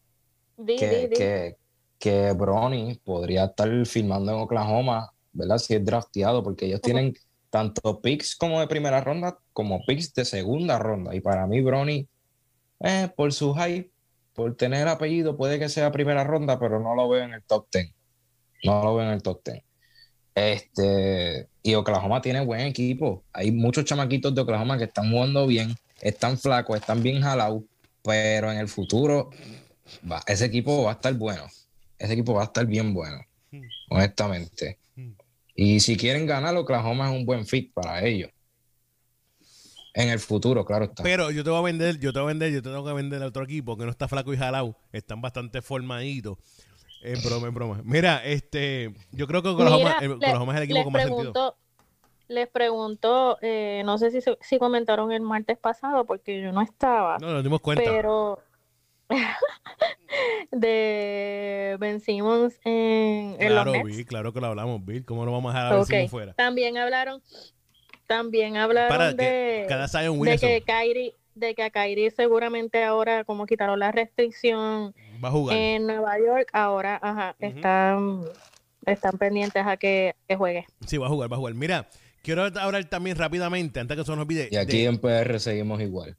que, 0.67 1.11
que, 1.17 1.57
que 1.99 2.33
Bronny 2.33 3.01
podría 3.03 3.45
estar 3.45 3.87
filmando 3.87 4.33
en 4.33 4.39
Oklahoma, 4.39 5.11
¿verdad? 5.33 5.59
Si 5.59 5.75
es 5.75 5.85
drafteado, 5.85 6.43
porque 6.43 6.67
ellos 6.67 6.83
tienen 6.83 7.15
tanto 7.51 8.01
picks 8.01 8.37
como 8.37 8.61
de 8.61 8.69
primera 8.69 9.01
ronda 9.01 9.39
como 9.53 9.85
picks 9.85 10.13
de 10.15 10.25
segunda 10.25 10.79
ronda. 10.79 11.15
Y 11.15 11.21
para 11.21 11.47
mí, 11.47 11.61
Bronny, 11.61 12.07
eh, 12.81 13.11
por 13.17 13.33
su 13.33 13.55
hype, 13.55 13.91
por 14.35 14.57
tener 14.57 14.89
apellido, 14.89 15.37
puede 15.37 15.59
que 15.59 15.69
sea 15.69 15.93
primera 15.93 16.25
ronda, 16.25 16.59
pero 16.59 16.81
no 16.81 16.95
lo 16.95 17.09
veo 17.09 17.25
en 17.25 17.35
el 17.35 17.43
top 17.43 17.67
10. 17.73 17.93
No 18.65 18.85
lo 18.85 18.97
veo 18.97 19.07
en 19.07 19.13
el 19.13 19.23
top 19.23 19.43
10. 19.45 19.63
Este, 20.35 21.49
y 21.63 21.75
Oklahoma 21.75 22.23
tiene 22.23 22.45
buen 22.45 22.61
equipo. 22.61 23.25
Hay 23.33 23.51
muchos 23.51 23.85
chamaquitos 23.85 24.35
de 24.35 24.41
Oklahoma 24.41 24.79
que 24.79 24.85
están 24.85 25.11
jugando 25.11 25.47
bien, 25.47 25.75
están 26.01 26.39
flacos, 26.39 26.79
están 26.79 27.03
bien 27.03 27.21
jalados, 27.21 27.63
pero 28.03 28.51
en 28.51 28.59
el 28.59 28.69
futuro 28.69 29.31
ese 30.27 30.45
equipo 30.45 30.85
va 30.85 30.93
a 30.93 30.95
estar 30.95 31.15
bueno. 31.15 31.45
Ese 31.99 32.15
equipo 32.15 32.35
va 32.35 32.43
a 32.43 32.47
estar 32.47 32.67
bien 32.67 32.95
bueno, 32.95 33.21
hmm. 33.51 33.61
honestamente. 33.91 34.79
Y 35.55 35.81
si 35.81 35.97
quieren 35.97 36.27
ganar, 36.27 36.57
Oklahoma 36.57 37.11
es 37.11 37.17
un 37.19 37.27
buen 37.27 37.45
fit 37.45 37.73
para 37.75 38.03
ellos. 38.07 38.31
En 39.95 40.09
el 40.09 40.21
futuro, 40.21 40.65
claro 40.65 40.85
está. 40.85 41.03
Pero 41.03 41.31
yo 41.31 41.43
te 41.43 41.51
voy 41.51 41.59
a 41.59 41.63
vender, 41.63 41.99
yo 41.99 42.13
te 42.13 42.21
voy 42.21 42.27
a 42.27 42.33
vender, 42.33 42.53
yo 42.53 42.63
te 42.63 42.69
tengo 42.69 42.85
que 42.85 42.93
vender 42.93 43.23
a 43.23 43.27
otro 43.27 43.45
equipo 43.45 43.77
que 43.77 43.85
no 43.85 43.91
está 43.91 44.09
flaco 44.09 44.33
y 44.33 44.37
jalado, 44.37 44.77
están 44.93 45.21
bastante 45.21 45.63
formaditos. 45.63 46.39
En 47.03 47.23
broma, 47.23 47.49
en 47.49 47.55
broma. 47.55 47.81
Mira, 47.83 48.23
este, 48.25 48.93
yo 49.13 49.27
creo 49.27 49.43
que 49.43 49.49
Oklahoma, 49.49 49.97
es 50.01 50.03
el 50.03 50.63
equipo 50.63 50.85
con 50.85 50.93
más 50.93 51.03
sentido. 51.05 51.57
Les 52.29 52.47
pregunto, 52.47 53.39
eh, 53.43 53.83
no 53.85 53.99
sé 53.99 54.13
si, 54.13 54.21
si 54.41 54.59
comentaron 54.59 55.11
el 55.11 55.23
martes 55.23 55.59
pasado 55.59 56.05
porque 56.05 56.41
yo 56.41 56.53
no 56.53 56.63
estaba. 56.63 57.19
No, 57.19 57.33
nos 57.33 57.43
dimos 57.43 57.61
cuenta. 57.61 57.83
Pero 57.83 58.39
de 60.53 61.77
Ben 61.81 62.01
Simmons 62.01 62.55
en, 62.65 63.37
claro, 63.37 63.75
los 63.75 63.83
Bill, 63.83 64.07
claro 64.07 64.33
que 64.33 64.41
lo 64.41 64.47
hablamos, 64.47 64.85
Bill. 64.85 65.05
¿Cómo 65.05 65.25
lo 65.25 65.33
vamos 65.33 65.53
a 65.53 65.59
dejar 65.59 65.73
a 65.73 65.77
Ben 65.77 65.87
Simmons 65.87 66.11
fuera? 66.11 66.35
También 66.35 66.79
hablaron, 66.79 67.21
también 68.11 68.57
hablaron 68.57 69.17
de, 69.17 69.69
de 69.69 70.39
que 70.41 70.65
Kyrie, 70.67 71.15
de 71.37 71.55
que 71.55 71.63
a 71.63 71.71
Kyrie 71.71 72.11
seguramente 72.11 72.83
ahora 72.83 73.23
como 73.23 73.47
quitaron 73.47 73.79
la 73.79 73.93
restricción 73.93 74.93
en 75.53 75.87
Nueva 75.87 76.19
York, 76.19 76.49
ahora 76.53 76.99
ajá, 77.01 77.37
están, 77.39 78.25
están 78.85 79.17
pendientes 79.17 79.65
a 79.65 79.77
que, 79.77 80.17
juegue. 80.37 80.67
Sí, 80.85 80.99
va 80.99 81.07
a 81.07 81.09
jugar, 81.09 81.31
va 81.31 81.37
a 81.37 81.39
jugar. 81.39 81.55
Mira, 81.55 81.89
quiero 82.25 82.43
hablar 82.43 82.85
también 82.87 83.17
rápidamente, 83.17 83.79
antes 83.79 83.95
que 83.95 84.03
eso 84.03 84.17
nos 84.17 84.25
olvide. 84.25 84.49
Y 84.51 84.57
aquí 84.57 84.85
en 84.85 84.99
PR 84.99 85.39
seguimos 85.39 85.81
igual. 85.81 86.17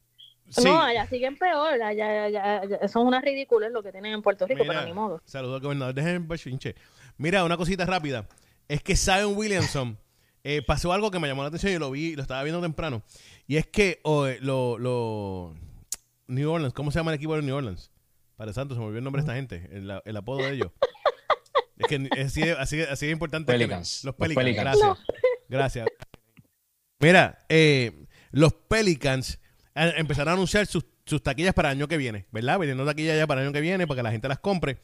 No, 0.63 0.81
allá 0.81 1.05
siguen 1.07 1.37
peor, 1.37 1.81
allá, 1.81 2.23
allá, 2.23 2.61
eso 2.63 2.85
es 2.85 2.95
una 2.95 3.19
ridícula 3.19 3.67
lo 3.67 3.83
que 3.83 3.91
tienen 3.91 4.13
en 4.13 4.21
Puerto 4.21 4.47
Rico, 4.47 4.63
pero 4.65 4.85
ni 4.85 4.93
modo. 4.93 5.21
Saludos 5.25 5.55
al 5.55 5.61
gobernador 5.61 5.93
de 5.93 6.75
Mira, 7.17 7.43
una 7.43 7.57
cosita 7.57 7.85
rápida. 7.85 8.29
Es 8.69 8.81
que 8.81 8.95
Zion 8.95 9.35
Williamson 9.35 9.97
eh, 10.43 10.61
pasó 10.61 10.93
algo 10.93 11.11
que 11.11 11.19
me 11.19 11.27
llamó 11.27 11.41
la 11.43 11.49
atención 11.49 11.73
y 11.73 11.77
lo 11.77 11.91
vi, 11.91 12.15
lo 12.15 12.21
estaba 12.21 12.43
viendo 12.43 12.61
temprano. 12.61 13.03
Y 13.47 13.57
es 13.57 13.67
que 13.67 14.01
lo, 14.41 14.77
lo, 14.77 15.55
New 16.27 16.51
Orleans, 16.51 16.73
¿cómo 16.73 16.91
se 16.91 16.99
llama 16.99 17.11
el 17.11 17.17
equipo 17.17 17.35
de 17.35 17.41
New 17.41 17.55
Orleans? 17.55 17.91
Para 18.35 18.53
Santos, 18.53 18.75
se 18.75 18.79
me 18.79 18.87
olvidó 18.87 18.99
el 18.99 19.03
nombre 19.03 19.21
de 19.21 19.25
esta 19.25 19.35
gente, 19.35 19.69
el, 20.03 20.17
apodo 20.17 20.39
de 20.39 20.53
ellos. 20.53 20.71
es 21.77 21.87
que 21.87 22.09
así, 22.21 22.41
así, 22.43 22.81
así 22.81 23.05
es 23.05 23.11
importante. 23.11 23.51
Pelicans. 23.51 24.03
los 24.03 24.15
Pelicans, 24.15 24.55
gracias. 24.55 24.97
Gracias. 25.47 25.87
Mira, 26.99 27.39
eh, 27.49 28.05
los 28.31 28.53
Pelicans 28.53 29.39
empezaron 29.75 30.29
a 30.29 30.33
anunciar 30.33 30.65
sus, 30.65 30.85
taquillas 31.21 31.53
para 31.53 31.71
el 31.71 31.77
año 31.77 31.87
que 31.87 31.97
viene, 31.97 32.25
¿verdad? 32.31 32.57
Vendiendo 32.59 32.85
taquillas 32.85 33.17
ya 33.17 33.27
para 33.27 33.41
el 33.41 33.47
año 33.47 33.53
que 33.53 33.61
viene 33.61 33.85
para 33.85 33.97
que 33.97 34.03
la 34.03 34.11
gente 34.11 34.27
las 34.27 34.39
compre. 34.39 34.77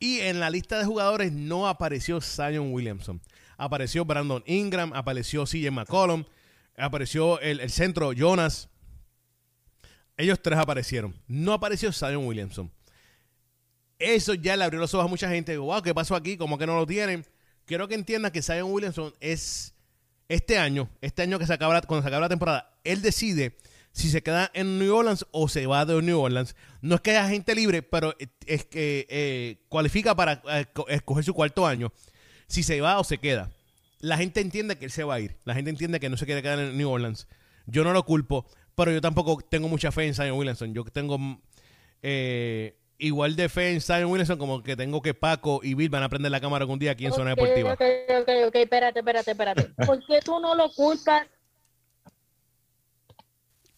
Y 0.00 0.20
en 0.20 0.40
la 0.40 0.50
lista 0.50 0.78
de 0.78 0.84
jugadores 0.84 1.32
no 1.32 1.68
apareció 1.68 2.20
Zion 2.20 2.72
Williamson. 2.72 3.20
Apareció 3.58 4.04
Brandon 4.04 4.42
Ingram, 4.46 4.92
apareció 4.94 5.44
CJ 5.44 5.72
McCollum, 5.72 6.24
apareció 6.76 7.40
el, 7.40 7.68
centro 7.70 8.12
Jonas. 8.12 8.68
Ellos 10.16 10.40
tres 10.40 10.58
aparecieron. 10.58 11.14
No 11.26 11.52
apareció 11.52 11.92
Zion 11.92 12.24
Williamson. 12.24 12.72
Eso 13.98 14.34
ya 14.34 14.56
le 14.56 14.64
abrió 14.64 14.80
los 14.80 14.94
ojos 14.94 15.06
a 15.06 15.08
mucha 15.08 15.28
gente. 15.28 15.58
Wow, 15.58 15.82
¿qué 15.82 15.92
pasó 15.92 16.14
aquí? 16.14 16.36
¿Cómo 16.36 16.56
que 16.56 16.66
no 16.66 16.76
lo 16.76 16.86
tienen? 16.86 17.26
Quiero 17.66 17.88
que 17.88 17.96
entiendan 17.96 18.30
que 18.30 18.42
Zion 18.42 18.72
Williamson 18.72 19.12
es 19.20 19.74
este 20.28 20.56
año, 20.56 20.88
este 21.00 21.22
año 21.22 21.38
que 21.38 21.46
se 21.46 21.52
acaba, 21.52 21.80
cuando 21.82 22.02
se 22.02 22.08
acaba 22.08 22.22
la 22.22 22.28
temporada, 22.28 22.78
él 22.84 23.02
decide 23.02 23.56
si 23.92 24.08
se 24.08 24.22
queda 24.22 24.50
en 24.54 24.78
New 24.78 24.94
Orleans 24.94 25.26
o 25.32 25.48
se 25.48 25.66
va 25.66 25.84
de 25.84 26.00
New 26.00 26.20
Orleans. 26.20 26.54
No 26.80 26.94
es 26.94 27.00
que 27.00 27.10
haya 27.10 27.28
gente 27.28 27.54
libre, 27.56 27.82
pero 27.82 28.14
es 28.46 28.64
que 28.64 29.06
eh, 29.08 29.64
cualifica 29.68 30.14
para 30.14 30.42
eh, 30.48 30.66
escoger 30.88 31.24
su 31.24 31.34
cuarto 31.34 31.66
año. 31.66 31.92
Si 32.48 32.62
se 32.62 32.80
va 32.80 32.98
o 32.98 33.04
se 33.04 33.18
queda. 33.18 33.50
La 34.00 34.16
gente 34.16 34.40
entiende 34.40 34.76
que 34.78 34.86
él 34.86 34.90
se 34.90 35.04
va 35.04 35.14
a 35.14 35.20
ir. 35.20 35.36
La 35.44 35.54
gente 35.54 35.70
entiende 35.70 36.00
que 36.00 36.08
no 36.08 36.16
se 36.16 36.26
quiere 36.26 36.42
quedar 36.42 36.58
en 36.58 36.76
New 36.76 36.90
Orleans. 36.90 37.28
Yo 37.66 37.84
no 37.84 37.92
lo 37.92 38.04
culpo, 38.04 38.46
pero 38.74 38.92
yo 38.92 39.00
tampoco 39.00 39.38
tengo 39.48 39.68
mucha 39.68 39.92
fe 39.92 40.06
en 40.06 40.14
Zion 40.14 40.38
Williamson. 40.38 40.72
Yo 40.72 40.84
tengo 40.84 41.18
eh, 42.02 42.76
igual 42.98 43.36
de 43.36 43.48
fe 43.48 43.72
en 43.72 43.80
Zion 43.80 44.10
Williamson 44.10 44.38
como 44.38 44.62
que 44.62 44.76
tengo 44.76 45.02
que 45.02 45.14
Paco 45.14 45.60
y 45.62 45.74
Bill 45.74 45.90
van 45.90 46.02
a 46.02 46.08
prender 46.08 46.30
la 46.30 46.40
cámara 46.40 46.62
algún 46.62 46.78
día 46.78 46.92
aquí 46.92 47.06
en 47.06 47.12
Zona 47.12 47.30
Deportiva. 47.30 47.74
Ok, 47.74 47.82
ok, 48.20 48.28
ok, 48.46 48.54
espérate, 48.54 49.00
espérate, 49.00 49.30
espérate. 49.32 49.64
¿Por 49.86 50.04
qué 50.06 50.20
tú 50.24 50.40
no 50.40 50.54
lo 50.54 50.72
culpas 50.72 51.26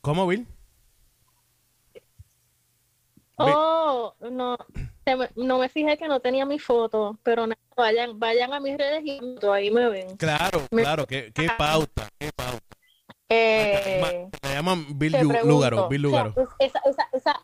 ¿Cómo, 0.01 0.27
Bill? 0.27 0.47
Oh, 3.37 4.15
no, 4.31 4.57
no 5.37 5.59
me 5.59 5.69
fijé 5.69 5.97
que 5.97 6.09
no 6.09 6.21
tenía 6.21 6.45
mi 6.47 6.59
foto, 6.59 7.19
pero 7.23 7.47
vayan, 7.77 8.19
vayan 8.19 8.53
a 8.53 8.61
mis 8.61 8.77
redes 8.77 9.03
y 9.05 9.21
ahí 9.51 9.71
me 9.71 9.89
ven. 9.89 10.17
Claro, 10.17 10.63
claro, 10.71 11.07
qué, 11.07 11.33
qué 11.35 11.49
pauta, 11.57 12.09
qué 12.19 12.31
pauta. 12.35 12.65
Eh, 13.29 14.29
me 14.43 14.55
llaman 14.55 14.99
Bill 14.99 15.17
Lugaro, 15.45 15.89
Bill 15.89 16.03
Lugaro. 16.03 16.35
esa, 16.59 16.81
esa, 16.85 17.09
esa, 17.13 17.41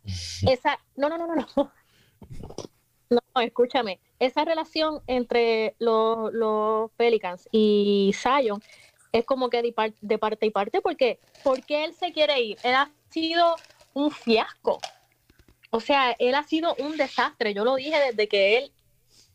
esa, 0.51 0.79
no, 0.97 1.09
no, 1.09 1.17
no, 1.17 1.27
no, 1.27 1.35
no. 1.35 1.73
No, 3.09 3.21
escúchame. 3.41 4.01
Esa 4.19 4.45
relación 4.45 5.01
entre 5.07 5.77
los, 5.79 6.33
los 6.33 6.91
Pelicans 6.97 7.49
y 7.53 8.13
Zion 8.21 8.61
es 9.13 9.25
como 9.25 9.49
que 9.49 9.63
de, 9.63 9.73
parte 10.19 10.47
y 10.47 10.51
parte, 10.51 10.81
porque 10.81 11.21
porque 11.45 11.85
él 11.85 11.95
se 11.95 12.13
quiere 12.13 12.41
ir? 12.41 12.59
Él 12.63 12.75
ha 12.75 12.91
sido 13.11 13.55
un 13.95 14.11
fiasco. 14.11 14.79
O 15.77 15.81
sea, 15.81 16.17
él 16.19 16.35
ha 16.35 16.43
sido 16.43 16.75
un 16.79 16.97
desastre. 16.97 17.53
Yo 17.53 17.63
lo 17.63 17.75
dije 17.75 18.01
desde 18.01 18.29
que 18.29 18.57
él, 18.57 18.73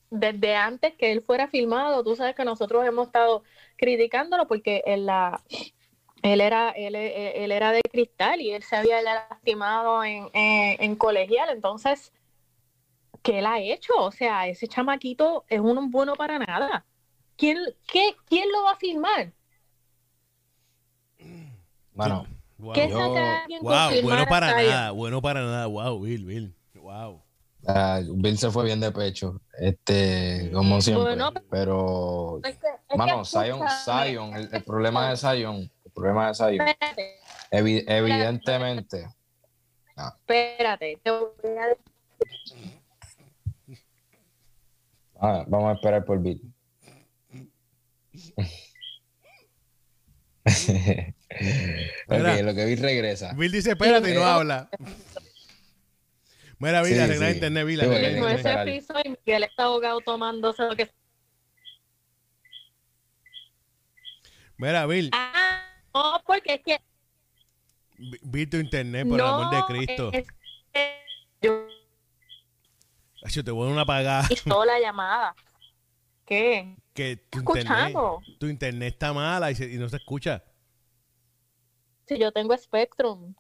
desde 0.09 0.55
antes 0.55 0.95
que 0.95 1.11
él 1.11 1.21
fuera 1.21 1.47
filmado, 1.47 2.03
tú 2.03 2.15
sabes 2.15 2.35
que 2.35 2.43
nosotros 2.43 2.83
hemos 2.83 3.05
estado 3.05 3.43
criticándolo 3.77 4.47
porque 4.47 4.81
él, 4.87 5.07
era, 6.23 6.71
él, 6.71 6.95
era 6.95 7.71
de 7.71 7.81
cristal 7.83 8.41
y 8.41 8.49
él 8.53 8.63
se 8.63 8.75
había 8.75 9.03
lastimado 9.03 10.03
en, 10.03 10.29
en, 10.33 10.95
colegial. 10.95 11.51
Entonces, 11.51 12.11
¿qué 13.21 13.37
él 13.37 13.45
ha 13.45 13.59
hecho? 13.59 13.93
O 13.97 14.11
sea, 14.11 14.47
ese 14.47 14.67
chamaquito 14.67 15.45
es 15.47 15.59
un 15.59 15.91
bueno 15.91 16.15
para 16.15 16.39
nada. 16.39 16.87
¿Quién, 17.37 17.59
qué, 17.87 18.15
¿Quién 18.25 18.51
lo 18.51 18.63
va 18.63 18.71
a 18.71 18.77
filmar? 18.77 19.31
Bueno, 21.93 22.25
wow. 22.61 22.73
¿Qué 22.73 22.89
saca 22.89 23.45
wow, 23.61 24.01
bueno 24.03 24.25
para 24.27 24.55
nada, 24.55 24.91
bueno 24.91 25.21
para 25.21 25.41
nada. 25.41 25.65
Wow, 25.67 25.99
Bill, 25.99 26.25
Bill. 26.25 26.55
Wow. 26.75 27.21
Uh, 27.63 28.01
Bill 28.15 28.37
se 28.37 28.49
fue 28.49 28.65
bien 28.65 28.79
de 28.79 28.91
pecho, 28.91 29.39
este, 29.59 30.49
como 30.51 30.81
siempre. 30.81 31.15
pero, 31.49 32.41
mano, 32.95 33.23
Zion, 33.23 33.61
Zion 33.85 34.33
el, 34.33 34.63
problema 34.63 35.11
de 35.11 35.17
Zion, 35.17 35.69
el 35.85 35.91
problema 35.93 36.29
de 36.29 36.33
Zion, 36.33 36.65
evidentemente. 37.51 39.07
Espérate, 39.95 40.99
te 41.03 41.11
voy 41.11 41.29
a 41.43 41.77
ah, 45.19 45.45
vamos 45.47 45.69
a 45.69 45.73
esperar 45.73 46.03
por 46.03 46.19
Bill. 46.19 46.41
ok, 52.11 52.43
lo 52.43 52.53
que 52.53 52.65
Bill 52.65 52.79
regresa. 52.79 53.33
Bill 53.33 53.51
dice, 53.51 53.71
espérate 53.71 54.11
y 54.11 54.13
no 54.13 54.23
habla. 54.23 54.69
Mira, 56.61 56.83
Vila, 56.83 57.07
sí, 57.07 57.13
sí. 57.17 57.25
internet, 57.25 57.65
Vila. 57.65 57.85
no 57.85 58.29
ese 58.29 58.55
piso 58.65 58.93
y 59.03 59.09
Miguel 59.09 59.43
está 59.45 59.63
ahogado 59.63 59.99
tomándose 60.01 60.61
lo 60.61 60.75
que... 60.75 60.91
Mira, 64.57 64.85
Bill. 64.85 65.09
Ah, 65.11 65.63
no, 65.91 66.21
porque 66.23 66.53
es 66.53 66.61
que... 66.63 66.79
Vi 67.97 68.45
tu 68.45 68.57
internet, 68.57 69.07
por 69.07 69.19
el 69.19 69.25
amor 69.25 69.55
de 69.55 69.63
Cristo. 69.73 70.11
Es 70.13 70.27
que 70.71 71.01
yo... 71.41 71.67
Yo 73.25 73.43
te 73.43 73.49
voy 73.49 73.63
a 73.63 73.65
dar 73.65 73.73
una 73.73 73.81
apagada. 73.81 74.27
Y 74.29 74.49
la 74.49 74.79
llamada. 74.79 75.35
¿Qué? 76.27 76.75
Que 76.93 77.17
tu 77.17 77.39
internet, 77.39 77.95
tu 78.39 78.45
internet 78.45 78.93
está 78.93 79.13
mala 79.13 79.51
y, 79.51 79.55
y 79.55 79.77
no 79.77 79.89
se 79.89 79.97
escucha. 79.97 80.43
Si 82.11 82.19
yo 82.19 82.33
tengo 82.33 82.57
Spectrum. 82.57 83.33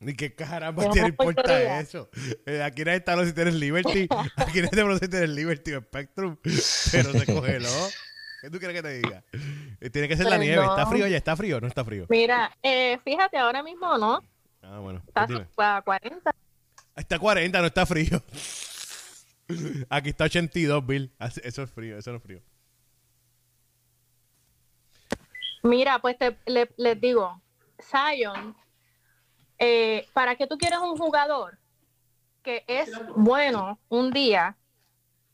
Ni 0.00 0.14
qué 0.14 0.34
caramba 0.34 0.90
te 0.90 0.98
importa 0.98 1.78
eso. 1.78 2.10
Eh, 2.44 2.60
aquí 2.60 2.84
nadie 2.84 2.98
está 2.98 3.24
si 3.24 3.32
tienes 3.32 3.54
Liberty. 3.54 4.08
Aquí 4.36 4.62
nadie 4.62 4.98
te 4.98 4.98
si 4.98 5.08
tienes 5.08 5.30
Liberty 5.30 5.74
o 5.74 5.80
Spectrum. 5.80 6.36
Pero 6.90 7.12
se 7.12 7.26
congeló. 7.32 7.68
¿Qué 8.40 8.50
tú 8.50 8.58
quieres 8.58 8.76
que 8.76 8.82
te 8.82 8.94
diga? 8.94 9.22
Eh, 9.80 9.90
tiene 9.90 10.08
que 10.08 10.16
ser 10.16 10.26
la 10.26 10.38
nieve. 10.38 10.64
¿Está 10.64 10.86
frío 10.86 11.06
ya? 11.06 11.18
¿Está 11.18 11.36
frío 11.36 11.60
no 11.60 11.68
está 11.68 11.84
frío? 11.84 12.06
Mira, 12.08 12.50
eh, 12.64 12.98
fíjate, 13.04 13.38
ahora 13.38 13.62
mismo 13.62 13.96
no. 13.96 14.24
Ah, 14.62 14.80
bueno. 14.80 15.00
Está 15.06 15.76
a 15.76 15.82
40. 15.82 16.34
Está 16.96 17.14
a 17.14 17.18
40, 17.20 17.60
no 17.60 17.66
está 17.66 17.86
frío. 17.86 18.20
Aquí 19.88 20.08
está 20.08 20.24
82, 20.24 20.84
Bill. 20.84 21.12
Eso 21.44 21.62
es 21.62 21.70
frío, 21.70 21.96
eso 21.96 22.10
no 22.10 22.16
es 22.16 22.22
frío. 22.24 22.42
Mira, 25.62 26.00
pues 26.00 26.18
te, 26.18 26.36
les 26.46 27.00
digo, 27.00 27.40
Zion 27.82 28.54
eh, 29.62 30.06
¿para 30.14 30.36
qué 30.36 30.46
tú 30.46 30.56
quieres 30.56 30.78
un 30.78 30.96
jugador 30.96 31.58
que 32.42 32.64
es 32.66 32.90
bueno 33.14 33.78
un 33.90 34.10
día 34.10 34.56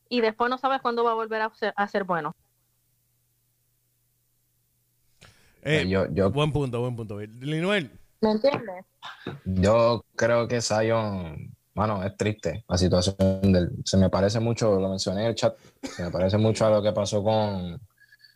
y 0.09 0.19
después 0.19 0.49
no 0.49 0.57
sabes 0.57 0.81
cuándo 0.81 1.05
va 1.05 1.11
a 1.11 1.15
volver 1.15 1.41
a 1.41 1.87
ser, 1.87 2.03
bueno? 2.03 2.35
Eh, 5.61 5.87
yo, 5.87 6.29
buen 6.29 6.51
punto, 6.51 6.81
buen 6.81 6.95
punto. 6.95 7.19
Linuel. 7.19 7.89
¿Me 8.19 8.31
entiendes? 8.31 8.85
Yo 9.45 10.03
creo 10.15 10.47
que 10.47 10.61
Zion, 10.61 11.55
bueno, 11.73 12.03
es 12.03 12.17
triste 12.17 12.65
la 12.67 12.77
situación 12.77 13.53
del. 13.53 13.71
Se 13.85 13.95
me 13.95 14.09
parece 14.09 14.41
mucho, 14.41 14.77
lo 14.77 14.89
mencioné 14.89 15.21
en 15.21 15.27
el 15.27 15.35
chat, 15.35 15.57
se 15.83 16.03
me 16.03 16.11
parece 16.11 16.37
mucho 16.37 16.65
a 16.65 16.69
lo 16.69 16.81
que 16.81 16.91
pasó 16.91 17.23
con, 17.23 17.79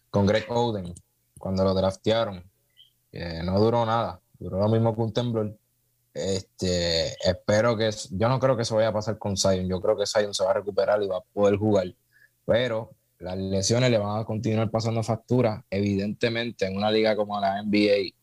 con 0.09 0.26
Greg 0.26 0.45
Oden 0.49 0.93
cuando 1.38 1.66
lo 1.66 1.74
draftearon. 1.74 2.51
No 3.12 3.59
duró 3.59 3.86
nada, 3.86 4.22
duró 4.39 4.59
lo 4.59 4.70
mismo 4.70 4.95
que 4.95 5.01
un 5.01 5.14
temblor. 5.14 5.57
Este, 6.14 7.14
espero 7.28 7.78
que, 7.78 7.89
yo 8.12 8.28
no 8.28 8.39
creo 8.39 8.55
que 8.55 8.64
eso 8.64 8.76
vaya 8.76 8.89
a 8.89 8.93
pasar 8.93 9.18
con 9.18 9.38
Zion. 9.38 9.68
Yo 9.68 9.82
creo 9.82 9.97
que 9.97 10.05
Zion 10.05 10.34
se 10.34 10.43
va 10.43 10.51
a 10.51 10.55
recuperar 10.55 11.01
y 11.01 11.07
va 11.07 11.18
a 11.18 11.24
poder 11.34 11.57
jugar. 11.57 11.93
Pero 12.45 12.91
las 13.20 13.38
lesiones 13.38 13.91
le 13.91 13.97
van 13.97 14.20
a 14.20 14.26
continuar 14.26 14.70
pasando 14.70 15.03
factura. 15.03 15.64
Evidentemente, 15.70 16.66
en 16.66 16.76
una 16.76 16.91
liga 16.91 17.16
como 17.16 17.39
la 17.39 17.62
NBA, 17.64 18.14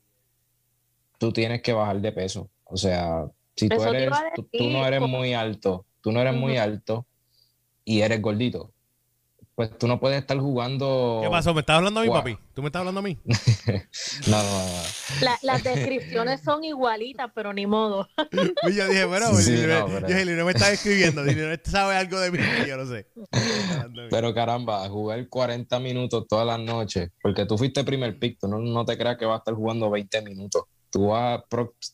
tú 1.18 1.32
tienes 1.32 1.62
que 1.62 1.72
bajar 1.72 2.00
de 2.00 2.12
peso. 2.12 2.50
O 2.64 2.76
sea, 2.76 3.26
si 3.56 3.68
tú 3.68 3.82
eres, 3.82 4.10
tú, 4.34 4.70
no 4.70 4.86
eres 4.86 5.00
muy 5.00 5.34
alto, 5.34 5.86
tú 6.00 6.12
no 6.12 6.20
eres 6.20 6.34
muy 6.34 6.58
alto 6.58 7.06
y 7.84 8.02
eres 8.02 8.20
gordito, 8.20 8.72
pues 9.58 9.76
tú 9.76 9.88
no 9.88 9.98
puedes 9.98 10.20
estar 10.20 10.38
jugando. 10.38 11.18
¿Qué 11.20 11.28
pasó? 11.28 11.52
¿Me 11.52 11.62
estás 11.62 11.78
hablando 11.78 11.98
a 11.98 12.04
mí, 12.04 12.08
papi? 12.08 12.38
¿Tú 12.54 12.62
me 12.62 12.68
estás 12.68 12.78
hablando 12.78 13.00
a 13.00 13.02
mí? 13.02 13.18
no, 14.28 14.40
no, 14.40 14.66
no. 15.20 15.32
las 15.42 15.64
descripciones 15.64 16.42
son 16.42 16.62
igualitas, 16.62 17.28
pero 17.34 17.52
ni 17.52 17.66
modo. 17.66 18.06
y 18.68 18.74
yo 18.76 18.86
dije, 18.86 19.04
bueno, 19.06 19.34
sí, 19.34 19.56
no, 19.66 19.86
pero... 19.86 20.36
no 20.36 20.44
me 20.44 20.52
estás 20.52 20.74
escribiendo. 20.74 21.24
no 21.24 21.30
este 21.52 21.72
sabe 21.72 21.96
algo 21.96 22.20
de 22.20 22.30
mí, 22.30 22.38
yo 22.68 22.76
no 22.76 22.86
sé. 22.86 23.08
pero 24.10 24.32
caramba, 24.32 24.88
jugar 24.88 25.28
40 25.28 25.80
minutos 25.80 26.28
todas 26.28 26.46
las 26.46 26.60
noches, 26.60 27.10
porque 27.20 27.44
tú 27.44 27.58
fuiste 27.58 27.82
primer 27.82 28.16
pick, 28.16 28.38
tú 28.38 28.46
no, 28.46 28.60
no 28.60 28.84
te 28.84 28.96
creas 28.96 29.18
que 29.18 29.26
vas 29.26 29.34
a 29.34 29.38
estar 29.38 29.54
jugando 29.54 29.90
20 29.90 30.22
minutos. 30.22 30.66
Tú 30.88 31.08
vas, 31.08 31.42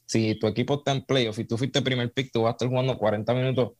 si 0.05 0.39
tu 0.39 0.49
equipo 0.49 0.75
está 0.75 0.93
en 0.93 1.03
playoff 1.07 1.39
y 1.39 1.47
tú 1.47 1.57
fuiste 1.57 1.81
primer 1.81 2.13
pick, 2.13 2.31
tú 2.31 2.43
vas 2.43 2.51
a 2.51 2.53
estar 2.53 2.69
jugando 2.69 2.99
40 2.99 3.33
minutos, 3.33 3.73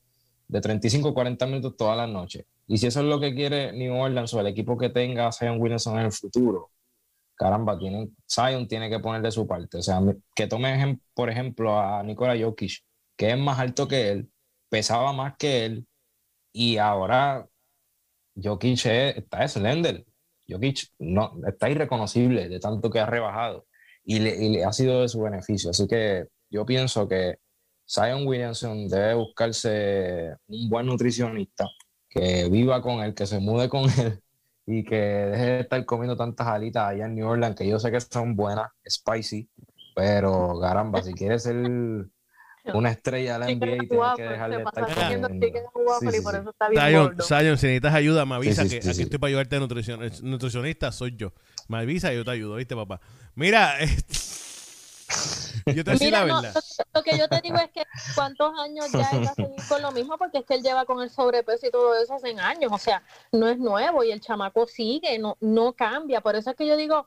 de 0.49 0.61
35 0.61 1.09
a 1.09 1.15
40 1.15 1.47
minutos 1.47 1.77
todas 1.77 1.97
las 1.97 2.09
noches 2.09 2.45
y 2.67 2.79
si 2.79 2.87
eso 2.87 3.01
es 3.01 3.07
lo 3.07 3.21
que 3.21 3.35
quiere 3.35 3.73
New 3.73 3.95
Orleans 3.95 4.33
o 4.35 4.41
el 4.41 4.47
equipo 4.47 4.79
que 4.79 4.89
tenga 4.89 5.31
Zion 5.33 5.61
Williamson 5.61 5.99
en 5.99 6.07
el 6.07 6.13
futuro, 6.13 6.71
caramba, 7.35 7.79
tienen, 7.79 8.17
Zion 8.31 8.67
tiene 8.69 8.89
que 8.89 9.01
poner 9.01 9.23
de 9.23 9.31
su 9.31 9.47
parte. 9.47 9.79
O 9.79 9.83
sea, 9.83 10.01
que 10.35 10.47
tome, 10.47 10.99
por 11.15 11.31
ejemplo, 11.31 11.79
a 11.79 12.03
Nikola 12.03 12.37
Jokic, 12.43 12.83
que 13.17 13.31
es 13.31 13.39
más 13.39 13.59
alto 13.59 13.87
que 13.87 14.11
él, 14.11 14.31
pesaba 14.71 15.13
más 15.13 15.37
que 15.37 15.67
él, 15.67 15.87
y 16.53 16.79
ahora 16.79 17.47
Jokic 18.43 18.87
está 18.87 19.47
slender. 19.47 20.07
Jokic 20.49 20.89
no, 20.99 21.33
está 21.47 21.71
irreconocible 21.71 22.49
de 22.49 22.61
tanto 22.61 22.91
que 22.91 23.01
ha 23.01 23.07
rebajado 23.07 23.67
y 24.05 24.19
le 24.21 24.65
ha 24.65 24.73
sido 24.73 25.03
de 25.03 25.09
su 25.09 25.21
beneficio. 25.21 25.71
Así 25.71 25.87
que 25.87 26.29
yo 26.51 26.67
pienso 26.67 27.09
que 27.09 27.39
Zion 27.87 28.27
Williamson 28.27 28.89
debe 28.89 29.15
buscarse 29.15 30.37
un 30.49 30.69
buen 30.69 30.87
nutricionista 30.87 31.67
que 32.09 32.49
viva 32.49 32.81
con 32.81 33.03
él, 33.03 33.15
que 33.15 33.27
se 33.27 33.41
mude 33.41 33.69
con 33.69 33.91
él 33.99 34.23
y 34.67 34.85
que 34.85 34.97
deje 34.97 35.45
de 35.45 35.61
estar 35.61 35.85
comiendo 35.85 36.17
tantas 36.17 36.47
alitas 36.47 36.85
allá 36.89 37.07
en 37.07 37.15
New 37.15 37.27
Orleans, 37.29 37.57
que 37.57 37.69
yo 37.69 37.79
sé 37.79 37.91
que 37.91 38.01
son 38.01 38.37
buenas, 38.37 38.71
spicy, 38.89 39.49
pero 39.95 40.59
caramba, 40.61 41.03
si 41.03 41.13
quieres 41.13 41.43
ser 41.43 41.57
una 42.75 42.91
estrella 42.91 43.35
de 43.35 43.39
la 43.39 43.47
NBA, 43.47 43.89
tienes 43.89 44.17
que 44.17 44.23
dejarle 44.23 44.57
de 44.57 44.63
estar 44.63 44.95
comiendo. 44.95 45.29
Sion, 47.21 47.59
si 47.59 47.67
necesitas 47.67 47.95
ayuda, 47.95 48.25
me 48.25 48.37
avisa 48.37 48.67
que 48.67 48.79
aquí 48.79 49.03
estoy 49.03 49.19
para 49.19 49.29
ayudarte 49.29 49.61
nutricionista, 50.23 50.93
soy 50.93 51.15
yo. 51.17 51.33
Me 51.69 51.79
avisa 51.79 52.13
y 52.13 52.17
yo 52.17 52.25
te 52.25 52.31
ayudo, 52.31 52.57
¿viste, 52.57 52.75
papá? 52.75 53.01
Mira, 53.35 53.79
este... 53.81 54.34
Yo 55.67 55.85
te 55.85 56.11
la 56.11 56.25
verdad. 56.25 56.55
lo, 56.95 57.03
que 57.03 57.19
yo 57.19 57.29
te 57.29 57.41
digo 57.41 57.57
es 57.57 57.71
que 57.71 57.85
cuántos 58.15 58.53
años 58.59 58.91
ya 58.93 59.09
él 59.13 59.27
va 59.27 59.31
a 59.31 59.35
seguir 59.35 59.69
con 59.69 59.83
lo 59.83 59.93
mismo, 59.93 60.19
porque 60.19 60.39
es 60.39 60.45
que 60.45 60.55
él 60.55 60.63
lleva 60.63 60.85
con 60.85 61.03
el 61.03 61.11
sobrepeso 61.11 61.67
y 61.67 61.71
todo 61.71 61.95
eso 61.95 62.15
hace 62.15 62.35
años, 62.39 62.71
o 62.73 62.79
sea, 62.79 63.03
no 63.33 63.49
es 63.49 63.59
nuevo 63.59 64.05
y 64.05 64.13
el 64.13 64.21
chamaco 64.21 64.67
sigue, 64.67 65.19
no, 65.19 65.37
no 65.41 65.73
cambia. 65.73 66.21
Por 66.21 66.37
eso 66.37 66.51
es 66.51 66.57
que 66.57 66.67
yo 66.67 66.77
digo, 66.77 67.07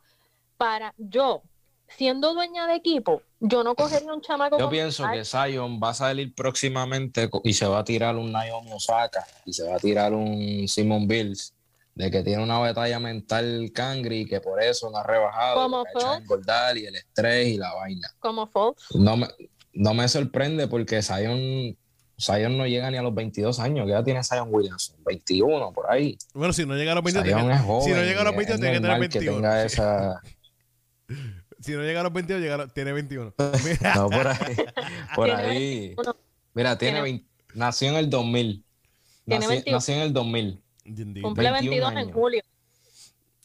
para 0.57 0.93
yo, 0.97 1.43
siendo 1.87 2.33
dueña 2.33 2.67
de 2.67 2.75
equipo, 2.75 3.21
yo 3.39 3.63
no 3.63 3.75
cogería 3.75 4.11
un 4.11 4.21
chamaco. 4.21 4.57
Yo 4.57 4.69
pienso 4.69 5.05
que 5.11 5.23
Zion 5.23 5.79
va 5.81 5.89
a 5.89 5.93
salir 5.93 6.33
próximamente 6.33 7.29
y 7.43 7.53
se 7.53 7.67
va 7.67 7.79
a 7.79 7.83
tirar 7.83 8.15
un 8.15 8.31
Naomi 8.31 8.71
Osaka 8.73 9.25
y 9.45 9.53
se 9.53 9.69
va 9.69 9.75
a 9.75 9.79
tirar 9.79 10.13
un 10.13 10.67
Simon 10.67 11.07
Bills 11.07 11.53
de 11.97 12.11
que 12.11 12.21
tiene 12.21 12.43
una 12.43 12.59
batalla 12.59 12.99
mental 12.99 13.71
Cangri 13.73 14.25
que 14.27 14.39
por 14.39 14.61
eso 14.61 14.91
no 14.91 14.97
ha 14.97 15.03
rebajado, 15.03 15.63
como 15.63 15.83
engordar 16.15 16.77
y 16.77 16.85
el 16.85 16.95
estrés 16.95 17.47
y 17.47 17.57
la 17.57 17.73
vaina. 17.73 18.07
Como 18.19 18.45
Fox. 18.45 18.85
No 18.93 19.17
me, 19.17 19.27
no 19.73 19.95
me 19.95 20.07
sorprende 20.07 20.67
porque 20.67 21.01
Zion, 21.01 21.75
Zion 22.19 22.55
no 22.55 22.67
llega 22.67 22.91
ni 22.91 22.97
a 22.97 23.01
los 23.01 23.15
22 23.15 23.59
años, 23.59 23.87
que 23.87 23.93
ya 23.93 24.03
tiene 24.03 24.23
Zion 24.23 24.49
Williamson, 24.51 25.03
21 25.03 25.73
por 25.73 25.91
ahí. 25.91 26.15
Bueno, 26.35 26.53
si 26.53 26.67
no 26.67 26.75
llega 26.75 26.91
a 26.91 26.95
los 26.95 27.03
22, 27.03 27.25
tiene, 27.25 27.57
si 27.81 27.89
no 27.89 28.03
llega 28.03 28.21
a 28.21 28.25
los 28.25 28.35
22 28.35 28.61
tiene 28.61 28.75
que 28.75 28.81
tener 28.81 28.99
21. 28.99 29.55
esa... 29.63 30.21
si 31.59 31.71
no 31.71 31.81
llega 31.81 32.01
a 32.01 32.03
los 32.03 32.13
22, 32.13 32.41
llega 32.43 32.67
tiene 32.67 32.93
21. 32.93 33.33
no, 33.95 34.09
por 34.11 34.27
ahí. 34.27 34.55
Por 35.15 35.31
ahí. 35.31 35.95
Mira, 36.53 36.77
tiene, 36.77 37.25
nació 37.55 37.89
en 37.89 37.95
el 37.95 38.07
2000. 38.11 38.63
nació 39.25 39.95
en 39.95 40.01
el 40.01 40.13
2000. 40.13 40.61
Cumple 41.21 41.51
22 41.51 41.93
en 41.93 42.11
julio. 42.11 42.41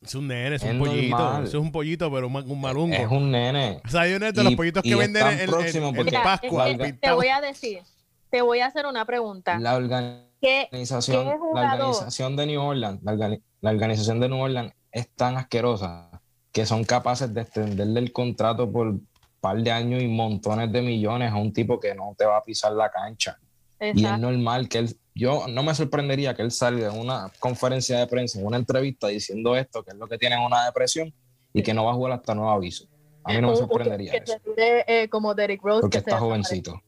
Es 0.03 0.15
un 0.17 0.27
nene, 0.27 0.57
es, 0.57 0.63
un 0.65 0.79
pollito. 0.79 1.43
Eso 1.45 1.59
es 1.59 1.63
un 1.63 1.71
pollito, 1.71 2.11
pero 2.11 2.27
un, 2.27 2.37
un 2.37 2.61
malungo. 2.61 2.95
Es 2.95 3.09
un 3.09 3.31
nene. 3.31 3.81
O 3.85 3.89
sea, 3.89 4.01
hay 4.03 4.15
uno 4.15 4.33
de 4.33 4.45
los 4.45 4.55
pollitos 4.55 4.83
que 4.83 4.97
venden 4.97 5.27
en, 5.29 5.41
en, 5.41 6.23
Pascua. 6.23 6.67
te 7.01 7.13
voy 7.13 7.29
a 7.29 7.41
decir, 7.41 7.83
te 8.29 8.43
voy 8.43 8.61
a 8.61 8.67
hacer 8.67 8.87
una 8.87 9.05
pregunta. 9.05 9.61
La 9.61 9.77
organización, 9.77 11.27
la 11.55 11.73
organización 11.73 12.35
de 12.35 12.47
New 12.47 12.61
Orleans, 12.61 13.01
la, 13.03 13.71
organización 13.71 14.19
de 14.19 14.29
New 14.29 14.41
Orleans 14.41 14.73
es 14.91 15.09
tan 15.15 15.37
asquerosa 15.37 16.11
que 16.51 16.67
son 16.67 16.83
capaces 16.83 17.33
de 17.33 17.43
extenderle 17.43 18.01
el 18.01 18.13
contrato 18.13 18.71
por 18.71 18.99
par 19.41 19.63
de 19.63 19.71
años 19.71 20.03
y 20.03 20.09
montones 20.09 20.73
de 20.73 20.83
millones 20.83 21.31
a 21.31 21.37
un 21.37 21.53
tipo 21.53 21.79
que 21.79 21.95
no 21.95 22.15
te 22.19 22.25
va 22.25 22.39
a 22.39 22.43
pisar 22.43 22.73
la 22.73 22.91
cancha. 22.91 23.39
Y 23.81 24.05
es 24.05 24.19
normal 24.19 24.69
que 24.69 24.79
él, 24.79 24.97
yo 25.15 25.47
no 25.49 25.63
me 25.63 25.75
sorprendería 25.75 26.35
que 26.35 26.43
él 26.43 26.51
salga 26.51 26.93
en 26.93 26.99
una 26.99 27.31
conferencia 27.39 27.99
de 27.99 28.07
prensa, 28.07 28.39
en 28.39 28.47
una 28.47 28.57
entrevista 28.57 29.09
diciendo 29.09 29.57
esto, 29.57 29.83
que 29.83 29.91
es 29.91 29.97
lo 29.97 30.07
que 30.07 30.19
tiene 30.19 30.45
una 30.45 30.65
depresión 30.65 31.13
y 31.53 31.63
que 31.63 31.75
no 31.75 31.85
va 31.85 31.93
a 31.93 31.95
jugar 31.95 32.13
hasta 32.13 32.35
nuevo 32.35 32.51
aviso. 32.51 32.87
A 33.25 33.33
mí 33.33 33.41
no 33.41 33.51
me 33.51 33.57
sorprendería 33.57 34.15
eso. 34.15 34.35
Eh, 34.57 35.09
como 35.09 35.35
Derrick 35.35 35.63
Rose. 35.63 35.83
Porque 35.83 35.99
está 35.99 36.19
jovencito. 36.19 36.81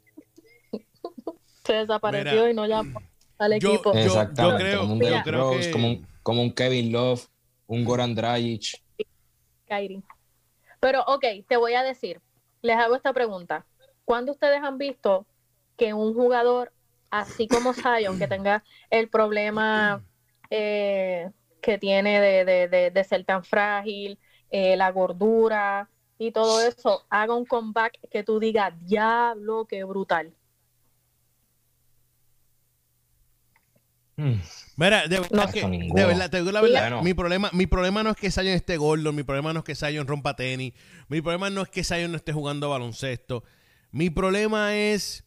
se 1.64 1.72
desapareció 1.75 2.49
y 2.49 2.55
no 2.55 2.66
llamó 2.66 3.01
al 3.39 3.53
equipo. 3.55 3.93
Exactamente. 3.93 4.72
Yo 4.72 4.81
como 4.81 4.93
un 4.95 4.99
Derrick 4.99 5.27
Rose, 5.27 5.70
como, 5.70 5.89
un, 5.89 6.07
como 6.22 6.43
un 6.43 6.53
Kevin 6.53 6.93
Love, 6.93 7.27
un 7.66 7.85
Goran 7.85 8.14
Dragic. 8.14 8.83
Kyrie. 9.66 10.03
Pero, 10.81 11.03
ok, 11.07 11.25
te 11.49 11.57
voy 11.57 11.75
a 11.75 11.83
decir, 11.83 12.20
les 12.62 12.77
hago 12.77 12.97
esta 12.97 13.12
pregunta. 13.12 13.64
¿Cuándo 14.05 14.33
ustedes 14.33 14.61
han 14.62 14.77
visto 14.77 15.27
que 15.77 15.95
un 15.95 16.14
jugador, 16.14 16.74
así 17.21 17.47
como 17.47 17.73
Zion, 17.73 18.19
que 18.19 18.27
tenga 18.27 18.65
el 18.91 19.09
problema 19.09 20.03
eh, 20.51 21.31
que 21.62 21.79
tiene 21.79 22.21
de, 22.21 23.05
ser 23.09 23.25
tan 23.25 23.45
frágil, 23.45 24.19
eh, 24.51 24.77
la 24.77 24.91
gordura 24.91 25.89
y 26.19 26.33
todo 26.33 26.61
eso, 26.61 27.07
haga 27.09 27.35
un 27.35 27.45
comeback 27.45 27.99
que 28.11 28.25
tú 28.25 28.41
digas, 28.41 28.73
diablo, 28.81 29.67
qué 29.69 29.85
brutal? 29.85 30.35
Hmm. 34.17 34.41
Mira, 34.77 35.07
de, 35.09 35.21
verdad, 35.21 36.31
te 36.31 36.39
digo 36.39 36.53
la 36.53 36.61
verdad, 36.61 37.03
mi, 37.03 37.15
problema, 37.15 37.51
mi 37.53 37.67
problema 37.67 38.03
no 38.03 38.11
es 38.11 38.17
que 38.17 38.31
Zion 38.31 38.49
esté 38.49 38.77
gordo, 38.77 39.12
mi 39.12 39.23
problema 39.23 39.53
no 39.53 39.61
es 39.61 39.65
que 39.65 39.75
Zion 39.75 40.07
rompa 40.07 40.35
tenis, 40.35 40.73
mi 41.09 41.21
problema 41.21 41.51
no 41.51 41.62
es 41.62 41.69
que 41.69 41.85
Zion 41.85 42.11
no 42.11 42.17
esté 42.17 42.33
jugando 42.33 42.71
baloncesto, 42.71 43.45
mi 43.91 44.11
problema 44.11 44.77
es 44.77 45.25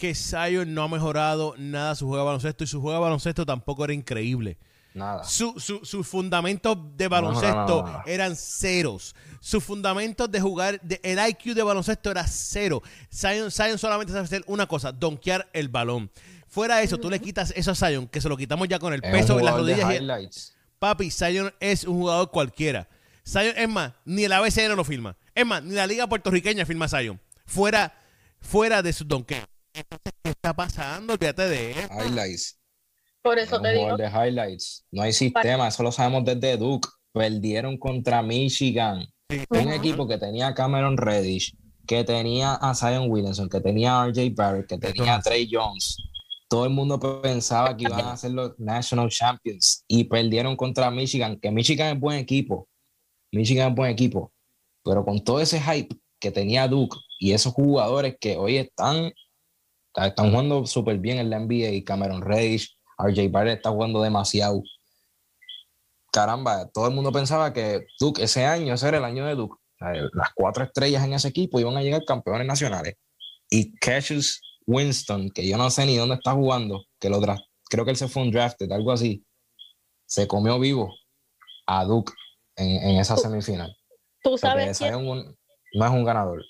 que 0.00 0.14
Zion 0.14 0.72
no 0.72 0.82
ha 0.82 0.88
mejorado 0.88 1.54
nada 1.58 1.94
su 1.94 2.06
juego 2.06 2.22
de 2.22 2.26
baloncesto 2.26 2.64
y 2.64 2.66
su 2.66 2.80
juego 2.80 2.96
de 2.96 3.02
baloncesto 3.02 3.44
tampoco 3.44 3.84
era 3.84 3.92
increíble. 3.92 4.56
Nada. 4.94 5.24
Sus 5.24 5.62
su, 5.62 6.02
fundamentos 6.02 6.78
de 6.96 7.06
baloncesto 7.06 8.02
eran 8.06 8.34
ceros. 8.34 9.14
Sus 9.40 9.62
fundamentos 9.62 10.30
de 10.30 10.40
jugar, 10.40 10.80
el 11.02 11.18
IQ 11.28 11.54
de 11.54 11.62
baloncesto 11.62 12.10
era 12.10 12.26
cero. 12.26 12.82
Zion, 13.14 13.50
Zion 13.50 13.76
solamente 13.78 14.14
sabe 14.14 14.24
hacer 14.24 14.42
una 14.46 14.66
cosa, 14.66 14.90
donkear 14.90 15.50
el 15.52 15.68
balón. 15.68 16.10
Fuera 16.48 16.78
de 16.78 16.84
eso, 16.84 16.98
tú 16.98 17.10
le 17.10 17.20
quitas 17.20 17.52
eso 17.54 17.70
a 17.70 17.74
Zion, 17.74 18.08
que 18.08 18.22
se 18.22 18.28
lo 18.30 18.38
quitamos 18.38 18.68
ya 18.68 18.78
con 18.78 18.94
el 18.94 19.02
peso 19.02 19.38
en 19.38 19.44
las 19.44 19.54
rodillas. 19.54 20.54
Papi, 20.78 21.10
Zion 21.10 21.52
es 21.60 21.84
un 21.84 21.98
jugador 21.98 22.30
cualquiera. 22.30 22.88
Zion, 23.28 23.52
es 23.54 23.68
más, 23.68 23.92
ni 24.06 24.24
el 24.24 24.32
ABCN 24.32 24.74
lo 24.74 24.82
firma. 24.82 25.14
Es 25.34 25.44
más, 25.44 25.62
ni 25.62 25.74
la 25.74 25.86
liga 25.86 26.08
puertorriqueña 26.08 26.64
firma 26.64 26.86
a 26.86 26.88
Zion. 26.88 27.20
Fuera, 27.44 27.94
fuera 28.40 28.80
de 28.82 28.94
su 28.94 29.04
donqueo. 29.04 29.46
Entonces, 29.74 30.12
¿qué 30.22 30.30
está 30.30 30.54
pasando? 30.54 31.14
Olvídate 31.14 31.48
de 31.48 31.70
eso. 31.72 31.88
Highlights. 31.92 32.58
Por 33.22 33.38
eso 33.38 33.60
te 33.60 33.72
digo. 33.72 33.96
de 33.96 34.08
highlights. 34.08 34.84
No 34.90 35.02
hay 35.02 35.12
sistema, 35.12 35.68
eso 35.68 35.82
lo 35.82 35.92
sabemos 35.92 36.24
desde 36.24 36.56
Duke. 36.56 36.88
Perdieron 37.12 37.76
contra 37.76 38.22
Michigan. 38.22 39.06
Un 39.50 39.72
equipo 39.72 40.08
que 40.08 40.18
tenía 40.18 40.48
a 40.48 40.54
Cameron 40.54 40.96
Reddish, 40.96 41.54
que 41.86 42.04
tenía 42.04 42.54
a 42.54 42.74
Zion 42.74 43.10
Williamson, 43.10 43.48
que 43.48 43.60
tenía 43.60 44.00
a 44.00 44.08
RJ 44.08 44.34
Barrett, 44.34 44.66
que 44.66 44.78
tenía 44.78 45.16
a 45.16 45.20
Trey 45.20 45.48
Jones 45.50 45.96
todo 46.50 46.64
el 46.64 46.70
mundo 46.70 46.98
pensaba 47.22 47.76
que 47.76 47.84
iban 47.84 48.06
a 48.06 48.16
ser 48.16 48.32
los 48.32 48.58
National 48.58 49.08
Champions 49.08 49.84
y 49.86 50.02
perdieron 50.02 50.56
contra 50.56 50.90
Michigan, 50.90 51.38
que 51.38 51.52
Michigan 51.52 51.94
es 51.94 52.00
buen 52.00 52.18
equipo. 52.18 52.68
Michigan 53.30 53.68
es 53.70 53.76
buen 53.76 53.92
equipo. 53.92 54.32
Pero 54.82 55.04
con 55.04 55.22
todo 55.22 55.40
ese 55.40 55.60
hype 55.60 55.94
que 56.18 56.32
tenía 56.32 56.66
Duke 56.66 56.96
y 57.20 57.34
esos 57.34 57.52
jugadores 57.52 58.16
que 58.20 58.36
hoy 58.36 58.56
están, 58.56 59.12
están 59.96 60.30
jugando 60.30 60.66
súper 60.66 60.98
bien 60.98 61.18
en 61.18 61.30
la 61.30 61.38
NBA 61.38 61.70
y 61.70 61.84
Cameron 61.84 62.22
Reddish, 62.22 62.76
RJ 62.98 63.28
Barrett 63.30 63.56
está 63.56 63.70
jugando 63.70 64.02
demasiado. 64.02 64.62
Caramba, 66.12 66.68
todo 66.70 66.88
el 66.88 66.94
mundo 66.94 67.12
pensaba 67.12 67.52
que 67.52 67.86
Duke 67.98 68.22
ese 68.22 68.44
año, 68.44 68.74
ese 68.74 68.88
era 68.88 68.98
el 68.98 69.04
año 69.04 69.26
de 69.26 69.34
Duke. 69.34 69.56
las 70.12 70.30
cuatro 70.34 70.64
estrellas 70.64 71.04
en 71.04 71.14
ese 71.14 71.28
equipo 71.28 71.60
iban 71.60 71.76
a 71.76 71.82
llegar 71.82 72.04
campeones 72.04 72.46
nacionales. 72.46 72.94
Y 73.48 73.74
Cassius 73.76 74.40
Winston, 74.66 75.30
que 75.30 75.46
yo 75.48 75.56
no 75.56 75.70
sé 75.70 75.86
ni 75.86 75.96
dónde 75.96 76.16
está 76.16 76.32
jugando, 76.32 76.84
que 76.98 77.08
lo 77.08 77.20
creo 77.68 77.84
que 77.84 77.90
él 77.92 77.96
se 77.96 78.08
fue 78.08 78.22
un 78.22 78.30
drafted, 78.30 78.70
algo 78.72 78.92
así, 78.92 79.24
se 80.06 80.26
comió 80.26 80.58
vivo 80.58 80.92
a 81.66 81.84
Duke 81.84 82.12
en, 82.56 82.98
esa 82.98 83.16
semifinal. 83.16 83.74
Tú 84.22 84.36
sabes 84.36 84.78
quién, 84.78 84.92
no 84.92 85.86
es 85.86 85.90
un 85.90 86.04
ganador. 86.04 86.44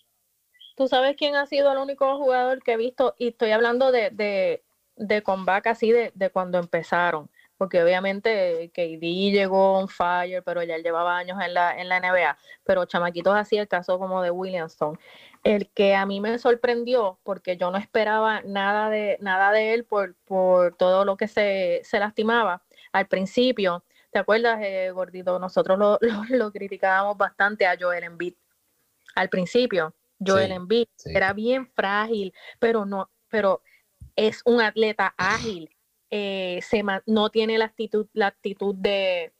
Tú 0.80 0.88
sabes 0.88 1.14
quién 1.14 1.36
ha 1.36 1.44
sido 1.44 1.70
el 1.70 1.76
único 1.76 2.16
jugador 2.16 2.62
que 2.62 2.72
he 2.72 2.76
visto, 2.78 3.14
y 3.18 3.28
estoy 3.28 3.50
hablando 3.50 3.92
de, 3.92 4.08
de, 4.08 4.64
de 4.96 5.22
comeback 5.22 5.66
así 5.66 5.92
de, 5.92 6.10
de 6.14 6.30
cuando 6.30 6.56
empezaron 6.56 7.28
porque 7.58 7.82
obviamente 7.82 8.70
KD 8.72 9.30
llegó 9.30 9.74
on 9.74 9.88
fire, 9.88 10.42
pero 10.42 10.62
ya 10.62 10.76
él 10.76 10.82
llevaba 10.82 11.18
años 11.18 11.36
en 11.44 11.52
la, 11.52 11.78
en 11.78 11.90
la 11.90 12.00
NBA, 12.00 12.38
pero 12.64 12.86
chamaquitos 12.86 13.36
así, 13.36 13.58
el 13.58 13.68
caso 13.68 13.98
como 13.98 14.22
de 14.22 14.30
Williamson. 14.30 14.98
El 15.44 15.68
que 15.68 15.94
a 15.94 16.06
mí 16.06 16.22
me 16.22 16.38
sorprendió, 16.38 17.18
porque 17.24 17.58
yo 17.58 17.70
no 17.70 17.76
esperaba 17.76 18.40
nada 18.46 18.88
de, 18.88 19.18
nada 19.20 19.52
de 19.52 19.74
él 19.74 19.84
por, 19.84 20.14
por 20.24 20.74
todo 20.78 21.04
lo 21.04 21.18
que 21.18 21.28
se, 21.28 21.82
se 21.84 21.98
lastimaba 21.98 22.62
al 22.92 23.06
principio. 23.06 23.84
¿Te 24.10 24.18
acuerdas, 24.18 24.58
eh, 24.62 24.90
gordito? 24.92 25.38
Nosotros 25.38 25.78
lo, 25.78 25.98
lo, 26.30 26.50
criticábamos 26.52 27.18
bastante 27.18 27.66
a 27.66 27.76
Joel 27.78 28.04
Embiid. 28.04 28.36
Al 29.14 29.28
principio, 29.28 29.94
Joel 30.24 30.52
Embiid 30.52 30.88
era 31.06 31.32
bien 31.32 31.66
frágil, 31.66 32.32
pero 32.58 32.84
no, 32.84 33.10
pero 33.28 33.62
es 34.16 34.42
un 34.44 34.60
atleta 34.60 35.14
ágil 35.16 35.70
eh, 36.10 36.58
se, 36.62 36.82
no 37.06 37.30
tiene 37.30 37.56
la 37.56 37.66
actitud, 37.66 38.08
la 38.12 38.26
actitud 38.26 38.74
de, 38.74 39.32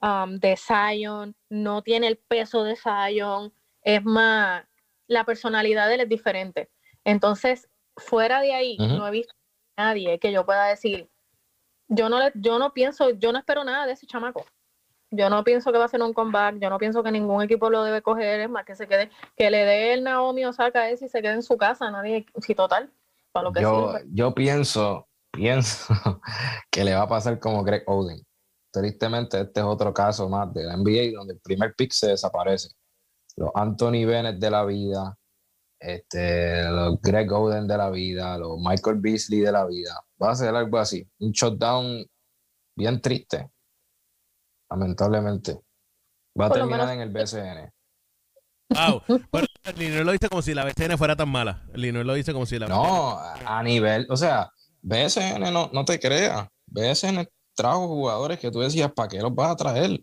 um, 0.00 0.38
de 0.38 0.56
Zion, 0.56 1.34
no 1.48 1.82
tiene 1.82 2.06
el 2.06 2.16
peso 2.16 2.62
de 2.62 2.76
Zion, 2.76 3.52
es 3.82 4.04
más, 4.04 4.64
la 5.08 5.24
personalidad 5.24 5.88
de 5.88 5.94
él 5.94 6.00
es 6.02 6.08
diferente. 6.08 6.70
Entonces, 7.04 7.68
fuera 7.96 8.40
de 8.40 8.54
ahí, 8.54 8.76
no 8.78 9.06
he 9.06 9.10
visto 9.10 9.34
a 9.76 9.86
nadie 9.86 10.18
que 10.20 10.32
yo 10.32 10.46
pueda 10.46 10.66
decir, 10.66 11.10
yo 11.88 12.08
no, 12.08 12.20
le, 12.20 12.32
yo 12.36 12.58
no 12.58 12.72
pienso, 12.72 13.10
yo 13.10 13.32
no 13.32 13.38
espero 13.40 13.64
nada 13.64 13.86
de 13.86 13.92
ese 13.92 14.06
chamaco. 14.06 14.46
Yo 15.16 15.30
no 15.30 15.44
pienso 15.44 15.72
que 15.72 15.78
va 15.78 15.84
a 15.84 15.88
ser 15.88 16.02
un 16.02 16.12
comeback, 16.12 16.58
yo 16.60 16.70
no 16.70 16.78
pienso 16.78 17.02
que 17.02 17.10
ningún 17.10 17.42
equipo 17.42 17.70
lo 17.70 17.84
debe 17.84 18.02
coger, 18.02 18.40
es 18.40 18.50
más 18.50 18.64
que 18.64 18.74
se 18.74 18.86
quede, 18.86 19.10
que 19.36 19.50
le 19.50 19.64
dé 19.64 19.94
el 19.94 20.04
Naomi 20.04 20.44
o 20.44 20.52
saca 20.52 20.90
ese 20.90 21.06
y 21.06 21.08
se 21.08 21.22
quede 21.22 21.34
en 21.34 21.42
su 21.42 21.56
casa, 21.56 21.90
nadie, 21.90 22.26
si 22.40 22.54
total, 22.54 22.90
para 23.32 23.44
lo 23.44 23.52
que 23.52 23.60
yo, 23.60 23.94
yo 24.12 24.34
pienso, 24.34 25.08
pienso 25.32 25.94
que 26.70 26.84
le 26.84 26.94
va 26.94 27.02
a 27.02 27.08
pasar 27.08 27.38
como 27.38 27.62
Greg 27.62 27.84
Oden. 27.86 28.24
Tristemente, 28.72 29.40
este 29.40 29.60
es 29.60 29.66
otro 29.66 29.94
caso 29.94 30.28
más 30.28 30.52
de 30.52 30.64
la 30.64 30.76
NBA 30.76 31.16
donde 31.16 31.34
el 31.34 31.40
primer 31.40 31.74
pick 31.76 31.92
se 31.92 32.08
desaparece. 32.08 32.70
Los 33.36 33.50
Anthony 33.54 34.04
Bennett 34.04 34.38
de 34.38 34.50
la 34.50 34.64
vida, 34.64 35.16
este, 35.78 36.64
los 36.70 37.00
Greg 37.00 37.32
Oden 37.32 37.68
de 37.68 37.76
la 37.76 37.90
vida, 37.90 38.36
los 38.38 38.58
Michael 38.58 38.98
Beasley 38.98 39.40
de 39.40 39.52
la 39.52 39.64
vida. 39.66 40.02
Va 40.20 40.30
a 40.30 40.34
ser 40.34 40.54
algo 40.54 40.78
así. 40.78 41.08
Un 41.20 41.30
shutdown 41.30 42.04
bien 42.76 43.00
triste. 43.00 43.50
Lamentablemente. 44.70 45.60
Va 46.40 46.46
a 46.46 46.50
terminar 46.50 46.90
en 46.90 47.00
el 47.00 47.10
BCN. 47.10 47.72
Wow. 48.70 49.02
Pero 49.30 49.46
el 49.64 50.06
lo 50.06 50.12
dice 50.12 50.28
como 50.28 50.42
si 50.42 50.54
la 50.54 50.64
BCN 50.64 50.98
fuera 50.98 51.16
tan 51.16 51.28
mala. 51.28 51.66
El 51.74 51.92
lo 51.92 52.14
dice 52.14 52.32
como 52.32 52.46
si 52.46 52.58
la 52.58 52.66
No, 52.66 53.18
a 53.18 53.62
nivel, 53.62 54.06
o 54.10 54.16
sea, 54.16 54.50
BSN 54.82 55.52
no, 55.52 55.70
no 55.72 55.84
te 55.84 56.00
creas. 56.00 56.48
BSN 56.66 57.28
trajo 57.54 57.86
jugadores 57.86 58.38
que 58.38 58.50
tú 58.50 58.60
decías, 58.60 58.92
¿para 58.92 59.08
qué 59.08 59.20
los 59.20 59.34
vas 59.34 59.52
a 59.52 59.56
traer? 59.56 60.00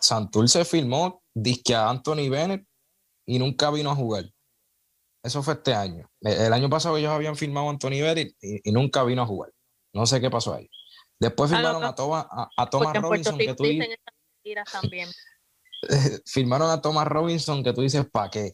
Santur 0.00 0.48
se 0.48 0.64
firmó 0.64 1.22
disque 1.34 1.74
a 1.74 1.88
Anthony 1.88 2.28
Bennett 2.28 2.66
y 3.26 3.38
nunca 3.38 3.70
vino 3.70 3.90
a 3.90 3.94
jugar. 3.94 4.24
Eso 5.22 5.42
fue 5.42 5.54
este 5.54 5.74
año. 5.74 6.08
El 6.20 6.52
año 6.52 6.68
pasado 6.68 6.96
ellos 6.96 7.12
habían 7.12 7.36
firmado 7.36 7.68
a 7.68 7.70
Anthony 7.70 8.00
Bennett 8.02 8.34
y, 8.40 8.72
nunca 8.72 9.04
vino 9.04 9.22
a 9.22 9.26
jugar. 9.26 9.52
No 9.94 10.06
sé 10.06 10.20
qué 10.20 10.30
pasó 10.30 10.54
ahí. 10.54 10.68
Después 11.22 11.50
firmaron 11.50 11.84
a, 11.84 11.94
Thomas, 11.94 12.26
a, 12.30 12.66
Thomas 12.68 12.94
Robinson, 13.00 13.38
que 13.38 13.54
tú 13.54 13.62
dices... 13.64 13.88
firmaron 16.26 16.70
a 16.70 16.80
Thomas 16.80 17.06
Robinson, 17.06 17.62
que 17.62 17.72
tú 17.72 17.80
dices, 17.82 18.04
¿para 18.10 18.30
qué? 18.30 18.52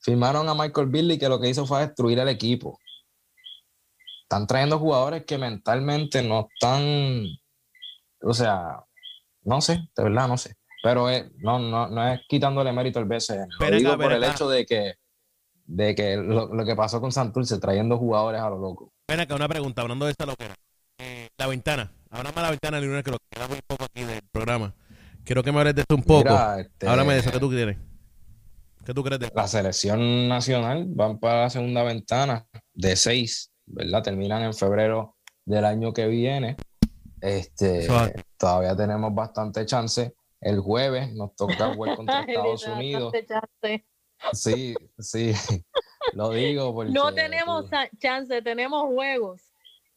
Firmaron 0.00 0.48
a 0.48 0.54
Michael 0.54 0.88
Billy, 0.88 1.18
que 1.18 1.28
lo 1.28 1.40
que 1.40 1.48
hizo 1.48 1.66
fue 1.66 1.80
destruir 1.80 2.18
el 2.18 2.28
equipo 2.28 2.78
están 4.28 4.46
trayendo 4.46 4.78
jugadores 4.78 5.24
que 5.24 5.38
mentalmente 5.38 6.22
no 6.22 6.48
están, 6.52 7.24
o 8.20 8.34
sea, 8.34 8.84
no 9.44 9.62
sé, 9.62 9.88
de 9.96 10.02
verdad 10.04 10.28
no 10.28 10.36
sé. 10.36 10.54
Pero 10.82 11.06
no, 11.38 11.58
no, 11.58 11.88
no 11.88 12.08
es 12.12 12.20
quitándole 12.28 12.70
mérito 12.70 12.98
al 12.98 13.06
BCN. 13.06 13.48
Lo 13.58 13.70
digo 13.70 13.96
por 13.96 14.12
el 14.12 14.22
hecho 14.22 14.46
de 14.50 14.66
que, 14.66 14.96
de 15.64 15.94
que 15.94 16.16
lo, 16.18 16.64
que 16.64 16.76
pasó 16.76 17.00
con 17.00 17.10
Santurce, 17.10 17.58
trayendo 17.58 17.96
jugadores 17.96 18.42
a 18.42 18.50
lo 18.50 18.58
loco. 18.58 18.92
Ven 19.08 19.20
acá, 19.20 19.34
una 19.34 19.48
pregunta, 19.48 19.80
hablando 19.80 20.04
de 20.04 20.10
esta 20.10 20.26
loquera. 20.26 20.54
Eh, 21.00 21.28
la 21.38 21.46
ventana, 21.46 21.92
háblame 22.10 22.34
de 22.34 22.42
la 22.42 22.50
ventana, 22.50 22.80
Lionel, 22.80 23.04
que 23.04 23.12
lo 23.12 23.18
queda 23.30 23.46
muy 23.46 23.60
poco 23.64 23.84
aquí 23.84 24.02
del 24.02 24.20
programa. 24.32 24.74
Quiero 25.24 25.44
que 25.44 25.52
me 25.52 25.60
hables 25.60 25.76
de 25.76 25.82
esto 25.82 25.94
un 25.94 26.02
poco. 26.02 26.28
Este, 26.58 26.88
Háblame 26.88 27.14
de 27.14 27.20
eso 27.20 27.30
que 27.30 27.38
tú 27.38 27.48
quieres. 27.50 27.76
¿Qué 28.84 28.94
tú 28.94 29.04
crees? 29.04 29.20
De... 29.20 29.30
La 29.34 29.46
selección 29.46 30.26
nacional 30.26 30.86
van 30.88 31.20
para 31.20 31.42
la 31.42 31.50
segunda 31.50 31.84
ventana 31.84 32.46
de 32.72 32.96
seis, 32.96 33.52
¿verdad? 33.66 34.02
Terminan 34.02 34.42
en 34.42 34.54
febrero 34.54 35.16
del 35.44 35.66
año 35.66 35.92
que 35.92 36.08
viene. 36.08 36.56
Este, 37.20 37.86
todavía 38.36 38.74
tenemos 38.74 39.14
bastante 39.14 39.66
chance. 39.66 40.14
El 40.40 40.60
jueves 40.60 41.12
nos 41.14 41.36
toca 41.36 41.74
jugar 41.74 41.96
contra 41.96 42.20
Estados 42.26 42.66
Unidos. 42.66 43.12
Sí, 44.32 44.74
sí, 44.98 45.32
lo 46.14 46.30
digo 46.30 46.74
porque... 46.74 46.92
No 46.92 47.12
tenemos 47.14 47.66
chance, 48.00 48.42
tenemos 48.42 48.86
juegos. 48.86 49.47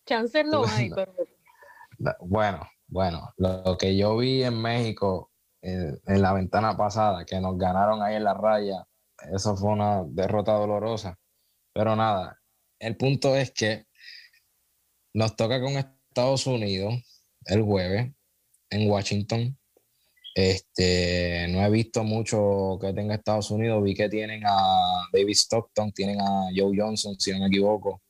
Chances 0.05 0.45
no 0.45 0.65
hay, 0.65 0.89
pero... 0.89 1.13
Bueno, 2.19 2.67
bueno, 2.87 3.33
lo 3.37 3.77
que 3.77 3.95
yo 3.95 4.17
vi 4.17 4.43
en 4.43 4.61
México 4.61 5.31
en, 5.61 6.21
la 6.21 6.33
ventana 6.33 6.75
pasada, 6.75 7.25
que 7.25 7.39
nos 7.39 7.57
ganaron 7.57 8.01
ahí 8.01 8.15
en 8.15 8.23
la 8.23 8.33
raya, 8.33 8.85
eso 9.31 9.55
fue 9.55 9.71
una 9.71 10.03
derrota 10.05 10.53
dolorosa. 10.53 11.17
Pero 11.73 11.95
nada, 11.95 12.39
el 12.79 12.97
punto 12.97 13.35
es 13.35 13.51
que 13.51 13.85
nos 15.13 15.35
toca 15.35 15.61
con 15.61 15.77
Estados 15.77 16.47
Unidos 16.47 16.95
el 17.45 17.61
jueves 17.61 18.11
en 18.69 18.89
Washington. 18.89 19.57
Este, 20.33 21.47
no 21.49 21.63
he 21.63 21.69
visto 21.69 22.03
mucho 22.03 22.77
que 22.81 22.93
tenga 22.93 23.15
Estados 23.15 23.51
Unidos. 23.51 23.83
Vi 23.83 23.93
que 23.93 24.09
tienen 24.09 24.43
a 24.45 25.07
David 25.13 25.35
Stockton, 25.35 25.91
tienen 25.91 26.19
a 26.21 26.49
Joe 26.55 26.75
Johnson, 26.75 27.19
si 27.19 27.31
no 27.31 27.39
me 27.39 27.47
equivoco. 27.47 28.01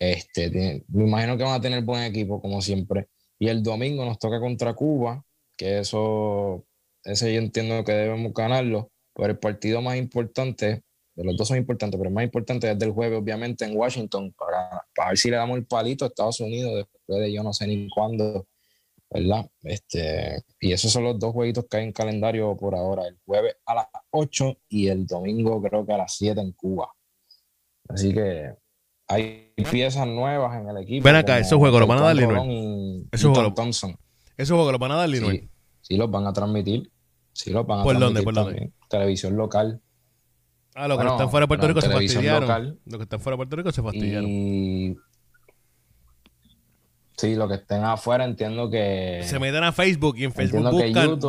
Este, 0.00 0.82
me 0.88 1.04
imagino 1.04 1.36
que 1.36 1.44
van 1.44 1.52
a 1.52 1.60
tener 1.60 1.84
buen 1.84 2.02
equipo, 2.02 2.40
como 2.40 2.62
siempre. 2.62 3.08
Y 3.38 3.48
el 3.48 3.62
domingo 3.62 4.04
nos 4.04 4.18
toca 4.18 4.40
contra 4.40 4.74
Cuba, 4.74 5.22
que 5.56 5.80
eso, 5.80 6.64
ese 7.04 7.32
yo 7.34 7.38
entiendo 7.38 7.84
que 7.84 7.92
debemos 7.92 8.32
ganarlo. 8.32 8.90
Pero 9.14 9.28
el 9.28 9.38
partido 9.38 9.82
más 9.82 9.96
importante, 9.96 10.82
de 11.14 11.24
los 11.24 11.36
dos 11.36 11.48
son 11.48 11.58
importantes, 11.58 11.98
pero 11.98 12.08
el 12.08 12.14
más 12.14 12.24
importante 12.24 12.70
es 12.70 12.78
del 12.78 12.92
jueves, 12.92 13.20
obviamente, 13.20 13.66
en 13.66 13.76
Washington, 13.76 14.32
para, 14.38 14.86
para 14.96 15.10
ver 15.10 15.18
si 15.18 15.30
le 15.30 15.36
damos 15.36 15.58
el 15.58 15.66
palito 15.66 16.06
a 16.06 16.08
Estados 16.08 16.40
Unidos 16.40 16.76
después 16.76 17.20
de 17.20 17.32
yo 17.32 17.42
no 17.42 17.52
sé 17.52 17.66
ni 17.66 17.86
cuándo, 17.90 18.46
¿verdad? 19.10 19.50
Este, 19.64 20.42
y 20.60 20.72
esos 20.72 20.90
son 20.90 21.04
los 21.04 21.18
dos 21.18 21.34
jueguitos 21.34 21.66
que 21.66 21.76
hay 21.76 21.84
en 21.84 21.92
calendario 21.92 22.56
por 22.56 22.74
ahora, 22.74 23.06
el 23.06 23.18
jueves 23.26 23.56
a 23.66 23.74
las 23.74 23.86
8 24.10 24.56
y 24.70 24.88
el 24.88 25.06
domingo 25.06 25.60
creo 25.60 25.84
que 25.84 25.92
a 25.92 25.98
las 25.98 26.14
7 26.14 26.40
en 26.40 26.52
Cuba. 26.52 26.90
Así 27.88 28.14
que 28.14 28.54
hay 29.10 29.52
piezas 29.70 30.06
nuevas 30.06 30.60
en 30.60 30.68
el 30.68 30.76
equipo. 30.78 31.04
Ven 31.04 31.16
acá, 31.16 31.38
esos 31.38 31.58
juegos 31.58 31.80
los 31.80 31.88
van 31.88 31.98
a 31.98 32.02
dar 32.02 32.16
Linoel. 32.16 33.08
Esos 33.10 33.32
juegos, 33.36 33.54
Thompson. 33.54 33.96
esos 34.36 34.54
juegos 34.54 34.72
los 34.72 34.80
van 34.80 34.92
a 34.92 34.96
dar 34.96 35.08
Linoel. 35.08 35.50
Sí, 35.80 35.96
los 35.96 36.10
van 36.10 36.26
a 36.26 36.32
transmitir. 36.32 36.90
Sí, 37.32 37.50
los 37.50 37.66
van 37.66 37.80
a 37.80 37.82
¿Por 37.82 37.98
dónde? 37.98 38.22
¿Por 38.22 38.34
dónde? 38.34 38.72
Televisión 38.88 39.36
local. 39.36 39.80
Ah, 40.76 40.86
los 40.86 40.98
que 40.98 41.06
están 41.06 41.28
fuera 41.28 41.44
de 41.44 41.48
Puerto 41.48 41.66
Rico 41.66 41.80
se 41.80 41.90
fastidiaron. 41.90 42.80
Los 42.84 42.98
que 42.98 43.02
están 43.02 43.20
fuera 43.20 43.34
de 43.34 43.36
Puerto 43.38 43.56
Rico 43.56 43.72
se 43.72 43.82
fastidiaron. 43.82 44.28
Y 44.28 44.96
Sí, 47.20 47.34
lo 47.34 47.46
que 47.48 47.56
estén 47.56 47.84
afuera 47.84 48.24
entiendo 48.24 48.70
que... 48.70 49.20
Se 49.24 49.38
meten 49.38 49.62
a 49.62 49.72
Facebook 49.72 50.16
y 50.16 50.24
en 50.24 50.32
Facebook 50.32 50.62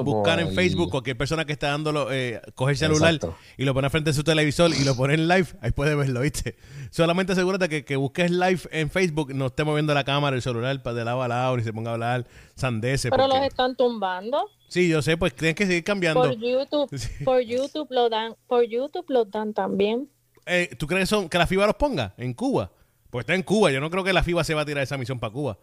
buscan, 0.06 0.39
en 0.39 0.54
Facebook 0.54 0.89
cualquier 0.89 1.18
persona 1.18 1.44
que 1.44 1.52
está 1.52 1.68
dándolo, 1.68 2.14
eh, 2.14 2.42
coge 2.56 2.72
el 2.72 2.78
celular 2.78 3.20
y 3.58 3.66
lo 3.66 3.74
pone 3.74 3.89
frente 3.89 4.12
a 4.12 4.14
su 4.14 4.24
televisor 4.24 4.72
y 4.72 4.86
lo 4.86 4.96
pone 4.96 5.16
en 5.16 5.28
live, 5.28 5.48
ahí 5.60 5.72
puede 5.72 5.96
verlo, 5.96 6.22
¿viste? 6.22 6.56
Solamente 6.92 7.34
asegúrate 7.34 7.68
que, 7.68 7.84
que 7.84 7.98
busques 7.98 8.32
live 8.32 8.62
en 8.72 8.89
Facebook, 8.89 9.36
no 9.36 9.48
esté 9.48 9.66
moviendo 9.66 9.94
la 9.94 10.06
cámara, 10.06 10.34
el 10.34 10.42
celular 10.42 10.82
para 10.82 10.94
de 10.94 11.04
lado 11.04 11.24
a 11.24 11.28
lado, 11.28 11.58
ni 11.58 11.64
se 11.64 11.74
ponga 11.74 11.92
a 11.92 11.94
hablar 11.96 12.26
sandeces. 12.56 13.12
Pero 13.12 13.28
los 13.28 13.42
están 13.42 13.76
tumbando. 13.76 14.48
Sí, 14.70 14.88
yo 14.88 15.02
sé, 15.02 15.18
pues 15.18 15.36
tienen 15.36 15.56
que 15.56 15.66
seguir 15.66 15.84
cambiando. 15.84 16.22
Por 16.22 16.38
YouTube, 16.38 16.89
por 17.26 17.42
YouTube 17.42 17.88
lo 17.89 18.08
dan, 18.08 18.34
por 18.48 18.64
YouTube 18.64 19.10
lo 19.10 19.26
dan 19.26 19.54
también. 19.54 20.10
Eh, 20.46 20.70
¿Tú 20.78 20.88
crees 20.88 21.02
que, 21.02 21.08
son, 21.08 21.28
que 21.28 21.38
la 21.38 21.48
FIBA 21.48 21.66
los 21.66 21.76
ponga 21.76 22.14
en 22.16 22.34
Cuba? 22.34 22.72
Pues 23.10 23.24
está 23.24 23.36
en 23.36 23.44
Cuba, 23.44 23.72
yo 23.72 23.82
no 23.82 23.89
creo 23.89 24.06
que 24.06 24.14
la 24.14 24.24
FIBA 24.24 24.46
se 24.46 24.54
va 24.54 24.62
a 24.62 24.66
tirar 24.66 24.84
esa 24.84 24.98
misión 24.98 25.20
para 25.20 25.34
Cuba. 25.34 25.58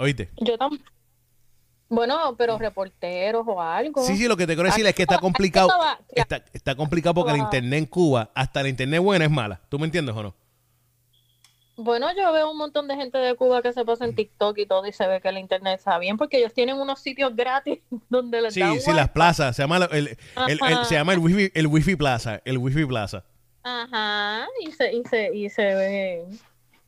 ¿Oíste? 0.00 0.30
Yo 0.38 0.56
tampoco. 0.58 0.82
Bueno, 1.90 2.36
pero 2.38 2.56
reporteros 2.56 3.44
o 3.46 3.60
algo. 3.60 4.04
Sí, 4.04 4.16
sí, 4.16 4.28
lo 4.28 4.36
que 4.36 4.46
te 4.46 4.54
quiero 4.54 4.68
decir 4.68 4.86
es 4.86 4.94
que 4.94 5.02
está 5.02 5.18
complicado. 5.18 5.68
Está, 6.08 6.44
está 6.52 6.76
complicado 6.76 7.14
porque 7.14 7.32
el 7.32 7.38
internet 7.38 7.80
en 7.80 7.86
Cuba, 7.86 8.30
hasta 8.32 8.62
la 8.62 8.68
internet 8.68 9.00
buena 9.00 9.24
es 9.24 9.30
mala. 9.30 9.60
¿Tú 9.68 9.76
me 9.78 9.86
entiendes 9.86 10.14
o 10.14 10.22
no? 10.22 10.34
Bueno, 11.76 12.06
yo 12.14 12.30
veo 12.32 12.50
un 12.50 12.58
montón 12.58 12.86
de 12.86 12.94
gente 12.94 13.18
de 13.18 13.34
Cuba 13.34 13.60
que 13.62 13.72
se 13.72 13.84
pasa 13.84 14.04
en 14.04 14.14
TikTok 14.14 14.56
y 14.58 14.66
todo 14.66 14.86
y 14.86 14.92
se 14.92 15.06
ve 15.08 15.20
que 15.20 15.30
el 15.30 15.38
internet 15.38 15.78
está 15.78 15.98
bien 15.98 16.16
porque 16.16 16.38
ellos 16.38 16.52
tienen 16.52 16.76
unos 16.76 17.00
sitios 17.00 17.34
gratis 17.34 17.80
donde 18.08 18.40
les 18.42 18.54
sí, 18.54 18.62
Sí, 18.62 18.80
sí, 18.80 18.92
las 18.92 19.08
plazas. 19.08 19.56
Se 19.56 19.62
llama 19.62 19.88
el, 19.90 20.16
se 20.84 20.94
llama 20.94 21.14
el 21.14 21.18
wifi, 21.18 21.50
el 21.54 21.66
wifi 21.66 21.96
plaza. 21.96 22.40
El 22.44 22.58
wifi 22.58 22.84
plaza. 22.84 23.24
Ajá, 23.62 24.46
y 24.64 24.70
se, 24.70 24.92
y 24.92 25.04
se, 25.04 25.34
y 25.34 25.50
se 25.50 25.62
ve 25.74 26.24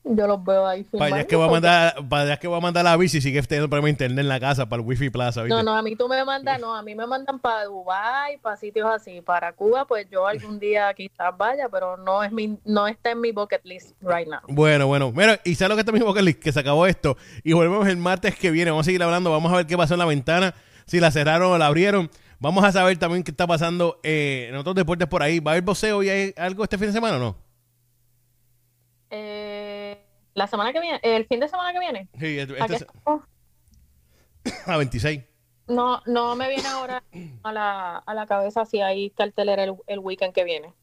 yo 0.04 0.26
los 0.26 0.44
veo 0.44 0.66
ahí 0.66 0.84
Para 0.84 1.16
allá 1.16 1.26
que 1.26 1.36
voy 1.36 1.46
a 1.46 1.50
mandar, 1.50 2.08
para 2.08 2.36
que 2.36 2.48
voy 2.48 2.58
a 2.58 2.60
mandar 2.60 2.84
la 2.84 2.96
bici 2.96 3.20
sigue 3.20 3.40
teniendo 3.42 3.68
problema 3.68 3.86
de 3.86 3.90
internet 3.90 4.18
en 4.18 4.28
la 4.28 4.40
casa 4.40 4.68
para 4.68 4.82
el 4.82 4.88
wifi 4.88 5.10
plaza. 5.10 5.44
No, 5.44 5.62
no, 5.62 5.76
a 5.76 5.82
mí 5.82 5.94
tú 5.94 6.08
me 6.08 6.24
mandas, 6.24 6.60
no, 6.60 6.74
a 6.74 6.82
mí 6.82 6.94
me 6.94 7.06
mandan 7.06 7.38
para 7.38 7.64
Dubai, 7.64 8.38
para 8.38 8.56
sitios 8.56 8.88
así, 8.90 9.20
para 9.20 9.52
Cuba, 9.52 9.86
pues 9.86 10.06
yo 10.10 10.26
algún 10.26 10.58
día 10.58 10.92
quizás 10.94 11.36
vaya, 11.36 11.68
pero 11.68 11.96
no 11.96 12.22
es 12.22 12.32
mi, 12.32 12.58
no 12.64 12.86
está 12.88 13.12
en 13.12 13.20
mi 13.20 13.32
bucket 13.32 13.64
list 13.64 13.92
right 14.00 14.28
now. 14.28 14.40
Bueno, 14.48 14.86
bueno, 14.86 15.12
mira, 15.12 15.40
y 15.44 15.54
sabes 15.54 15.70
lo 15.70 15.76
que 15.76 15.80
está 15.80 15.92
en 15.92 15.98
mi 15.98 16.04
bucket 16.04 16.24
list, 16.24 16.40
que 16.40 16.52
se 16.52 16.60
acabó 16.60 16.86
esto, 16.86 17.16
y 17.44 17.52
volvemos 17.52 17.86
el 17.86 17.96
martes 17.96 18.36
que 18.36 18.50
viene, 18.50 18.70
vamos 18.70 18.84
a 18.84 18.86
seguir 18.86 19.02
hablando, 19.02 19.30
vamos 19.30 19.52
a 19.52 19.56
ver 19.56 19.66
qué 19.66 19.76
pasó 19.76 19.94
en 19.94 20.00
la 20.00 20.06
ventana, 20.06 20.54
si 20.86 21.00
la 21.00 21.10
cerraron 21.10 21.52
o 21.52 21.58
la 21.58 21.66
abrieron. 21.66 22.10
Vamos 22.40 22.64
a 22.64 22.72
saber 22.72 22.98
también 22.98 23.22
qué 23.22 23.30
está 23.30 23.46
pasando 23.46 24.00
eh, 24.02 24.48
en 24.50 24.56
otros 24.56 24.74
deportes 24.74 25.06
por 25.06 25.22
ahí. 25.22 25.38
¿Va 25.38 25.52
a 25.52 25.54
haber 25.54 25.62
boxeo 25.62 26.02
y 26.02 26.08
hay 26.08 26.34
algo 26.36 26.64
este 26.64 26.76
fin 26.76 26.88
de 26.88 26.92
semana 26.92 27.16
o 27.16 27.20
no? 27.20 27.36
Eh, 29.10 29.51
la 30.34 30.46
semana 30.46 30.72
que 30.72 30.80
viene, 30.80 31.00
el 31.02 31.26
fin 31.26 31.40
de 31.40 31.48
semana 31.48 31.72
que 31.72 31.78
viene. 31.78 32.08
Sí, 32.18 32.38
este, 32.38 32.86
a 34.66 34.76
26. 34.76 35.22
No, 35.68 36.02
no 36.06 36.36
me 36.36 36.48
viene 36.48 36.68
ahora 36.68 37.02
a 37.42 37.52
la, 37.52 37.98
a 37.98 38.14
la 38.14 38.26
cabeza 38.26 38.64
si 38.64 38.80
hay 38.80 39.10
cartelera 39.10 39.64
el, 39.64 39.74
el 39.86 39.98
weekend 40.00 40.34
que 40.34 40.44
viene. 40.44 40.74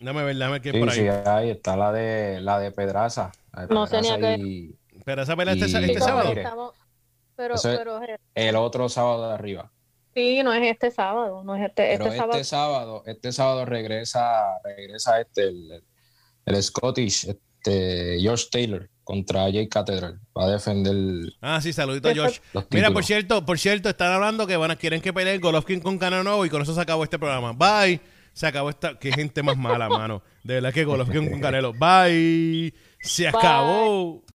Dame 0.00 0.24
ver, 0.24 0.38
dame 0.38 0.60
que 0.60 0.72
por 0.72 0.90
ahí. 0.90 0.96
Sí, 0.96 1.08
ahí 1.08 1.50
está 1.50 1.76
la 1.76 1.92
de 1.92 2.40
la 2.40 2.58
de 2.58 2.70
Pedraza. 2.70 3.32
no 3.68 3.86
sé 3.86 4.00
ni 4.00 4.08
a 4.08 4.18
qué. 4.18 4.74
Pedraza 5.04 5.36
pelea 5.36 5.54
este, 5.54 5.66
este 5.66 6.00
sábado. 6.00 6.32
pero, 7.36 7.54
pero 7.62 8.00
el 8.34 8.56
otro 8.56 8.88
sábado 8.88 9.28
de 9.28 9.34
arriba. 9.34 9.70
Sí, 10.14 10.42
no 10.42 10.54
es 10.54 10.62
este 10.62 10.90
sábado, 10.90 11.44
no 11.44 11.56
es 11.56 11.66
este, 11.66 11.92
este, 11.92 12.08
este 12.08 12.44
sábado. 12.44 13.02
Este 13.04 13.32
sábado 13.32 13.66
regresa, 13.66 14.58
regresa 14.64 15.20
este, 15.20 15.42
el, 15.48 15.84
el 16.46 16.62
Scottish, 16.62 17.26
este, 17.28 18.18
George 18.20 18.46
Taylor 18.50 18.88
contra 19.04 19.42
Jay 19.52 19.68
Cathedral. 19.68 20.20
Va 20.36 20.46
a 20.46 20.50
defender. 20.50 21.32
Ah, 21.40 21.60
sí, 21.60 21.72
saludito 21.72 22.08
a 22.08 22.14
Josh. 22.14 22.38
Mira, 22.70 22.90
por 22.90 23.04
cierto, 23.04 23.44
por 23.44 23.58
cierto, 23.58 23.88
están 23.88 24.12
hablando 24.12 24.46
que 24.46 24.56
van 24.56 24.72
a, 24.72 24.76
quieren 24.76 25.00
que 25.00 25.12
peleen 25.12 25.40
Golovkin 25.40 25.80
con 25.80 25.98
Canelo 25.98 26.44
y 26.44 26.50
con 26.50 26.62
eso 26.62 26.74
se 26.74 26.80
acabó 26.80 27.04
este 27.04 27.18
programa. 27.18 27.52
Bye. 27.52 28.00
Se 28.32 28.46
acabó 28.46 28.68
esta. 28.68 28.98
Qué 28.98 29.12
gente 29.12 29.42
más 29.42 29.56
mala, 29.56 29.88
mano. 29.88 30.22
De 30.42 30.54
verdad 30.54 30.72
que 30.72 30.84
Golovkin 30.84 31.30
con 31.30 31.40
Canelo. 31.40 31.72
Bye. 31.72 32.74
Se 33.00 33.28
acabó. 33.28 34.24